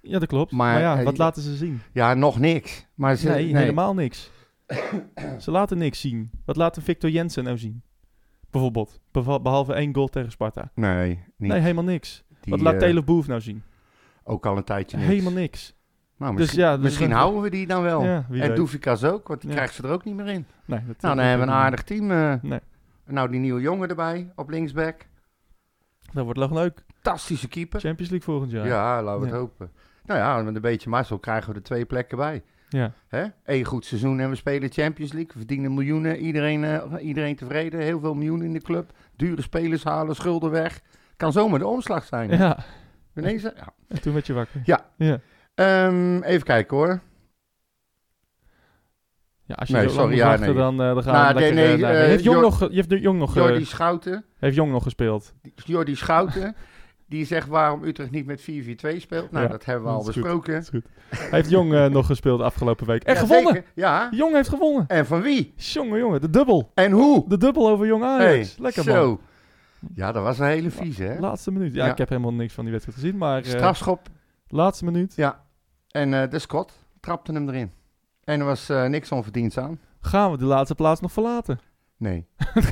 Ja, 0.00 0.18
dat 0.18 0.28
klopt. 0.28 0.52
Maar, 0.52 0.72
Maar, 0.72 0.80
ja, 0.80 0.98
eh, 0.98 1.04
wat 1.04 1.18
laten 1.18 1.42
ze 1.42 1.56
zien? 1.56 1.80
Ja, 1.92 2.14
nog 2.14 2.38
niks. 2.38 2.86
Maar 2.94 3.16
ze, 3.16 3.28
Nee, 3.28 3.56
helemaal 3.56 3.94
niks. 3.94 4.30
ze 5.38 5.50
laten 5.50 5.78
niks 5.78 6.00
zien. 6.00 6.30
Wat 6.44 6.56
laat 6.56 6.76
een 6.76 6.82
Victor 6.82 7.10
Jensen 7.10 7.44
nou 7.44 7.58
zien? 7.58 7.82
Bijvoorbeeld. 8.50 9.00
Behalve 9.42 9.72
één 9.72 9.94
goal 9.94 10.08
tegen 10.08 10.30
Sparta. 10.30 10.70
Nee, 10.74 11.08
niet. 11.36 11.50
Nee, 11.50 11.60
helemaal 11.60 11.84
niks. 11.84 12.24
Die, 12.40 12.52
wat 12.52 12.60
laat 12.62 12.72
eh, 12.74 12.78
Taylor 12.78 13.04
Boef 13.04 13.26
nou 13.26 13.40
zien? 13.40 13.62
Ook 14.24 14.46
al 14.46 14.56
een 14.56 14.64
tijdje 14.64 14.96
niks. 14.96 15.08
Helemaal 15.08 15.32
niks. 15.32 15.74
Nou, 16.18 16.30
Dus 16.32 16.40
misschien 16.40 16.62
ja, 16.62 16.74
dus 16.74 16.84
misschien 16.84 17.10
houden 17.12 17.42
we 17.42 17.50
die 17.50 17.66
dan 17.66 17.82
wel. 17.82 18.04
Ja, 18.04 18.26
en. 18.30 18.54
Doefikas 18.54 19.04
ook, 19.04 19.28
want 19.28 19.40
die 19.40 19.50
Ja. 19.50 19.56
krijgt 19.56 19.74
ze 19.74 19.82
er 19.82 19.90
ook 19.90 20.04
niet 20.04 20.14
meer 20.14 20.26
in. 20.28 20.46
Nee, 20.64 20.80
dat, 20.86 21.00
Nou, 21.00 21.16
dan 21.16 21.24
hebben 21.24 21.46
we 21.46 21.52
een 21.52 21.58
aardig 21.58 21.82
team. 21.82 22.10
eh. 22.10 22.34
Nee. 22.42 22.60
Nou, 23.06 23.30
die 23.30 23.40
nieuwe 23.40 23.60
jongen 23.60 23.88
erbij 23.88 24.32
op 24.34 24.50
linksback. 24.50 25.06
Dat 26.12 26.24
wordt 26.24 26.38
nog 26.38 26.50
leuk. 26.52 26.84
Fantastische 27.02 27.48
keeper. 27.48 27.80
Champions 27.80 28.10
League 28.10 28.28
volgend 28.32 28.50
jaar. 28.52 28.66
Ja, 28.66 29.02
laten 29.02 29.20
we 29.20 29.26
het 29.26 29.36
hopen. 29.36 29.70
Nou 30.04 30.20
ja, 30.20 30.42
met 30.42 30.54
een 30.54 30.60
beetje 30.60 30.88
mazzel 30.88 31.18
krijgen 31.18 31.50
we 31.50 31.56
er 31.56 31.62
twee 31.64 31.84
plekken 31.84 32.16
bij. 32.16 32.42
Ja. 32.68 32.92
Hè? 33.08 33.24
Eén 33.44 33.64
goed 33.64 33.84
seizoen 33.84 34.20
en 34.20 34.28
we 34.30 34.34
spelen 34.36 34.72
Champions 34.72 35.12
League. 35.12 35.30
We 35.32 35.38
verdienen 35.38 35.74
miljoenen. 35.74 36.16
Iedereen, 36.16 36.64
eh, 36.64 37.06
iedereen 37.06 37.36
tevreden. 37.36 37.80
Heel 37.80 38.00
veel 38.00 38.14
miljoenen 38.14 38.46
in 38.46 38.52
de 38.52 38.60
club. 38.62 38.90
Dure 39.16 39.42
spelers 39.42 39.84
halen, 39.84 40.14
schulden 40.14 40.50
weg. 40.50 40.80
Kan 41.16 41.32
zomaar 41.32 41.58
de 41.58 41.66
omslag 41.66 42.04
zijn. 42.04 42.30
Ja. 42.30 42.58
Ineens, 43.16 43.42
ja. 43.42 43.52
En 43.88 44.00
toen 44.00 44.12
werd 44.12 44.26
je 44.26 44.32
wakker. 44.32 44.60
Ja. 44.64 44.86
Ja, 44.96 45.20
Ehm, 45.54 46.22
even 46.22 46.46
kijken 46.46 46.76
hoor. 46.76 47.00
Ja 49.46 49.54
als 49.54 49.68
je 49.68 49.74
Nee, 49.74 49.88
zo 49.88 49.94
sorry, 49.94 50.16
ja, 50.16 50.26
wachten, 50.26 50.46
nee. 50.46 50.54
dan, 50.54 50.80
eh, 50.82 50.94
dan 50.94 51.02
gaan 51.02 51.12
Nou, 51.12 51.34
we 51.34 51.40
lekker... 51.40 51.54
nee, 51.56 51.84
eh, 51.86 52.00
eh, 52.02 52.06
heeft 52.06 52.24
Jong 52.24 52.36
Jor- 52.36 52.44
nog, 52.44 52.58
heeft 52.70 52.90
Jong 52.90 53.18
nog, 53.18 53.34
Jordi 53.34 53.64
Schouten. 53.64 54.24
heeft 54.38 54.54
Jong 54.56 54.70
nog 54.72 54.82
gespeeld? 54.82 55.34
Jordi 55.54 55.94
Schouten. 55.96 56.56
die 57.08 57.24
zegt 57.24 57.48
waarom 57.48 57.84
Utrecht 57.84 58.10
niet 58.10 58.26
met 58.26 58.40
4-4-2 58.40 58.44
speelt. 59.00 59.30
Nou, 59.30 59.44
Ja, 59.44 59.50
dat 59.50 59.64
hebben 59.64 59.84
we 59.84 59.90
al 59.90 60.04
besproken. 60.04 60.64
Goed. 60.64 60.84
heeft 61.10 61.50
Jong 61.50 61.88
nog 61.88 62.06
gespeeld 62.06 62.40
afgelopen 62.40 62.86
week. 62.86 63.04
En 63.04 63.14
Ja, 63.14 63.20
gewonnen! 63.20 63.52
zeker. 63.54 63.70
Ja. 63.74 64.08
Jong 64.10 64.34
heeft 64.34 64.48
gewonnen. 64.48 64.84
En 64.86 65.06
van 65.06 65.22
wie? 65.22 65.52
Jongen, 65.56 65.98
jongen, 65.98 66.20
de 66.20 66.30
dubbel. 66.30 66.70
En 66.74 66.92
hoe? 66.92 67.28
De 67.28 67.36
dubbel 67.38 67.68
over 67.68 67.86
Jong 67.86 68.04
Ajax. 68.04 68.24
Hey, 68.24 68.48
Lekker 68.64 68.84
man. 68.84 68.94
zo. 68.94 69.20
Ja, 69.94 70.12
dat 70.12 70.22
was 70.22 70.38
een 70.38 70.46
hele 70.46 70.70
vieze, 70.70 71.02
hè? 71.02 71.18
Laatste 71.18 71.50
minuut. 71.52 71.74
Ja, 71.74 71.84
Ja. 71.84 71.90
ik 71.92 71.98
heb 71.98 72.08
helemaal 72.08 72.32
niks 72.32 72.52
van 72.54 72.62
die 72.64 72.72
wedstrijd 72.72 73.00
gezien, 73.00 73.16
maar 73.18 73.44
Strafschop. 73.44 74.00
laatste 74.48 74.84
minuut. 74.84 75.12
Ja. 75.16 75.40
En 75.90 76.10
de 76.30 76.38
Scott 76.38 76.72
trapte 77.00 77.32
hem 77.32 77.48
erin. 77.48 77.70
En 78.26 78.40
er 78.40 78.46
was 78.46 78.68
eh, 78.68 78.84
niks 78.86 79.12
onverdiends 79.12 79.58
aan. 79.58 79.78
Gaan 80.00 80.30
we 80.30 80.36
de 80.38 80.44
laatste 80.44 80.74
plaats 80.74 81.00
nog 81.00 81.12
verlaten? 81.12 81.58
Nee. 81.96 82.26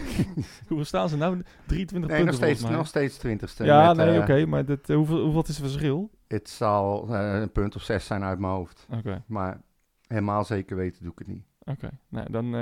Hoeveel 0.68 0.84
staan 0.84 1.08
ze 1.08 1.16
nou? 1.16 1.42
23 1.66 1.92
Nee, 1.92 2.00
nog 2.00 2.08
punten 2.08 2.34
steeds, 2.34 2.40
volgens 2.40 2.62
mij. 2.68 2.76
nog 2.76 2.86
steeds 2.86 3.16
twintigste. 3.16 3.64
ja, 3.64 3.86
met, 3.94 4.06
nee, 4.06 4.14
eh, 4.16 4.22
oké, 4.22 4.46
maar 4.46 4.64
eh, 4.68 4.96
hoeveel, 4.96 5.20
hoeveel 5.22 5.42
is 5.42 5.48
het 5.48 5.56
verschil? 5.56 6.10
Het 6.28 6.48
zal 6.48 7.14
een 7.14 7.52
punt 7.52 7.76
of 7.76 7.82
zes 7.82 8.06
zijn 8.06 8.22
uit 8.22 8.38
mijn 8.38 8.52
hoofd. 8.52 8.86
Oké, 8.90 9.22
Maar 9.26 9.60
helemaal 10.06 10.44
zeker 10.44 10.76
weten 10.76 11.02
doe 11.02 11.12
ik 11.12 11.18
het 11.18 11.28
niet. 11.28 11.44
oké. 11.64 11.90
Nou, 12.08 12.30
dan... 12.30 12.54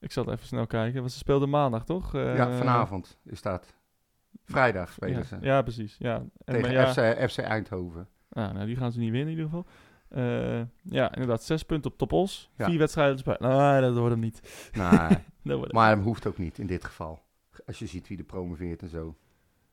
ik 0.00 0.12
zal 0.12 0.24
het 0.24 0.34
even 0.34 0.46
snel 0.46 0.66
kijken. 0.66 1.00
Want 1.00 1.12
ze 1.12 1.18
speelden 1.18 1.50
maandag, 1.50 1.84
toch? 1.84 2.12
Ja, 2.12 2.52
vanavond 2.56 3.18
is 3.24 3.42
dat. 3.42 3.74
Vrijdag 4.44 4.92
spelen 4.92 5.16
Ja, 5.16 5.22
ze. 5.22 5.36
ja, 5.40 5.62
precies. 5.62 5.96
Ja. 5.98 6.14
En, 6.14 6.30
Tegen 6.44 6.60
maar 6.62 6.72
ja, 6.72 7.14
FC, 7.24 7.30
FC 7.30 7.38
Eindhoven. 7.38 8.08
ah, 8.32 8.52
nou, 8.52 8.66
die 8.66 8.76
gaan 8.76 8.92
ze 8.92 8.98
niet 8.98 9.10
winnen 9.10 9.32
in 9.32 9.38
ieder 9.38 9.44
geval. 9.50 9.66
Eh, 10.10 10.60
ja, 10.82 11.12
inderdaad. 11.14 11.42
Zes 11.42 11.62
punten 11.62 11.90
op 11.90 11.98
Top 11.98 12.12
Os. 12.12 12.50
Ja. 12.56 12.64
Vier 12.64 12.78
wedstrijden 12.78 13.16
te 13.16 13.20
spelen. 13.22 13.56
Nee, 13.72 13.80
dat 13.80 13.94
wordt 13.96 14.10
hem 14.10 14.20
niet. 14.20 14.40
Nee, 14.72 14.86
wordt 15.56 15.72
hem 15.72 15.80
maar 15.80 15.94
dat 15.96 16.04
hoeft 16.04 16.26
ook 16.26 16.38
niet 16.38 16.58
in 16.58 16.66
dit 16.66 16.84
geval. 16.84 17.22
Als 17.66 17.78
je 17.78 17.86
ziet 17.86 18.08
wie 18.08 18.18
er 18.18 18.24
promoveert 18.24 18.82
en 18.82 18.88
zo. 18.88 19.16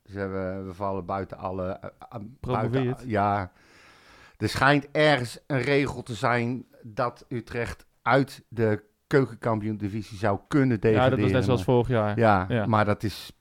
Dus 0.02 0.14
we, 0.14 0.62
we 0.66 0.74
vallen 0.74 1.04
buiten 1.06 1.38
alle... 1.38 1.66
eh, 1.68 1.88
eh, 2.08 2.20
Promoveert? 2.40 2.72
buiten- 2.84 3.08
ja. 3.08 3.52
Er 4.36 4.48
schijnt 4.48 4.88
ergens 4.92 5.38
een 5.46 5.60
regel 5.62 6.02
te 6.02 6.14
zijn 6.14 6.64
dat 6.82 7.24
Utrecht 7.28 7.86
uit 8.02 8.44
de 8.48 8.84
keukenkampioen-divisie 9.06 10.18
zou 10.18 10.38
kunnen 10.48 10.76
Ja, 10.76 10.80
degraderen. 10.80 11.10
dat 11.18 11.20
was 11.24 11.32
net 11.32 11.44
zoals 11.44 11.64
vorig 11.64 11.88
jaar. 11.88 12.18
Ja, 12.18 12.46
Ja. 12.48 12.66
maar 12.66 12.84
dat 12.84 13.02
is 13.02 13.32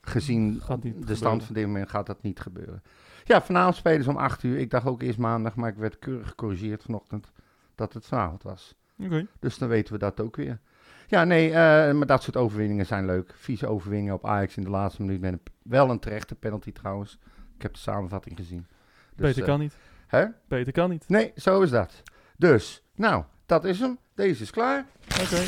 gezien 0.00 0.52
de 0.54 0.60
gebeuren. 0.60 1.16
stand 1.16 1.44
van 1.44 1.54
dit 1.54 1.66
moment 1.66 1.88
gaat 1.90 2.06
dat 2.06 2.22
niet 2.22 2.40
gebeuren. 2.40 2.82
Ja, 3.30 3.42
vanavond 3.42 3.76
spelen 3.76 4.02
ze 4.02 4.10
om 4.10 4.16
8 4.16 4.42
uur. 4.42 4.58
Ik 4.58 4.70
dacht 4.70 4.86
ook 4.86 5.02
eerst 5.02 5.18
maandag, 5.18 5.54
maar 5.54 5.70
ik 5.70 5.76
werd 5.76 5.98
keurig 5.98 6.28
gecorrigeerd 6.28 6.82
vanochtend 6.82 7.32
dat 7.74 7.92
het 7.92 8.06
vanavond 8.06 8.42
was. 8.42 8.74
Oké. 8.98 9.26
Dus 9.40 9.58
dan 9.58 9.68
weten 9.68 9.92
we 9.92 9.98
dat 9.98 10.20
ook 10.20 10.36
weer. 10.36 10.58
Ja, 11.06 11.24
nee, 11.24 11.46
eh, 11.48 11.92
maar 11.92 12.06
dat 12.06 12.22
soort 12.22 12.36
overwinningen 12.36 12.86
zijn 12.86 13.06
leuk. 13.06 13.32
Vieze 13.34 13.66
overwinningen 13.66 14.14
op 14.14 14.26
Ajax 14.26 14.56
in 14.56 14.62
de 14.62 14.70
laatste 14.70 15.02
minuut. 15.02 15.20
Met 15.20 15.32
een, 15.32 15.40
wel 15.62 15.90
een 15.90 15.98
terechte 15.98 16.34
penalty 16.34 16.72
trouwens. 16.72 17.18
Ik 17.54 17.62
heb 17.62 17.72
de 17.72 17.78
samenvatting 17.78 18.36
gezien. 18.36 18.66
Dus, 19.14 19.26
Beter 19.26 19.42
eh, 19.42 19.48
kan 19.48 19.60
niet. 19.60 19.76
Hè? 20.06 20.24
Beter 20.48 20.72
kan 20.72 20.90
niet. 20.90 21.08
Nee, 21.08 21.32
zo 21.36 21.60
is 21.60 21.70
dat. 21.70 22.02
Dus, 22.36 22.82
nou, 22.94 23.24
dat 23.46 23.64
is 23.64 23.80
hem. 23.80 23.98
Deze 24.14 24.42
is 24.42 24.50
klaar. 24.50 24.86
Oké. 25.22 25.42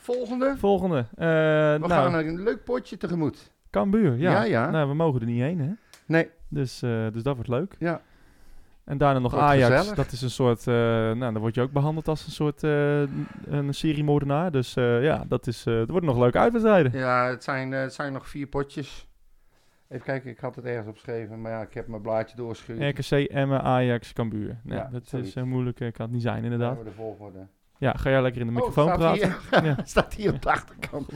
Volgende. 0.00 0.54
Volgende. 0.58 0.98
Eh 0.98 1.16
We 1.16 1.78
nou, 1.78 1.90
gaan 1.90 2.14
een 2.14 2.42
leuk 2.42 2.64
potje 2.64 2.96
tegemoet. 2.96 3.52
Cambuur. 3.70 4.16
Ja. 4.16 4.30
Ja, 4.30 4.42
ja. 4.42 4.70
Nou, 4.70 4.88
we 4.88 4.94
mogen 4.94 5.20
er 5.20 5.26
niet 5.26 5.40
heen, 5.40 5.60
hè? 5.60 5.72
Nee, 6.06 6.30
Dus, 6.48 6.82
eh, 6.82 7.06
dus 7.12 7.22
dat 7.22 7.34
wordt 7.34 7.50
leuk. 7.50 7.74
ja. 7.78 8.00
En 8.84 8.98
daarna 8.98 9.18
nog 9.18 9.32
Wordt 9.32 9.46
Ajax. 9.46 9.74
gezellig. 9.76 9.96
Dat 9.96 10.12
is 10.12 10.22
een 10.22 10.30
soort... 10.30 10.66
eh, 10.66 10.74
nou, 10.74 11.18
dan 11.18 11.38
word 11.38 11.54
je 11.54 11.60
ook 11.60 11.72
behandeld 11.72 12.08
als 12.08 12.26
een 12.26 12.32
soort... 12.32 12.62
eh, 12.64 13.00
een 13.44 13.74
seriemoordenaar. 13.74 14.50
Dus 14.50 14.74
ja, 14.74 15.24
dat 15.28 15.46
is... 15.46 15.64
het 15.64 15.90
wordt 15.90 16.06
nog 16.06 16.18
leuke 16.18 16.38
uitwedstrijden. 16.38 16.92
Ja, 16.98 17.28
het 17.28 17.44
zijn, 17.44 17.72
het 17.72 17.94
zijn 17.94 18.12
nog 18.12 18.28
vier 18.28 18.46
potjes. 18.46 19.08
Even 19.88 20.04
kijken, 20.04 20.30
ik 20.30 20.38
had 20.38 20.56
het 20.56 20.64
ergens 20.64 20.86
opgeschreven, 20.88 21.40
maar 21.40 21.52
ja, 21.52 21.60
ik 21.62 21.74
heb 21.74 21.86
mijn 21.88 22.02
blaadje 22.02 22.36
doorgeschuurd. 22.36 22.98
RKC, 22.98 23.10
Emmen, 23.28 23.62
Ajax, 23.62 24.12
Cambuur. 24.12 24.60
Ja, 24.64 24.88
dat 24.92 25.12
is 25.12 25.34
eh, 25.34 25.42
moeilijk. 25.42 25.76
kan 25.76 25.90
het 25.96 26.10
niet 26.10 26.22
zijn, 26.22 26.44
inderdaad. 26.44 26.84
de 26.84 26.92
volgorde. 26.92 27.46
Ja, 27.78 27.92
ga 27.92 28.10
jij 28.10 28.22
lekker 28.22 28.40
in 28.40 28.46
de 28.46 28.52
Oh, 28.52 28.58
microfoon 28.58 28.86
staat 28.86 28.98
praten? 28.98 29.34
Hier, 29.50 29.64
Ja. 29.64 29.76
staat 29.84 30.14
hier 30.14 30.32
op 30.34 30.42
de 30.42 30.50
achterkant. 30.50 31.08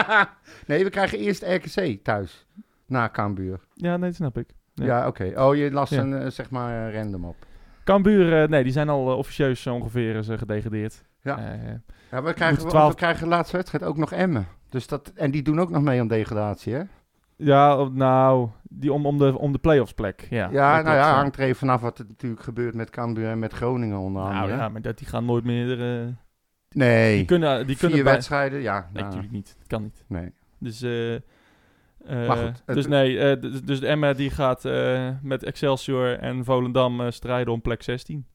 nee, 0.66 0.84
we 0.84 0.90
krijgen 0.90 1.18
eerst 1.18 1.42
RKC 1.42 2.04
thuis. 2.04 2.46
Na 2.86 3.08
Cambuur. 3.10 3.60
Ja, 3.74 3.96
nee, 3.96 4.06
dat 4.08 4.14
snap 4.14 4.38
ik. 4.38 4.48
Ja. 4.74 4.84
Ja, 4.84 5.06
oké. 5.06 5.32
Oh, 5.36 5.54
je 5.56 5.70
las 5.70 5.90
Ja. 5.90 6.00
een, 6.00 6.14
eh, 6.14 6.30
zeg 6.30 6.50
maar, 6.50 6.88
eh, 6.88 6.94
random 6.94 7.24
op. 7.24 7.36
Cambuur, 7.84 8.42
eh, 8.42 8.48
nee, 8.48 8.62
die 8.62 8.72
zijn 8.72 8.88
al 8.88 9.16
officieus 9.16 9.66
ongeveer 9.66 10.24
gedegradeerd. 10.24 11.04
Ja. 11.22 11.38
Ja, 12.10 12.22
we 12.22 12.32
krijgen, 12.32 12.62
we, 12.62 12.68
12 12.68 12.90
we 12.90 12.96
krijgen 12.96 13.22
de 13.22 13.28
laatste 13.28 13.56
wedstrijd 13.56 13.84
ook 13.84 13.96
nog 13.96 14.12
Emmen. 14.12 14.46
Dus 14.68 14.86
dat, 14.86 15.12
en 15.14 15.30
die 15.30 15.42
doen 15.42 15.60
ook 15.60 15.70
nog 15.70 15.82
mee 15.82 16.00
aan 16.00 16.08
degradatie, 16.08 16.74
hè? 16.74 16.82
ja, 17.36 17.88
nou, 17.88 18.48
die 18.62 18.92
om, 18.92 19.06
om 19.06 19.18
de, 19.18 19.38
om 19.38 19.52
de 19.52 19.58
playoffs 19.58 19.92
plek. 19.92 20.26
Ja, 20.30 20.48
Ja, 20.52 20.76
dat 20.76 20.84
nou 20.84 20.96
ja, 20.96 21.14
hangt 21.14 21.36
er 21.36 21.42
even 21.42 21.56
vanaf 21.56 21.80
wat 21.80 21.98
er 21.98 22.04
natuurlijk 22.08 22.42
gebeurt 22.42 22.74
met 22.74 22.90
Cambuur 22.90 23.28
en 23.28 23.38
met 23.38 23.52
Groningen 23.52 23.98
onder 23.98 24.22
Nou 24.22 24.34
andere. 24.34 24.56
ja, 24.58 24.68
maar 24.68 24.82
dat, 24.82 24.98
die 24.98 25.06
gaan 25.06 25.24
nooit 25.24 25.44
meer... 25.44 25.76
nee, 26.70 27.16
die 27.16 27.24
kunnen, 27.24 27.66
die 27.66 27.76
vier 27.76 27.88
kunnen 27.88 28.04
bij- 28.04 28.12
wedstrijden, 28.14 28.60
ja. 28.60 28.74
Nee, 28.80 28.88
nou, 28.92 29.04
natuurlijk 29.04 29.32
niet. 29.32 29.54
Dat 29.58 29.66
kan 29.66 29.82
niet. 29.82 30.04
nee. 30.06 30.32
Dus, 30.58 30.82
eh, 30.82 31.14
eh, 32.06 32.26
Maar 32.26 32.36
goed, 32.36 32.62
het- 32.66 32.74
dus 32.76 32.86
nee, 32.86 33.18
eh, 33.18 33.40
dus, 33.64 33.80
de 33.80 33.86
Emma 33.86 34.12
die 34.12 34.30
gaat 34.30 34.64
eh, 34.64 35.08
met 35.22 35.42
Excelsior 35.44 36.18
en 36.18 36.44
Volendam 36.44 37.10
strijden 37.10 37.52
om 37.52 37.60
plek 37.60 37.82
16. 37.82 38.26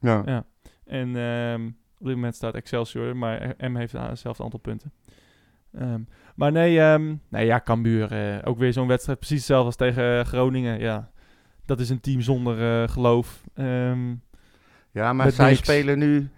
Ja. 0.00 0.22
Ja. 0.26 0.44
En 0.84 1.16
ehm, 1.16 1.66
op 1.98 2.06
dit 2.06 2.14
moment 2.14 2.34
staat 2.34 2.54
Excelsior, 2.54 3.16
maar 3.16 3.54
Emma 3.56 3.78
heeft 3.78 3.94
a- 3.94 4.08
hetzelfde 4.08 4.42
aantal 4.42 4.58
punten. 4.60 4.92
Ehm, 5.72 6.00
maar 6.34 6.52
nee, 6.52 6.80
ehm, 6.80 7.14
nee, 7.28 7.46
ja, 7.46 7.60
Cambuur. 7.60 8.40
ook 8.44 8.58
weer 8.58 8.72
zo'n 8.72 8.86
wedstrijd, 8.88 9.18
precies 9.18 9.36
hetzelfde 9.38 9.66
als 9.66 9.76
tegen 9.76 10.26
Groningen. 10.26 10.78
Ja, 10.80 11.10
dat 11.64 11.80
is 11.80 11.90
een 11.90 12.00
team 12.00 12.20
zonder 12.20 12.88
geloof. 12.88 13.42
Ja, 14.92 15.12
maar 15.12 15.30
zij 15.30 15.48
niks. 15.48 15.58
spelen 15.58 15.98
nu 15.98 16.28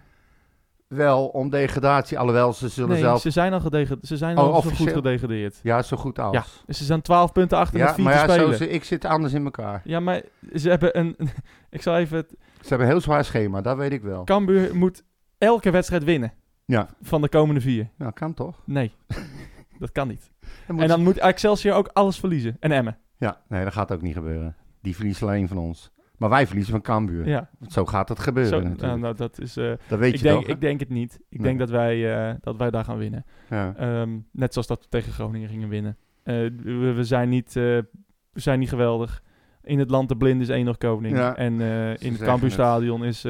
wel 0.89 1.27
om 1.27 1.49
degradatie, 1.49 2.19
alhoewel 2.19 2.53
ze 2.53 2.67
zullen 2.69 2.89
nee, 2.89 2.99
zelf... 2.99 3.21
ze 3.21 3.29
zijn 3.29 3.53
al, 3.53 3.59
gedegradeerd. 3.59 4.07
ze 4.07 4.17
zijn 4.17 4.37
Oh, 4.37 4.53
al 4.53 4.61
zo 4.61 4.69
goed 4.69 4.89
gedegradeerd. 4.89 5.59
Ja, 5.63 5.81
zo 5.81 5.97
goed 5.97 6.19
als. 6.19 6.35
Ja, 6.67 6.73
ze 6.73 6.83
zijn 6.83 7.01
12 7.01 7.31
punten 7.31 7.57
achter 7.57 7.79
Ja, 7.79 7.93
4 7.93 8.03
maar 8.03 8.13
te 8.13 8.19
ja, 8.19 8.27
zo, 8.27 8.33
spelen. 8.39 8.57
ze- 8.57 8.69
ik 8.69 8.83
zit 8.83 9.05
anders 9.05 9.33
in 9.33 9.43
elkaar. 9.43 9.81
Ja, 9.83 9.99
maar 9.99 10.21
ze 10.55 10.69
hebben 10.69 10.97
een... 10.99 11.15
ik 11.69 11.81
zal 11.81 11.97
even... 11.97 12.25
Ze 12.61 12.67
hebben 12.67 12.87
een 12.87 12.93
heel 12.93 13.01
zwaar 13.01 13.25
schema, 13.25 13.61
dat 13.61 13.77
weet 13.77 13.91
ik 13.91 14.01
wel. 14.01 14.23
Cambuur 14.23 14.75
moet 14.75 15.03
elke 15.37 15.71
wedstrijd 15.71 16.03
winnen. 16.03 16.33
Ja. 16.65 16.89
Van 17.01 17.21
de 17.21 17.29
komende 17.29 17.61
vier. 17.61 17.89
Nou, 17.97 18.11
kan 18.11 18.33
toch? 18.33 18.61
Nee, 18.65 18.91
dat 19.79 19.91
kan 19.91 20.07
niet. 20.07 20.31
En 20.67 20.77
dan 20.77 20.89
ze- 20.89 20.97
moet 21.03 21.17
Excelsior 21.17 21.75
ook 21.75 21.89
alles 21.93 22.19
verliezen. 22.19 22.57
En 22.59 22.71
Emmen. 22.71 22.97
Ja, 23.17 23.41
nee, 23.47 23.63
dat 23.63 23.73
gaat 23.73 23.91
ook 23.91 24.01
niet 24.01 24.13
gebeuren. 24.13 24.55
Die 24.81 24.95
verliezen 24.95 25.27
alleen 25.27 25.47
van 25.47 25.57
ons. 25.57 25.91
Maar 26.19 26.29
wij 26.29 26.45
verliezen 26.47 26.71
van 26.73 26.81
Cambuur. 26.81 27.27
Ja, 27.27 27.49
Zo 27.67 27.85
gaat 27.85 28.09
het 28.09 28.19
gebeuren 28.19 28.75
zo, 28.79 28.97
nou, 28.97 29.15
dat 29.15 29.39
is... 29.39 29.57
eh, 29.57 29.71
dat 29.87 29.99
weet 29.99 30.13
ik, 30.13 30.17
je 30.19 30.23
denk, 30.23 30.39
toch? 30.39 30.47
ik 30.55 30.61
denk 30.61 30.79
het 30.79 30.89
niet. 30.89 31.19
Ik 31.29 31.37
Nee. 31.39 31.47
denk 31.47 31.59
dat 31.59 31.69
wij, 31.69 32.27
eh, 32.29 32.35
dat 32.41 32.57
wij 32.57 32.69
daar 32.71 32.83
gaan 32.83 32.97
winnen. 32.97 33.25
Ja. 33.49 33.73
Ehm, 33.77 34.17
net 34.31 34.53
zoals 34.53 34.67
dat 34.67 34.81
we 34.81 34.87
tegen 34.89 35.13
Groningen 35.13 35.49
gingen 35.49 35.69
winnen. 35.69 35.97
Eh, 36.23 36.35
we, 36.63 36.93
we 36.95 37.03
zijn 37.03 37.29
niet, 37.29 37.53
we 37.53 37.85
zijn 38.33 38.59
niet 38.59 38.69
geweldig. 38.69 39.23
In 39.63 39.79
het 39.79 39.89
land 39.89 40.09
de 40.09 40.17
blind 40.17 40.41
is 40.41 40.49
één 40.49 40.65
nog 40.65 40.77
koning. 40.77 41.17
Ja, 41.17 41.35
en 41.35 41.53
in 41.99 42.11
het 42.11 42.21
Cambuurstadion 42.21 43.03
is, 43.05 43.25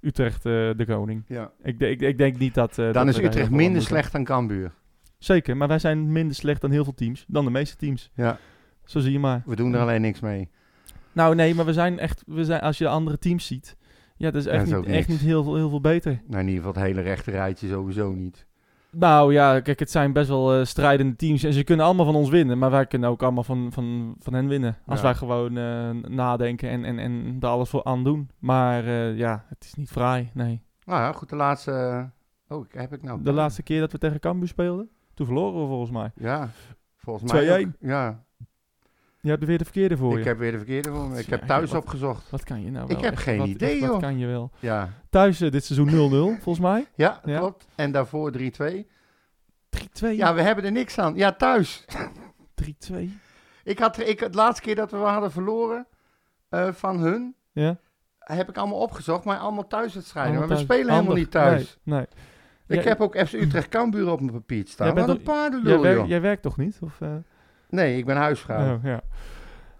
Utrecht 0.00 0.42
de 0.42 0.84
koning. 0.86 1.24
Ja. 1.26 1.50
Ik, 1.62 1.80
ik, 1.80 2.00
ik 2.00 2.18
denk 2.18 2.38
niet 2.38 2.54
dat... 2.54 2.74
dat 2.74 2.94
Dan 2.94 3.08
is 3.08 3.18
Utrecht 3.18 3.50
minder 3.50 3.82
slecht 3.82 4.12
dan 4.12 4.24
Cambuur. 4.24 4.72
Zeker, 5.18 5.56
maar 5.56 5.68
wij 5.68 5.78
zijn 5.78 6.12
minder 6.12 6.34
slecht 6.36 6.60
dan 6.60 6.70
heel 6.70 6.84
veel 6.84 6.94
teams. 6.94 7.24
Dan 7.28 7.44
de 7.44 7.50
meeste 7.50 7.76
teams. 7.76 8.10
Ja, 8.14 8.38
Zo 8.84 9.00
zie 9.00 9.12
je 9.12 9.18
maar. 9.18 9.42
we 9.46 9.56
doen 9.56 9.74
er 9.74 9.80
alleen 9.80 10.00
niks 10.00 10.20
mee. 10.20 10.50
Nou 11.14 11.34
nee, 11.34 11.54
maar 11.54 11.64
we 11.64 11.72
zijn 11.72 11.98
echt... 11.98 12.22
We 12.26 12.44
zijn, 12.44 12.60
als 12.60 12.78
je 12.78 12.84
de 12.84 12.90
andere 12.90 13.18
teams 13.18 13.46
ziet... 13.46 13.76
Ja, 14.16 14.30
dat 14.30 14.40
is 14.40 14.46
echt, 14.46 14.70
dat 14.70 14.80
is 14.80 14.86
niet, 14.86 14.96
echt 14.96 15.08
niet 15.08 15.20
heel, 15.20 15.42
veel- 15.44 15.54
heel 15.54 15.68
veel 15.68 15.80
beter. 15.80 16.22
Nou, 16.26 16.40
in 16.42 16.48
ieder 16.48 16.64
geval 16.64 16.82
het 16.82 16.90
hele 16.92 17.00
rechte 17.00 17.30
rijtje 17.30 17.68
sowieso 17.68 18.12
niet. 18.12 18.46
Nou 18.90 19.32
ja, 19.32 19.60
kijk, 19.60 19.78
het 19.78 19.90
zijn 19.90 20.12
best 20.12 20.28
wel 20.28 20.54
eh, 20.54 20.64
strijdende 20.64 21.16
teams. 21.16 21.42
En 21.42 21.52
ze 21.52 21.64
kunnen 21.64 21.84
allemaal 21.86 22.04
van 22.04 22.14
ons 22.14 22.28
winnen. 22.30 22.58
Maar 22.58 22.70
wij 22.70 22.86
kunnen 22.86 23.08
ook 23.10 23.22
allemaal 23.22 23.42
van, 23.44 23.72
van, 23.72 24.14
van 24.18 24.32
hen 24.34 24.48
winnen. 24.48 24.76
Als 24.86 24.98
Ja. 24.98 25.04
wij 25.04 25.14
gewoon 25.14 25.56
eh, 25.56 25.90
nadenken 26.10 26.68
en, 26.70 26.84
en, 26.84 26.98
en 26.98 27.36
er 27.40 27.48
alles 27.48 27.68
voor 27.68 27.84
aan 27.84 28.04
doen. 28.04 28.30
Maar 28.38 28.84
eh, 28.84 29.16
ja, 29.16 29.44
het 29.48 29.64
is 29.64 29.74
niet 29.74 29.90
fraai, 29.90 30.30
nee. 30.34 30.62
Nou 30.84 31.00
ja, 31.00 31.12
goed, 31.12 31.28
de 31.28 31.36
laatste... 31.36 32.10
Oh, 32.48 32.64
heb 32.70 32.92
ik 32.92 33.02
nou... 33.02 33.22
De 33.22 33.32
laatste 33.32 33.62
keer 33.62 33.80
dat 33.80 33.92
we 33.92 33.98
tegen 33.98 34.20
Cambuur 34.20 34.48
speelden, 34.48 34.88
toen 35.14 35.26
verloren 35.26 35.60
we 35.60 35.66
volgens 35.66 35.90
mij. 35.90 36.10
Ja, 36.14 36.48
volgens 36.96 37.32
mij 37.32 37.62
2-1. 37.64 37.66
ook. 37.66 37.72
Ja, 37.80 38.24
Je 39.24 39.30
hebt 39.30 39.42
er 39.42 39.48
weer 39.48 39.58
de 39.58 39.64
verkeerde 39.64 39.96
voor 39.96 40.12
ik 40.12 40.22
je. 40.22 40.28
heb 40.28 40.38
weer 40.38 40.50
de 40.50 40.56
verkeerde 40.56 40.90
voor 40.90 41.08
me. 41.08 41.18
Ik 41.18 41.26
heb 41.26 41.46
thuis 41.46 41.70
wat- 41.70 41.82
opgezocht. 41.82 42.30
Wat 42.30 42.44
kan 42.44 42.62
je 42.62 42.70
nou 42.70 42.84
Ik 42.84 42.90
wel? 42.92 43.00
heb 43.02 43.12
Echt, 43.12 43.22
geen 43.22 43.38
wat- 43.38 43.46
idee, 43.48 43.80
echt, 43.80 43.86
Wat 43.90 44.00
kan 44.00 44.18
je 44.18 44.26
wel? 44.26 44.50
Ja, 44.58 44.88
Thuis 45.10 45.40
eh, 45.40 45.50
dit 45.50 45.64
seizoen 45.64 45.88
0-0, 45.90 46.34
volgens 46.42 46.58
mij. 46.66 46.86
ja, 46.94 47.20
Ja. 47.24 47.38
klopt. 47.38 47.66
En 47.74 47.92
daarvoor 47.92 48.30
3-2. 48.32 48.86
3-2. 49.70 50.16
Ja, 50.16 50.34
we 50.34 50.42
hebben 50.42 50.64
er 50.64 50.72
niks 50.72 50.98
aan. 50.98 51.14
Ja, 51.16 51.32
thuis. 51.32 51.84
3-2. 52.54 53.18
Ik 53.64 53.78
had, 53.78 53.98
ik, 53.98 54.18
de 54.18 54.28
laatste 54.36 54.62
keer 54.62 54.74
dat 54.74 54.90
we 54.90 54.96
hadden 54.96 55.30
verloren 55.32 55.86
eh, 56.48 56.72
van 56.72 56.98
hun, 56.98 57.34
Ja. 57.52 57.78
heb 58.18 58.48
ik 58.48 58.56
allemaal 58.56 58.78
opgezocht, 58.78 59.24
maar 59.24 59.38
allemaal 59.38 59.66
thuiswedstrijden. 59.66 60.30
Allemaal 60.32 60.48
maar 60.48 60.58
we 60.58 60.64
thuis. 60.66 60.78
spelen 60.80 60.94
helemaal 60.94 61.16
niet 61.22 61.30
thuis. 61.30 61.78
Nee. 61.82 61.98
nee. 61.98 62.06
Ik 62.78 62.82
Ja, 62.84 62.88
heb 62.88 63.00
ook 63.00 63.16
FC 63.26 63.32
Utrecht 63.32 63.68
Cambuur 63.68 64.10
op 64.10 64.20
mijn 64.20 64.32
papier 64.32 64.64
staan. 64.66 64.86
Jij 64.86 64.94
bent 64.94 65.06
Wat 65.06 65.16
een 65.16 65.22
paardenlul, 65.22 65.82
Jij, 65.82 65.94
werkt- 65.94 66.08
jij 66.08 66.20
werkt 66.20 66.42
toch 66.42 66.56
niet? 66.56 66.78
Of, 66.80 67.00
eh? 67.00 67.08
Nee, 67.70 67.96
ik 67.98 68.04
ben 68.04 68.16
huisvrouw. 68.16 68.74
Oh, 68.76 68.84
ja. 68.84 69.00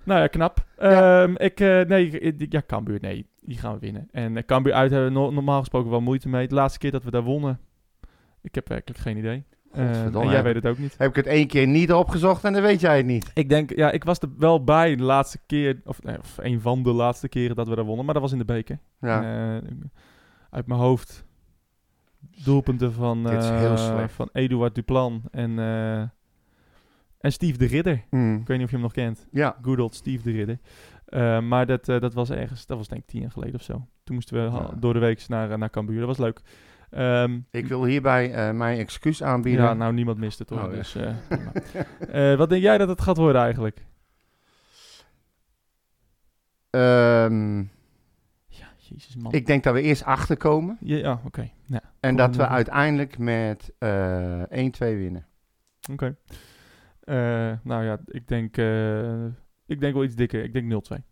Nou 0.05 0.21
ja, 0.21 0.27
knap. 0.27 0.65
Ja. 0.79 1.23
Ehm, 1.23 1.35
ik, 1.37 1.61
eh, 1.61 1.81
nee, 1.81 2.09
ik- 2.11 2.53
ja, 2.53 2.63
Cambuur, 2.67 2.99
nee. 3.01 3.27
Die 3.41 3.59
gaan 3.59 3.73
we 3.75 3.79
winnen. 3.79 4.09
En 4.13 4.37
uh, 4.37 4.43
Cambuur 4.47 4.73
uit 4.73 4.91
hebben 4.91 5.09
we 5.13 5.19
no- 5.19 5.31
normaal 5.31 5.59
gesproken 5.59 5.91
wel 5.91 6.01
moeite 6.01 6.29
mee. 6.29 6.49
De 6.49 6.55
laatste 6.55 6.79
keer 6.79 6.91
dat 6.91 7.05
we 7.05 7.11
daar 7.11 7.23
wonnen, 7.23 7.61
ik 8.43 8.55
heb 8.55 8.69
werkelijk 8.69 9.01
geen 9.01 9.17
idee. 9.17 9.45
Ehm, 9.73 10.17
en 10.17 10.29
jij 10.31 10.43
weet 10.43 10.55
het 10.55 10.67
ook 10.67 10.79
niet. 10.79 10.95
Heb 10.99 11.09
ik 11.11 11.17
het 11.17 11.27
één 11.27 11.47
keer 11.47 11.67
niet 11.67 11.93
opgezocht 11.93 12.45
en 12.45 12.53
dan 12.53 12.63
weet 12.63 12.81
jij 12.81 12.97
het 12.97 13.07
niet. 13.07 13.31
Ik 13.35 13.49
denk, 13.49 13.77
ja, 13.77 13.91
ik 13.91 14.05
was 14.05 14.19
er 14.19 14.29
wel 14.39 14.65
bij 14.65 14.97
de 14.97 15.03
laatste 15.03 15.39
keer, 15.47 15.81
of, 15.85 16.03
nee, 16.03 16.19
of 16.19 16.39
een 16.43 16.61
van 16.61 16.83
de 16.83 16.93
laatste 16.93 17.29
keren 17.29 17.57
dat 17.57 17.69
we 17.69 17.75
daar 17.75 17.85
wonnen, 17.85 18.05
maar 18.05 18.15
dat 18.15 18.23
was 18.23 18.33
in 18.33 18.39
de 18.39 18.45
beker. 18.45 18.79
Ja. 19.01 19.23
Eh, 19.57 19.63
uit 20.51 20.67
mijn 20.67 20.81
hoofd 20.81 21.25
doelpunten 22.45 22.93
van, 22.93 23.25
eh, 23.31 24.09
van 24.09 24.29
Eduard 24.33 24.75
Duplan 24.75 25.23
en, 25.31 25.59
eh, 25.59 26.03
en 27.25 27.33
Steve 27.33 27.59
de 27.59 27.67
Ridder. 27.67 28.05
Mm. 28.11 28.41
Ik 28.41 28.47
weet 28.47 28.57
niet 28.57 28.65
of 28.67 28.71
je 28.71 28.77
hem 28.77 28.85
nog 28.85 28.93
kent. 28.93 29.27
Ja, 29.31 29.57
Good 29.63 29.79
old 29.79 29.95
Steve 29.95 30.23
de 30.23 30.31
Ridder. 30.31 30.59
Eh, 31.07 31.41
maar 31.41 31.67
dat, 31.67 31.89
eh, 31.89 32.01
dat 32.01 32.15
was 32.15 32.31
ergens, 32.31 32.67
dat 32.67 32.77
was 32.77 32.89
denk 32.89 33.01
ik 33.03 33.07
tien 33.07 33.21
jaar 33.21 33.31
geleden 33.31 33.55
of 33.55 33.63
zo. 33.63 33.73
Toen 34.05 34.15
moesten 34.15 34.37
we 34.51 34.57
Ja. 34.57 34.71
door 34.79 34.93
de 34.93 34.99
week 34.99 35.29
naar, 35.29 35.51
eh, 35.51 35.57
naar 35.57 35.71
Cambuur. 35.71 35.99
Dat 35.99 36.07
was 36.07 36.19
leuk. 36.19 36.41
Ehm, 36.91 37.39
ik 37.51 37.67
wil 37.67 37.85
hierbij 37.85 38.55
mijn 38.55 38.79
excuus 38.79 39.23
aanbieden. 39.23 39.65
ja, 39.65 39.75
nou 39.75 39.93
niemand 39.93 40.19
mist 40.19 40.39
het 40.39 40.49
hoor. 40.51 40.59
Oh, 40.63 40.71
dus, 40.71 40.97
wat 42.37 42.49
denk 42.49 42.63
jij 42.63 42.79
dat 42.79 42.89
het 42.89 43.01
gaat 43.01 43.17
worden 43.17 43.43
eigenlijk? 43.43 43.85
Ehm, 46.71 47.59
Ja, 48.47 48.67
jezus 48.77 49.17
man. 49.17 49.33
ik 49.33 49.47
denk 49.47 49.65
dat 49.65 49.75
we 49.75 49.81
eerst 49.83 50.05
achterkomen 50.05 50.77
Ja, 50.81 50.97
ja 50.97 51.21
oké. 51.25 51.51
Ja, 51.67 51.81
en 52.01 52.17
dat 52.17 52.37
we 52.37 52.47
uiteindelijk 52.49 53.19
met 53.19 53.73
eh 53.79 54.43
1-2 54.51 54.97
winnen. 54.97 55.27
oké. 55.93 56.17
Nou 57.63 57.85
ja, 57.85 57.99
ik 58.07 58.29
denk, 58.29 58.57
eh, 58.57 59.25
ik 59.67 59.81
denk 59.81 59.95
wel 59.95 60.05
iets 60.05 60.15
dikker. 60.15 60.43
Ik 60.45 60.53
denk 60.53 60.67
0-2. 60.99 61.03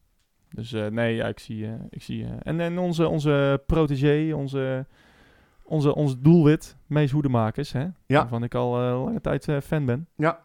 Dus 0.49 0.73
eh, 0.73 0.87
nee, 0.87 1.15
ja, 1.15 1.27
ik 1.27 1.39
zie... 1.39 1.67
eh, 1.67 1.73
ik 1.91 2.03
zie 2.03 2.25
eh, 2.25 2.31
en, 2.43 2.61
en 2.61 2.79
onze, 2.79 3.09
onze 3.09 3.63
protégé, 3.67 4.35
onze, 4.35 4.87
onze, 5.65 5.95
ons 5.95 6.19
doelwit, 6.21 6.77
Mees 6.87 7.11
Hoedemakers, 7.11 7.73
hè? 7.73 7.81
Ja. 7.81 7.93
Waarvan 8.07 8.43
ik 8.43 8.55
al 8.55 8.77
eh, 8.81 9.05
lange 9.05 9.21
tijd 9.21 9.49
eh, 9.49 9.61
fan 9.61 9.85
ben. 9.87 10.09
Ja, 10.17 10.41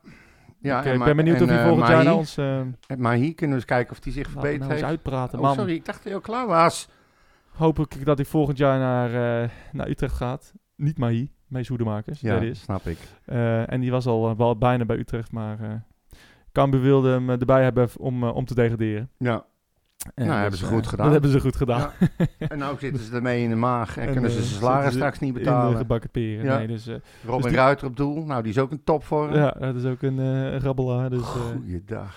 ik 0.62 0.86
eh, 0.86 0.92
en 0.92 0.94
ik 1.00 1.04
ben 1.04 1.16
benieuwd 1.16 1.36
en, 1.38 1.44
of 1.44 1.50
hij 1.50 1.58
eh, 1.60 1.66
volgend 1.68 1.88
jaar 1.88 2.04
naar 2.04 2.16
ons... 2.16 2.38
eh 2.38 2.62
Maar 2.98 3.16
hier 3.16 3.34
kunnen 3.34 3.56
we 3.56 3.62
eens 3.62 3.72
kijken 3.72 3.92
of 3.98 4.04
hij 4.04 4.14
zich 4.14 4.30
verbeterd 4.30 4.60
nou 4.60 4.72
eens 4.72 4.80
heeft. 4.82 4.92
uitpraten. 4.92 5.38
Oh, 5.40 5.46
Man, 5.46 5.56
sorry, 5.56 5.74
ik 5.74 5.86
dacht 5.86 5.98
dat 5.98 6.06
hij 6.06 6.14
al 6.16 6.22
klaar 6.22 6.48
was. 6.48 6.90
hoop 7.52 7.80
ik 7.80 8.06
dat 8.06 8.18
hij 8.18 8.26
volgend 8.26 8.58
jaar 8.58 8.80
naar, 8.80 9.44
eh, 9.44 9.50
naar 9.72 9.88
Utrecht 9.90 10.16
gaat. 10.16 10.54
Niet 10.76 10.98
Mahi, 10.98 11.32
Mees 11.48 11.68
Hoedemakers. 11.68 12.20
Ja, 12.22 12.34
dat 12.34 12.44
is. 12.44 12.60
snap 12.62 12.86
ik. 12.88 12.98
Eh, 13.26 13.72
en 13.72 13.80
die 13.80 13.92
was 13.92 14.06
al 14.06 14.30
eh, 14.30 14.38
wel 14.38 14.58
bijna 14.58 14.86
bij 14.86 14.98
Utrecht, 14.98 15.32
maar 15.32 15.58
uh, 15.62 15.68
Cambuur 16.52 16.82
wilde 16.82 17.10
hem 17.10 17.30
eh, 17.30 17.40
erbij 17.40 17.64
hebben 17.64 17.90
om, 17.98 18.24
eh, 18.24 18.36
om 18.36 18.46
te 18.46 18.56
degraderen. 18.56 19.10
Ja. 19.18 19.46
En 20.16 20.28
Nou, 20.28 20.40
hebben 20.42 20.60
ze 20.60 20.66
eh, 20.66 20.72
goed 20.72 20.88
gedaan. 20.88 21.04
Dat 21.06 21.14
hebben 21.14 21.32
ze 21.32 21.40
goed 21.40 21.56
gedaan. 21.56 21.90
En 22.38 22.58
nou 22.58 22.78
zitten 22.80 23.04
ze 23.04 23.16
ermee 23.16 23.44
in 23.44 23.50
de 23.50 23.56
maag 23.56 23.98
en, 23.98 24.08
En, 24.08 24.14
kunnen 24.14 24.32
ze 24.32 24.38
eh, 24.38 24.44
zijn 24.44 24.60
salaris 24.62 24.92
ze 24.92 24.98
straks 24.98 25.20
niet 25.20 25.30
In 25.30 25.36
de 25.36 25.40
betalen. 25.40 25.78
gebakken 25.78 26.10
peren. 26.10 26.46
Ja. 26.46 26.58
Nee, 26.58 26.68
dus, 26.68 26.88
eh, 26.88 26.96
Robin 27.26 27.42
dus 27.42 27.52
die- 27.52 27.60
Ruiter 27.60 27.88
op 27.88 27.96
doel, 27.98 28.26
nou 28.26 28.42
die 28.42 28.52
is 28.52 28.58
ook 28.58 28.72
een 28.72 28.84
topvorm. 28.84 29.34
ja, 29.34 29.52
dat 29.60 29.76
is 29.76 29.86
ook 29.86 30.02
een 30.02 30.20
uh, 30.20 30.58
rabbelaar. 30.58 31.10
Dus, 31.10 31.20
uh, 31.20 31.26
Goeiedag. 31.26 32.16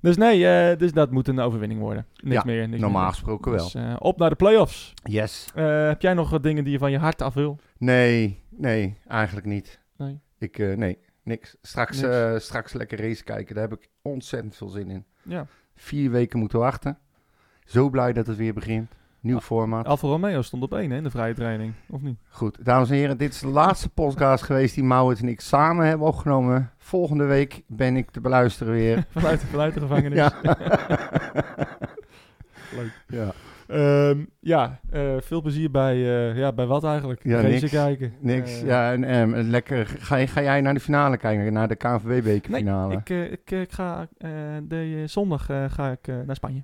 dus 0.00 0.16
nee, 0.16 0.76
dus 0.76 0.92
dat 0.92 1.10
moet 1.10 1.28
een 1.28 1.40
overwinning 1.40 1.80
worden. 1.80 2.06
Niks 2.22 2.34
Ja, 2.36 2.42
meer. 2.44 2.68
Niks 2.68 2.80
Normaal 2.80 3.02
meer. 3.02 3.10
gesproken 3.10 3.52
wel. 3.52 3.70
Dus, 3.72 3.76
op 3.98 4.18
naar 4.18 4.30
de 4.30 4.36
play-offs. 4.36 4.92
Yes. 5.02 5.48
Heb 5.54 6.02
jij 6.02 6.14
nog 6.14 6.30
wat 6.30 6.42
dingen 6.42 6.64
die 6.64 6.72
je 6.72 6.78
van 6.78 6.90
je 6.90 6.98
hart 6.98 7.22
af 7.22 7.34
wil? 7.34 7.58
Nee, 7.78 8.42
nee, 8.50 8.98
eigenlijk 9.08 9.46
niet. 9.46 9.80
Nee. 9.96 10.20
Ik, 10.38 10.58
uh, 10.58 10.76
nee, 10.76 10.98
niks. 11.22 11.56
Straks, 11.62 12.00
Niks. 12.00 12.14
Uh, 12.14 12.38
straks 12.38 12.72
lekker 12.72 13.00
race 13.00 13.24
kijken, 13.24 13.54
daar 13.54 13.68
heb 13.68 13.78
ik 13.78 13.88
ontzettend 14.02 14.56
veel 14.56 14.68
zin 14.68 14.90
in. 14.90 15.04
Ja. 15.22 15.46
Vier 15.74 16.10
weken 16.10 16.38
moeten 16.38 16.58
wachten. 16.58 16.98
Zo 17.64 17.90
blij 17.90 18.12
dat 18.12 18.26
het 18.26 18.36
weer 18.36 18.54
begint. 18.54 18.90
Nieuw 19.20 19.36
Ah, 19.36 19.42
format. 19.42 19.86
Alfa 19.86 20.06
Romeo 20.06 20.42
stond 20.42 20.62
op 20.62 20.74
één 20.74 20.90
hè, 20.90 20.96
in 20.96 21.02
de 21.02 21.10
vrije 21.10 21.34
training, 21.34 21.72
of 21.88 22.00
niet? 22.00 22.18
Goed, 22.28 22.64
dames 22.64 22.90
en 22.90 22.96
heren, 22.96 23.18
dit 23.18 23.32
is 23.32 23.40
de 23.40 23.46
laatste 23.48 23.88
podcast 23.88 24.44
geweest 24.44 24.74
die 24.74 24.84
Maurits 24.84 25.20
en 25.20 25.28
ik 25.28 25.40
samen 25.40 25.86
hebben 25.86 26.06
opgenomen. 26.06 26.70
Volgende 26.78 27.24
week 27.24 27.62
ben 27.66 27.96
ik 27.96 28.10
te 28.10 28.20
beluisteren 28.20 28.72
weer. 28.72 29.06
vanuit, 29.10 29.40
vanuit 29.40 29.74
de 29.74 29.80
gevangenis. 29.80 30.18
ja. 30.18 30.32
Leuk. 32.76 33.04
Ja. 33.06 33.32
Um, 33.70 34.28
ja, 34.40 34.80
uh, 34.94 35.14
veel 35.20 35.40
plezier 35.40 35.70
bij, 35.70 35.96
uh, 35.96 36.36
ja, 36.36 36.52
bij 36.52 36.66
wat 36.66 36.84
eigenlijk? 36.84 37.20
Ja, 37.22 37.40
Race 37.40 37.48
niks. 37.48 37.70
kijken. 37.70 38.12
Niks. 38.20 38.62
Uh, 38.62 38.68
ja, 38.68 38.92
en, 38.92 39.04
en 39.04 39.50
lekker. 39.50 39.86
Ga, 39.98 40.26
ga 40.26 40.42
jij 40.42 40.60
naar 40.60 40.74
de 40.74 40.80
finale 40.80 41.16
kijken? 41.16 41.52
Naar 41.52 41.68
de 41.68 41.76
KNVB 41.76 42.24
bekerfinale? 42.24 42.88
Nee, 43.04 43.28
ik, 43.28 43.40
ik, 43.40 43.50
ik 43.50 43.72
ga 43.72 44.08
de 44.62 45.02
zondag 45.06 45.44
ga 45.68 45.90
ik 45.90 46.06
naar 46.26 46.36
Spanje. 46.36 46.62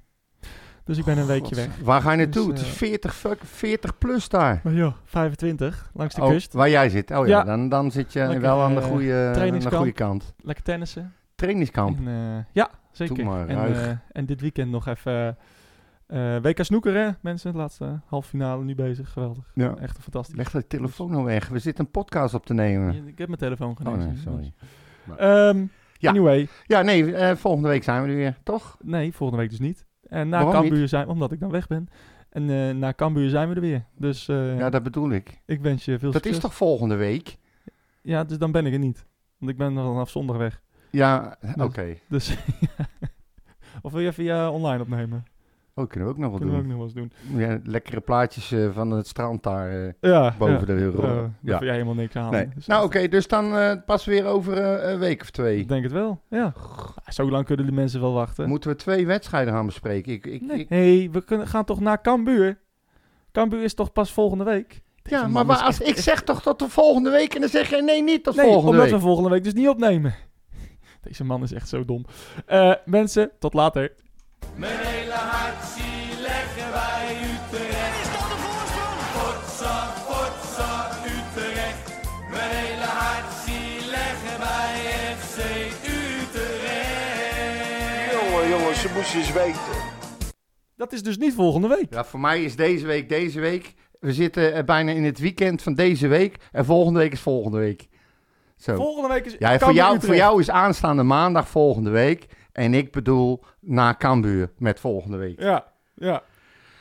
Dus 0.84 0.98
ik 0.98 1.04
ben 1.04 1.18
een 1.18 1.26
weekje 1.26 1.54
weg. 1.54 1.68
Waar 1.82 2.00
ga 2.00 2.10
je 2.10 2.16
naartoe? 2.16 2.50
Dus, 2.50 2.60
het 2.60 2.68
is 2.68 2.76
40, 2.76 3.14
40 3.42 3.98
plus 3.98 4.28
daar. 4.28 4.60
Maar 4.64 4.72
ja, 4.72 4.94
25 5.04 5.90
langs 5.94 6.14
de 6.14 6.22
oh, 6.22 6.28
kust. 6.28 6.52
Waar 6.52 6.70
jij 6.70 6.88
zit. 6.88 7.10
Oh 7.10 7.26
ja, 7.26 7.38
Ja. 7.38 7.44
dan, 7.44 7.68
dan 7.68 7.90
zit 7.90 8.12
je 8.12 8.18
Lekker, 8.18 8.40
wel 8.40 8.60
aan 8.62 8.74
de 8.74 8.80
eh, 8.80 8.86
goede, 8.86 9.32
aan 9.38 9.58
de 9.58 9.70
goede 9.70 9.92
kant. 9.92 10.34
Lekker 10.42 10.64
tennissen. 10.64 11.12
Trainingskamp. 11.34 12.06
En, 12.06 12.46
ja, 12.52 12.70
zeker. 12.92 13.24
Maar, 13.24 13.48
en, 13.48 14.02
en 14.12 14.26
dit 14.26 14.40
weekend 14.40 14.70
nog 14.70 14.86
even 14.86 15.36
uh, 16.08 16.36
WK 16.42 16.64
snoeker, 16.64 16.94
hè, 16.94 17.10
mensen. 17.20 17.52
De 17.52 17.58
laatste 17.58 18.00
halve 18.06 18.28
finale 18.28 18.64
nu 18.64 18.74
bezig. 18.74 19.10
Geweldig. 19.12 19.50
Ja. 19.54 19.76
Echt 19.76 19.98
fantastisch. 19.98 20.36
Leg 20.36 20.50
de 20.50 20.66
telefoon 20.66 21.10
nou 21.10 21.24
weg. 21.24 21.48
We 21.48 21.58
zitten 21.58 21.84
een 21.84 21.90
podcast 21.90 22.34
op 22.34 22.46
te 22.46 22.54
nemen. 22.54 22.94
Ja, 22.94 23.02
ik 23.06 23.18
heb 23.18 23.26
mijn 23.28 23.40
telefoon 23.40 23.70
Oh 23.70 23.76
genomen. 23.76 24.06
nee, 24.06 24.16
sorry. 24.16 24.52
Um, 25.48 25.70
Ja. 25.98 26.10
Anyway, 26.10 26.48
Ja, 26.66 26.82
nee, 26.82 27.02
uh, 27.04 27.30
volgende 27.34 27.68
week 27.68 27.82
zijn 27.82 28.02
we 28.02 28.08
er 28.08 28.14
weer, 28.14 28.38
toch? 28.42 28.76
nee, 28.82 29.12
volgende 29.12 29.42
week 29.42 29.50
dus 29.50 29.60
niet. 29.60 29.86
En 30.08 30.28
na 30.28 30.36
Waarom 30.36 30.52
Cambuur 30.62 30.80
niet? 30.80 30.88
zijn, 30.88 31.08
omdat 31.08 31.32
ik 31.32 31.40
dan 31.40 31.50
weg 31.50 31.66
ben. 31.66 31.88
En 32.30 32.42
uh, 32.48 32.70
na 32.74 32.92
Cambuur 32.92 33.28
zijn 33.28 33.48
we 33.48 33.54
er 33.54 33.60
weer. 33.60 33.84
Dus 33.96 34.26
Ja, 34.26 34.70
dat 34.70 34.82
bedoel 34.82 35.10
ik. 35.10 35.40
ik 35.46 35.60
wens 35.60 35.84
je 35.84 35.98
veel 35.98 36.10
Dat 36.10 36.22
succes. 36.22 36.36
is 36.36 36.42
toch 36.42 36.54
volgende 36.54 36.94
week? 36.94 37.36
Ja, 38.02 38.24
dus 38.24 38.38
dan 38.38 38.52
ben 38.52 38.66
ik 38.66 38.72
er 38.72 38.78
niet. 38.78 39.06
Want 39.38 39.50
ik 39.52 39.58
ben 39.58 39.74
vanaf 39.74 40.10
zondag 40.10 40.36
weg. 40.36 40.62
Ja, 40.90 41.36
oké. 41.56 41.94
Dus 42.08 42.36
Of 43.82 43.92
wil 43.92 44.00
je 44.00 44.08
even 44.08 44.24
uh, 44.24 44.48
online 44.52 44.82
opnemen? 44.82 45.24
Oh, 45.76 45.88
kunnen 45.88 46.08
we 46.08 46.14
ook 46.14 46.20
nog 46.20 46.30
wel 46.30 46.38
Kunnen 46.38 46.56
we 46.56 46.62
ook 46.62 46.68
nog 46.68 46.76
wel 46.76 46.84
eens 46.86 46.94
doen. 46.94 47.12
Ja, 47.40 47.58
lekkere 47.64 48.00
plaatjes 48.00 48.52
uh, 48.52 48.70
van 48.74 48.90
het 48.90 49.06
strand 49.06 49.42
daar 49.42 49.72
uh, 49.72 49.92
Ja, 50.00 50.34
boven 50.38 50.58
ja. 50.58 50.64
de 50.64 50.72
euro. 50.72 51.02
Uh, 51.02 51.08
daar 51.16 51.30
ja. 51.40 51.58
jij 51.64 51.72
helemaal 51.72 51.94
niks 51.94 52.16
aan. 52.16 52.30
Nee. 52.32 52.48
Dus 52.54 52.66
nou, 52.66 52.84
oké, 52.84 53.08
dus 53.08 53.26
dan 53.28 53.44
uh, 53.56 53.72
pas 53.86 54.04
weer 54.04 54.24
over 54.26 54.58
uh, 54.58 54.92
een 54.92 54.98
week 54.98 55.20
of 55.20 55.30
twee. 55.30 55.58
Ik 55.58 55.68
denk 55.68 55.82
het 55.82 55.92
wel, 55.92 56.20
ja. 56.28 56.52
Zo 57.08 57.30
lang 57.30 57.44
kunnen 57.46 57.66
de 57.66 57.72
mensen 57.72 58.00
wel 58.00 58.12
wachten. 58.12 58.48
Moeten 58.48 58.70
we 58.70 58.76
twee 58.76 59.06
wedstrijden 59.06 59.52
gaan 59.54 59.66
bespreken? 59.66 60.12
Ik, 60.12 60.26
ik, 60.26 60.40
Nee. 60.42 60.58
ik- 60.58 60.68
hey, 60.68 61.08
we 61.12 61.24
kunnen, 61.24 61.46
gaan 61.46 61.64
toch 61.64 61.80
naar 61.80 62.00
Cambuur? 62.00 62.58
Cambuur 63.32 63.62
is 63.62 63.74
toch 63.74 63.92
pas 63.92 64.12
volgende 64.12 64.44
week? 64.44 64.82
Deze 65.02 65.16
ja, 65.16 65.26
maar 65.28 65.44
als, 65.44 65.80
echt- 65.80 65.88
ik 65.88 65.96
zeg 65.96 66.22
toch 66.22 66.42
tot 66.42 66.58
de 66.58 66.68
volgende 66.68 67.10
week 67.10 67.34
en 67.34 67.40
dan 67.40 67.50
zeg 67.50 67.70
je 67.70 67.82
nee, 67.82 68.02
niet 68.02 68.24
tot 68.24 68.36
Nee, 68.36 68.44
volgende 68.44 68.70
omdat 68.70 68.84
week. 68.84 68.94
we 68.94 69.00
volgende 69.00 69.30
week 69.30 69.44
dus 69.44 69.52
niet 69.54 69.68
opnemen. 69.68 70.14
Deze 71.02 71.24
man 71.24 71.42
is 71.42 71.52
echt 71.52 71.68
zo 71.68 71.84
dom. 71.84 72.04
Eh, 72.46 72.72
mensen, 72.84 73.30
tot 73.38 73.54
later. 73.54 73.92
Eens 89.12 89.32
weten. 89.32 89.82
Dat 90.76 90.92
is 90.92 91.02
dus 91.02 91.16
niet 91.18 91.34
volgende 91.34 91.68
week. 91.68 91.86
Ja, 91.90 92.04
voor 92.04 92.20
mij 92.20 92.44
is 92.44 92.56
deze 92.56 92.86
week 92.86 93.08
deze 93.08 93.40
week. 93.40 93.74
We 94.00 94.12
zitten 94.12 94.66
bijna 94.66 94.92
in 94.92 95.04
het 95.04 95.18
weekend 95.18 95.62
van 95.62 95.74
deze 95.74 96.06
week. 96.08 96.36
En 96.52 96.64
volgende 96.64 96.98
week 96.98 97.12
is 97.12 97.20
volgende 97.20 97.58
week. 97.58 97.88
Zo. 98.56 98.74
Volgende 98.76 99.08
week 99.08 99.24
is 99.24 99.36
Ja, 99.38 99.58
voor 99.58 99.72
jou, 99.72 100.00
voor 100.00 100.16
jou 100.16 100.40
is 100.40 100.50
aanstaande 100.50 101.02
maandag 101.02 101.48
volgende 101.48 101.90
week. 101.90 102.26
En 102.52 102.74
ik 102.74 102.92
bedoel 102.92 103.44
na 103.60 103.94
Cambuur 103.98 104.52
met 104.58 104.80
volgende 104.80 105.16
week. 105.16 105.40
Ja, 105.40 105.72
ja. 105.94 106.22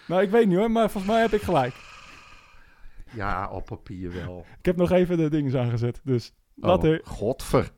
Nou, 0.07 0.21
ik 0.21 0.29
weet 0.29 0.47
niet 0.47 0.57
hoor, 0.57 0.71
maar 0.71 0.89
volgens 0.89 1.13
mij 1.13 1.21
heb 1.21 1.33
ik 1.33 1.41
gelijk. 1.41 1.73
Ja, 3.15 3.49
op 3.51 3.65
papier 3.65 4.13
wel. 4.13 4.45
Ik 4.59 4.65
heb 4.65 4.75
nog 4.75 4.91
even 4.91 5.17
de 5.17 5.29
dingen 5.29 5.59
aangezet, 5.59 6.01
dus 6.03 6.33
Oh, 6.59 6.63
later. 6.69 7.01
godver. 7.03 7.71